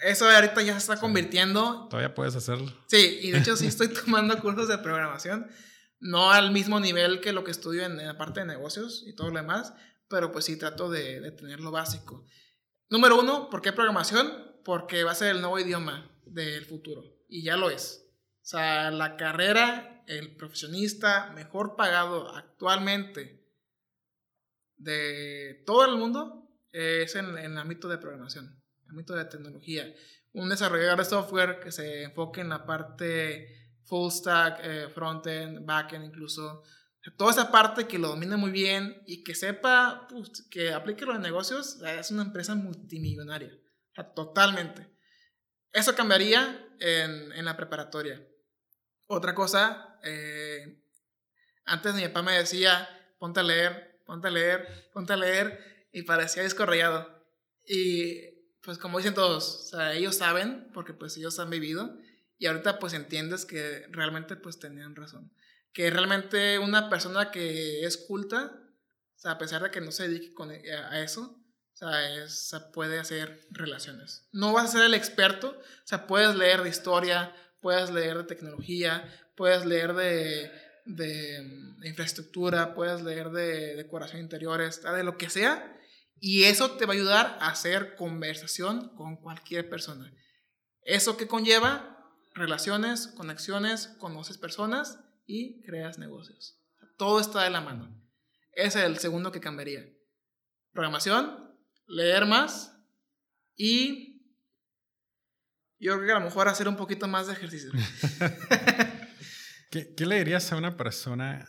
Eso 0.00 0.28
ahorita 0.28 0.62
ya 0.62 0.72
se 0.72 0.78
está 0.78 0.98
convirtiendo... 0.98 1.88
Todavía 1.88 2.14
puedes 2.14 2.36
hacerlo. 2.36 2.72
Sí, 2.86 3.18
y 3.22 3.30
de 3.30 3.38
hecho 3.38 3.56
sí 3.56 3.66
estoy 3.66 3.88
tomando 4.04 4.38
cursos 4.40 4.68
de 4.68 4.78
programación. 4.78 5.48
No 6.00 6.30
al 6.30 6.50
mismo 6.50 6.80
nivel 6.80 7.20
que 7.20 7.32
lo 7.32 7.44
que 7.44 7.50
estudio 7.50 7.84
en, 7.84 7.96
la 7.96 8.18
parte 8.18 8.40
de 8.40 8.46
negocios 8.46 9.04
y 9.06 9.14
todo 9.14 9.30
lo 9.30 9.36
demás, 9.36 9.72
pero 10.08 10.32
pues 10.32 10.44
sí 10.44 10.58
trato 10.58 10.90
de, 10.90 11.20
de 11.20 11.30
tener 11.30 11.60
lo 11.60 11.70
básico. 11.70 12.24
Número 12.90 13.18
uno, 13.18 13.48
¿por 13.48 13.62
qué 13.62 13.72
programación? 13.72 14.32
Porque 14.64 15.04
va 15.04 15.12
a 15.12 15.16
ser 15.16 15.34
el 15.34 15.40
nuevo 15.40 15.58
idioma 15.58 16.10
del 16.26 16.64
futuro. 16.64 17.02
Y 17.28 17.42
ya 17.42 17.56
lo 17.56 17.70
es. 17.70 18.04
O 18.42 18.46
sea, 18.46 18.90
la 18.90 19.16
carrera, 19.16 20.04
el 20.06 20.36
profesionista 20.36 21.32
mejor 21.34 21.76
pagado 21.76 22.34
actualmente 22.34 23.44
de 24.76 25.62
todo 25.66 25.84
el 25.86 25.96
mundo 25.96 26.44
es 26.72 27.14
en, 27.14 27.38
el 27.38 27.56
ámbito 27.56 27.88
de 27.88 27.98
programación, 27.98 28.62
ámbito 28.88 29.14
de 29.14 29.24
tecnología. 29.24 29.92
Un 30.32 30.48
desarrollador 30.48 30.98
de 30.98 31.04
software 31.04 31.60
que 31.60 31.72
se 31.72 32.04
enfoque 32.04 32.40
en 32.40 32.48
la 32.48 32.66
parte 32.66 33.72
full 33.84 34.10
stack, 34.10 34.60
eh, 34.62 34.88
frontend, 34.92 35.64
backend 35.64 36.04
incluso. 36.04 36.62
Toda 37.16 37.32
esa 37.32 37.52
parte 37.52 37.86
que 37.86 37.98
lo 37.98 38.08
domine 38.08 38.36
muy 38.36 38.50
bien 38.50 39.02
y 39.06 39.22
que 39.22 39.34
sepa 39.34 40.06
pues, 40.08 40.46
que 40.50 40.72
aplique 40.72 41.04
los 41.04 41.20
negocios, 41.20 41.80
es 41.82 42.10
una 42.10 42.22
empresa 42.22 42.54
multimillonaria. 42.54 43.52
totalmente. 44.16 44.88
Eso 45.72 45.94
cambiaría 45.94 46.66
en, 46.80 47.32
en 47.32 47.44
la 47.44 47.56
preparatoria. 47.56 48.26
Otra 49.06 49.34
cosa, 49.34 49.98
eh, 50.02 50.82
antes 51.66 51.94
mi 51.94 52.02
papá 52.08 52.22
me 52.22 52.32
decía, 52.32 52.88
ponte 53.18 53.40
a 53.40 53.42
leer, 53.42 54.00
ponte 54.06 54.28
a 54.28 54.30
leer, 54.30 54.90
ponte 54.92 55.12
a 55.12 55.16
leer, 55.16 55.88
y 55.92 56.02
parecía 56.02 56.42
descorrellado. 56.42 57.24
Y 57.66 58.33
pues 58.64 58.78
como 58.78 58.98
dicen 58.98 59.14
todos, 59.14 59.54
o 59.54 59.76
sea, 59.76 59.92
ellos 59.92 60.16
saben, 60.16 60.70
porque 60.72 60.94
pues 60.94 61.16
ellos 61.16 61.38
han 61.38 61.50
vivido, 61.50 61.96
y 62.38 62.46
ahorita 62.46 62.78
pues 62.78 62.92
entiendes 62.92 63.44
que 63.44 63.86
realmente 63.90 64.36
pues 64.36 64.58
tenían 64.58 64.96
razón. 64.96 65.32
Que 65.72 65.90
realmente 65.90 66.58
una 66.58 66.88
persona 66.88 67.30
que 67.30 67.84
es 67.84 67.96
culta, 67.96 68.52
o 69.16 69.18
sea, 69.18 69.32
a 69.32 69.38
pesar 69.38 69.62
de 69.62 69.70
que 69.70 69.80
no 69.80 69.92
se 69.92 70.08
dedique 70.08 70.32
e, 70.64 70.72
a 70.72 71.00
eso, 71.02 71.40
o 71.74 72.28
sea, 72.28 72.72
puede 72.72 72.98
hacer 72.98 73.46
relaciones. 73.50 74.28
No 74.32 74.52
vas 74.52 74.66
a 74.66 74.78
ser 74.78 74.82
el 74.82 74.94
experto, 74.94 75.58
o 75.58 75.86
sea, 75.86 76.06
puedes 76.06 76.36
leer 76.36 76.62
de 76.62 76.70
historia, 76.70 77.34
puedes 77.60 77.90
leer 77.90 78.18
de 78.18 78.24
tecnología, 78.24 79.12
puedes 79.34 79.66
leer 79.66 79.94
de 79.94 80.50
de, 80.84 81.42
infraestructura, 81.84 82.74
puedes 82.74 83.02
leer 83.02 83.30
de 83.30 83.76
decoración 83.76 84.20
interiores, 84.20 84.82
de 84.82 85.04
lo 85.04 85.16
que 85.18 85.30
sea, 85.30 85.76
y 86.26 86.44
eso 86.44 86.70
te 86.70 86.86
va 86.86 86.94
a 86.94 86.96
ayudar 86.96 87.38
a 87.38 87.50
hacer 87.50 87.96
conversación 87.96 88.96
con 88.96 89.16
cualquier 89.16 89.68
persona. 89.68 90.10
Eso 90.80 91.18
que 91.18 91.28
conlleva 91.28 92.14
relaciones, 92.32 93.08
conexiones, 93.08 93.88
conoces 93.98 94.38
personas 94.38 95.00
y 95.26 95.60
creas 95.64 95.98
negocios. 95.98 96.58
Todo 96.96 97.20
está 97.20 97.42
de 97.42 97.50
la 97.50 97.60
mano. 97.60 97.94
Es 98.52 98.74
el 98.74 98.96
segundo 99.00 99.32
que 99.32 99.40
cambiaría. 99.40 99.86
Programación, 100.72 101.54
leer 101.88 102.24
más 102.24 102.74
y 103.54 104.22
yo 105.78 105.92
creo 105.96 106.06
que 106.06 106.12
a 106.12 106.20
lo 106.20 106.24
mejor 106.24 106.48
hacer 106.48 106.68
un 106.68 106.76
poquito 106.78 107.06
más 107.06 107.26
de 107.26 107.34
ejercicio. 107.34 107.70
¿Qué, 109.70 109.94
le 109.98 110.16
dirías 110.20 110.50
a 110.50 110.56
una 110.56 110.78
persona 110.78 111.46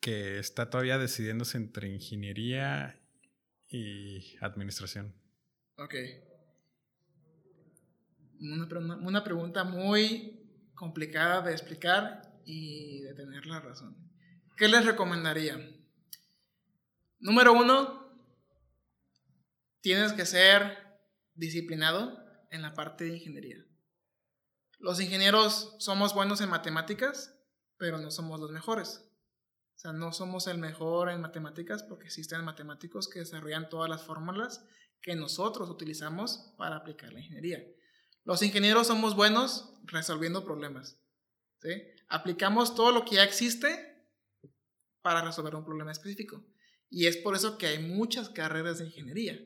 que 0.00 0.40
está 0.40 0.70
todavía 0.70 0.98
decidiéndose 0.98 1.56
entre 1.56 1.86
ingeniería 1.88 2.97
y 3.68 4.36
administración? 4.40 5.14
Ok. 5.76 5.94
Una, 8.40 8.96
una, 8.96 9.24
pregunta 9.24 9.64
muy 9.64 10.70
complicada 10.74 11.42
de 11.42 11.52
explicar 11.52 12.40
y 12.44 13.00
de 13.00 13.14
tener 13.14 13.46
la 13.46 13.60
razón. 13.60 13.96
¿Qué 14.56 14.68
les 14.68 14.84
recomendaría? 14.84 15.58
Número 17.20 17.52
uno, 17.52 18.12
tienes 19.80 20.12
que 20.12 20.24
ser 20.24 20.98
disciplinado 21.34 22.18
en 22.50 22.62
la 22.62 22.74
parte 22.74 23.04
de 23.04 23.16
ingeniería. 23.16 23.64
Los 24.78 25.00
ingenieros 25.00 25.74
somos 25.78 26.14
buenos 26.14 26.40
en 26.40 26.50
matemáticas, 26.50 27.36
pero 27.76 27.98
no 27.98 28.10
somos 28.10 28.38
los 28.38 28.52
mejores. 28.52 29.07
O 29.78 29.80
sea, 29.80 29.92
no 29.92 30.12
somos 30.12 30.48
el 30.48 30.58
mejor 30.58 31.08
en 31.08 31.20
matemáticas 31.20 31.84
porque 31.84 32.06
existen 32.06 32.44
matemáticos 32.44 33.06
que 33.06 33.20
desarrollan 33.20 33.68
todas 33.68 33.88
las 33.88 34.02
fórmulas 34.02 34.64
que 35.00 35.14
nosotros 35.14 35.70
utilizamos 35.70 36.52
para 36.58 36.74
aplicar 36.74 37.12
la 37.12 37.20
ingeniería. 37.20 37.64
Los 38.24 38.42
ingenieros 38.42 38.88
somos 38.88 39.14
buenos 39.14 39.78
resolviendo 39.84 40.44
problemas. 40.44 41.00
¿sí? 41.62 41.70
Aplicamos 42.08 42.74
todo 42.74 42.90
lo 42.90 43.04
que 43.04 43.14
ya 43.14 43.22
existe 43.22 44.04
para 45.00 45.22
resolver 45.22 45.54
un 45.54 45.64
problema 45.64 45.92
específico. 45.92 46.44
Y 46.90 47.06
es 47.06 47.16
por 47.16 47.36
eso 47.36 47.56
que 47.56 47.68
hay 47.68 47.78
muchas 47.78 48.30
carreras 48.30 48.78
de 48.78 48.86
ingeniería. 48.86 49.38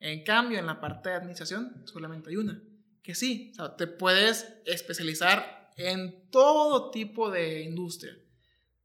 En 0.00 0.24
cambio, 0.24 0.58
en 0.58 0.66
la 0.66 0.80
parte 0.80 1.10
de 1.10 1.14
administración 1.14 1.86
solamente 1.86 2.30
hay 2.30 2.38
una. 2.38 2.60
Que 3.04 3.14
sí, 3.14 3.52
o 3.52 3.54
sea, 3.54 3.76
te 3.76 3.86
puedes 3.86 4.52
especializar 4.64 5.70
en 5.76 6.28
todo 6.30 6.90
tipo 6.90 7.30
de 7.30 7.62
industria. 7.62 8.18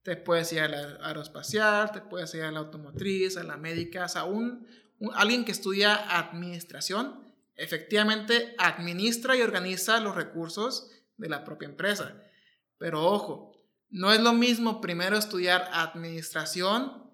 Te 0.03 0.15
puedes 0.15 0.51
ir 0.53 0.61
a 0.61 0.67
la 0.67 1.05
aeroespacial, 1.05 1.91
te 1.91 2.01
puedes 2.01 2.33
ir 2.33 2.43
a 2.43 2.51
la 2.51 2.59
automotriz, 2.59 3.37
a 3.37 3.43
la 3.43 3.57
médica, 3.57 4.05
o 4.05 4.09
sea, 4.09 4.25
alguien 5.13 5.45
que 5.45 5.51
estudia 5.51 5.95
administración, 6.17 7.33
efectivamente 7.55 8.55
administra 8.57 9.35
y 9.35 9.41
organiza 9.41 9.99
los 9.99 10.15
recursos 10.15 10.89
de 11.17 11.29
la 11.29 11.43
propia 11.43 11.67
empresa. 11.67 12.19
Pero 12.77 13.05
ojo, 13.05 13.51
no 13.89 14.11
es 14.11 14.21
lo 14.21 14.33
mismo 14.33 14.81
primero 14.81 15.17
estudiar 15.17 15.69
administración 15.71 17.11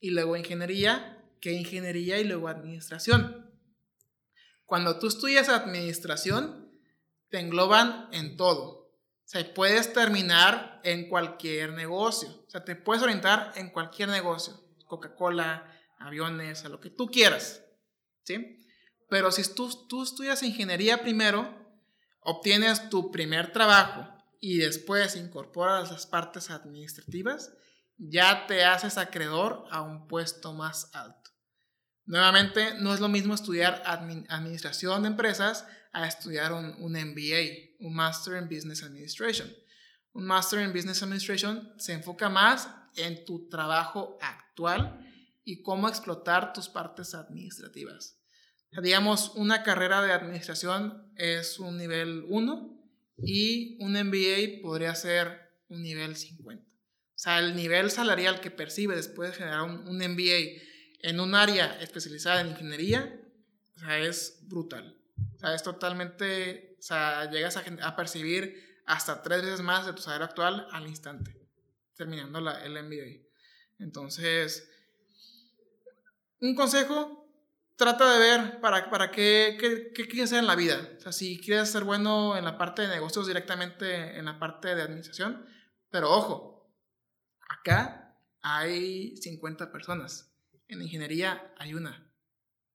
y 0.00 0.10
luego 0.10 0.36
ingeniería 0.36 1.14
que 1.40 1.52
ingeniería 1.52 2.18
y 2.18 2.24
luego 2.24 2.48
administración. 2.48 3.50
Cuando 4.66 4.98
tú 4.98 5.06
estudias 5.06 5.48
administración, 5.48 6.70
te 7.30 7.38
engloban 7.40 8.08
en 8.12 8.36
todo. 8.36 8.77
O 9.28 9.30
sea, 9.30 9.52
puedes 9.52 9.92
terminar 9.92 10.80
en 10.84 11.06
cualquier 11.06 11.74
negocio. 11.74 12.30
O 12.46 12.50
sea, 12.50 12.64
te 12.64 12.74
puedes 12.74 13.02
orientar 13.02 13.52
en 13.56 13.68
cualquier 13.68 14.08
negocio. 14.08 14.54
Coca-Cola, 14.86 15.70
aviones, 15.98 16.64
a 16.64 16.70
lo 16.70 16.80
que 16.80 16.88
tú 16.88 17.08
quieras. 17.08 17.62
¿Sí? 18.22 18.64
Pero 19.10 19.30
si 19.30 19.42
tú, 19.54 19.68
tú 19.86 20.02
estudias 20.02 20.42
ingeniería 20.42 21.02
primero, 21.02 21.46
obtienes 22.20 22.88
tu 22.88 23.10
primer 23.10 23.52
trabajo 23.52 24.08
y 24.40 24.60
después 24.60 25.14
incorporas 25.14 25.90
las 25.90 26.06
partes 26.06 26.48
administrativas, 26.48 27.52
ya 27.98 28.46
te 28.46 28.64
haces 28.64 28.96
acreedor 28.96 29.66
a 29.70 29.82
un 29.82 30.08
puesto 30.08 30.54
más 30.54 30.88
alto. 30.94 31.32
Nuevamente, 32.06 32.76
no 32.80 32.94
es 32.94 33.00
lo 33.00 33.08
mismo 33.08 33.34
estudiar 33.34 33.82
administración 33.84 35.02
de 35.02 35.08
empresas 35.08 35.66
a 36.02 36.06
estudiar 36.06 36.52
un, 36.52 36.92
MBA, 36.92 37.76
un 37.80 37.94
Master 37.94 38.40
in 38.40 38.48
Business 38.48 38.82
Administration. 38.82 39.52
Un 40.12 40.24
Master 40.24 40.60
in 40.60 40.72
Business 40.72 41.02
Administration 41.02 41.72
se 41.78 41.92
enfoca 41.92 42.28
más 42.28 42.68
en 42.96 43.24
tu 43.24 43.48
trabajo 43.48 44.18
actual 44.20 45.04
y 45.44 45.62
cómo 45.62 45.88
explotar 45.88 46.52
tus 46.52 46.68
partes 46.68 47.14
administrativas. 47.14 48.16
digamos, 48.82 49.32
una 49.34 49.62
carrera 49.62 50.02
de 50.02 50.12
administración 50.12 51.10
es 51.16 51.58
un 51.58 51.78
nivel 51.78 52.24
1 52.28 52.78
y 53.24 53.76
un 53.80 53.92
MBA 53.92 54.62
podría 54.62 54.94
ser 54.94 55.48
un 55.68 55.82
nivel 55.82 56.16
50. 56.16 56.64
O 56.64 57.20
sea, 57.20 57.40
el 57.40 57.56
nivel 57.56 57.90
salarial 57.90 58.40
que 58.40 58.50
percibe 58.50 58.94
después 58.94 59.30
de 59.30 59.36
generar 59.36 59.62
un, 59.62 59.96
MBA 59.96 60.62
en 61.02 61.18
un 61.18 61.34
área 61.34 61.80
especializada 61.80 62.40
en 62.40 62.48
ingeniería, 62.48 63.20
o 63.84 63.90
es 63.90 64.38
brutal. 64.42 64.97
O 65.38 65.40
sea, 65.40 65.54
es 65.54 65.62
totalmente, 65.62 66.74
o 66.80 66.82
sea, 66.82 67.30
llegas 67.30 67.56
a, 67.56 67.94
percibir 67.94 68.80
hasta 68.86 69.22
tres 69.22 69.42
veces 69.42 69.60
más 69.60 69.86
de 69.86 69.92
tu 69.92 70.02
salario 70.02 70.24
actual 70.24 70.66
al 70.72 70.88
instante, 70.88 71.48
terminando 71.94 72.40
la, 72.40 72.64
el 72.64 72.72
MBA. 72.72 73.24
Entonces, 73.78 74.68
un 76.40 76.56
consejo, 76.56 77.32
trata 77.76 78.14
de 78.14 78.18
ver 78.18 78.60
para, 78.60 78.90
para 78.90 79.12
qué, 79.12 79.56
qué, 79.60 79.92
qué, 79.94 80.08
quieres 80.08 80.30
hacer 80.30 80.40
en 80.40 80.48
la 80.48 80.56
vida. 80.56 80.90
O 80.98 81.00
sea, 81.00 81.12
si 81.12 81.38
quieres 81.38 81.70
ser 81.70 81.84
bueno 81.84 82.36
en 82.36 82.44
la 82.44 82.58
parte 82.58 82.82
de 82.82 82.88
negocios 82.88 83.28
directamente 83.28 84.18
en 84.18 84.24
la 84.24 84.40
parte 84.40 84.74
de 84.74 84.82
administración, 84.82 85.46
pero 85.88 86.10
ojo, 86.10 86.68
acá 87.48 88.18
hay 88.42 89.16
50 89.18 89.70
personas. 89.70 90.34
En 90.66 90.82
ingeniería 90.82 91.54
hay 91.58 91.74
una, 91.74 92.07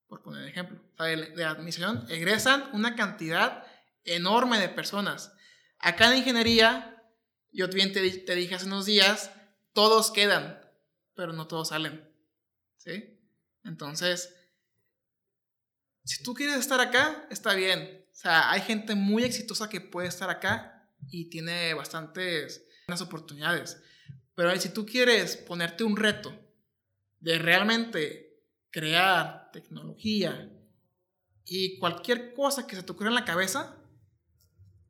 por 0.08 0.22
poner 0.22 0.48
ejemplo. 0.48 0.80
De, 1.00 1.32
de 1.36 1.46
administración 1.46 2.06
egresan 2.10 2.70
una 2.74 2.96
cantidad 2.96 3.66
enorme 4.04 4.60
de 4.60 4.70
personas. 4.70 5.34
Acá 5.80 6.12
en 6.12 6.20
ingeniería, 6.20 7.04
yo 7.52 7.68
bien 7.68 7.92
te, 7.92 8.10
te 8.10 8.36
dije 8.36 8.56
hace 8.56 8.66
unos 8.66 8.86
días, 8.86 9.32
todos 9.74 10.12
quedan, 10.12 10.62
pero 11.16 11.34
no 11.34 11.48
todos 11.48 11.70
salen. 11.70 12.10
¿Sí? 12.78 13.20
Entonces, 13.64 14.36
si 16.04 16.22
tú 16.24 16.34
quieres 16.34 16.58
estar 16.58 16.82
acá, 16.82 17.28
está 17.30 17.54
bien. 17.54 18.06
O 18.12 18.16
sea, 18.16 18.52
hay 18.52 18.62
gente 18.62 18.96
muy 18.96 19.24
exitosa 19.24 19.70
que 19.70 19.82
puede 19.82 20.08
estar 20.08 20.30
acá 20.30 20.90
y 21.10 21.30
tiene 21.30 21.74
bastantes 21.74 22.66
buenas 22.88 23.02
oportunidades. 23.02 23.82
Pero 24.36 24.56
si 24.60 24.70
tú 24.70 24.86
quieres 24.86 25.38
ponerte 25.38 25.84
un 25.84 25.96
reto 25.96 26.38
de 27.20 27.40
realmente 27.40 28.33
crear 28.74 29.52
tecnología 29.52 30.52
y 31.46 31.78
cualquier 31.78 32.34
cosa 32.34 32.66
que 32.66 32.76
se 32.76 32.82
te 32.82 32.92
ocurra 32.92 33.10
en 33.10 33.16
la 33.16 33.24
cabeza, 33.24 33.78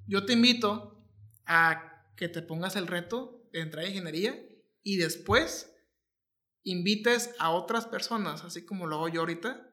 yo 0.08 0.26
te 0.26 0.34
invito 0.34 1.06
a 1.46 2.08
que 2.16 2.30
te 2.30 2.42
pongas 2.42 2.78
el 2.78 2.88
reto 2.88 3.46
de 3.52 3.60
entrar 3.60 3.84
en 3.84 3.92
ingeniería 3.92 4.42
y 4.84 4.98
después 4.98 5.76
invites 6.64 7.36
a 7.40 7.52
otras 7.52 7.86
personas, 7.86 8.46
así 8.46 8.66
como 8.66 8.88
lo 8.88 8.96
hago 8.96 9.10
yo 9.10 9.20
ahorita, 9.20 9.70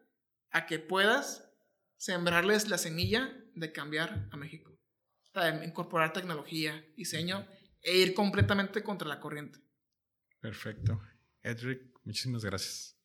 a 0.50 0.66
que 0.66 0.80
puedas 0.80 1.48
sembrarles 1.96 2.68
la 2.68 2.78
semilla 2.78 3.32
de 3.54 3.70
cambiar 3.70 4.28
a 4.32 4.36
México. 4.36 4.76
De 5.34 5.64
incorporar 5.64 6.12
tecnología, 6.12 6.84
diseño 6.96 7.46
e 7.80 7.96
ir 7.98 8.14
completamente 8.14 8.82
contra 8.82 9.06
la 9.06 9.20
corriente. 9.20 9.60
Perfecto. 10.40 11.00
Edric, 11.42 12.00
muchísimas 12.02 12.44
gracias. 12.44 12.99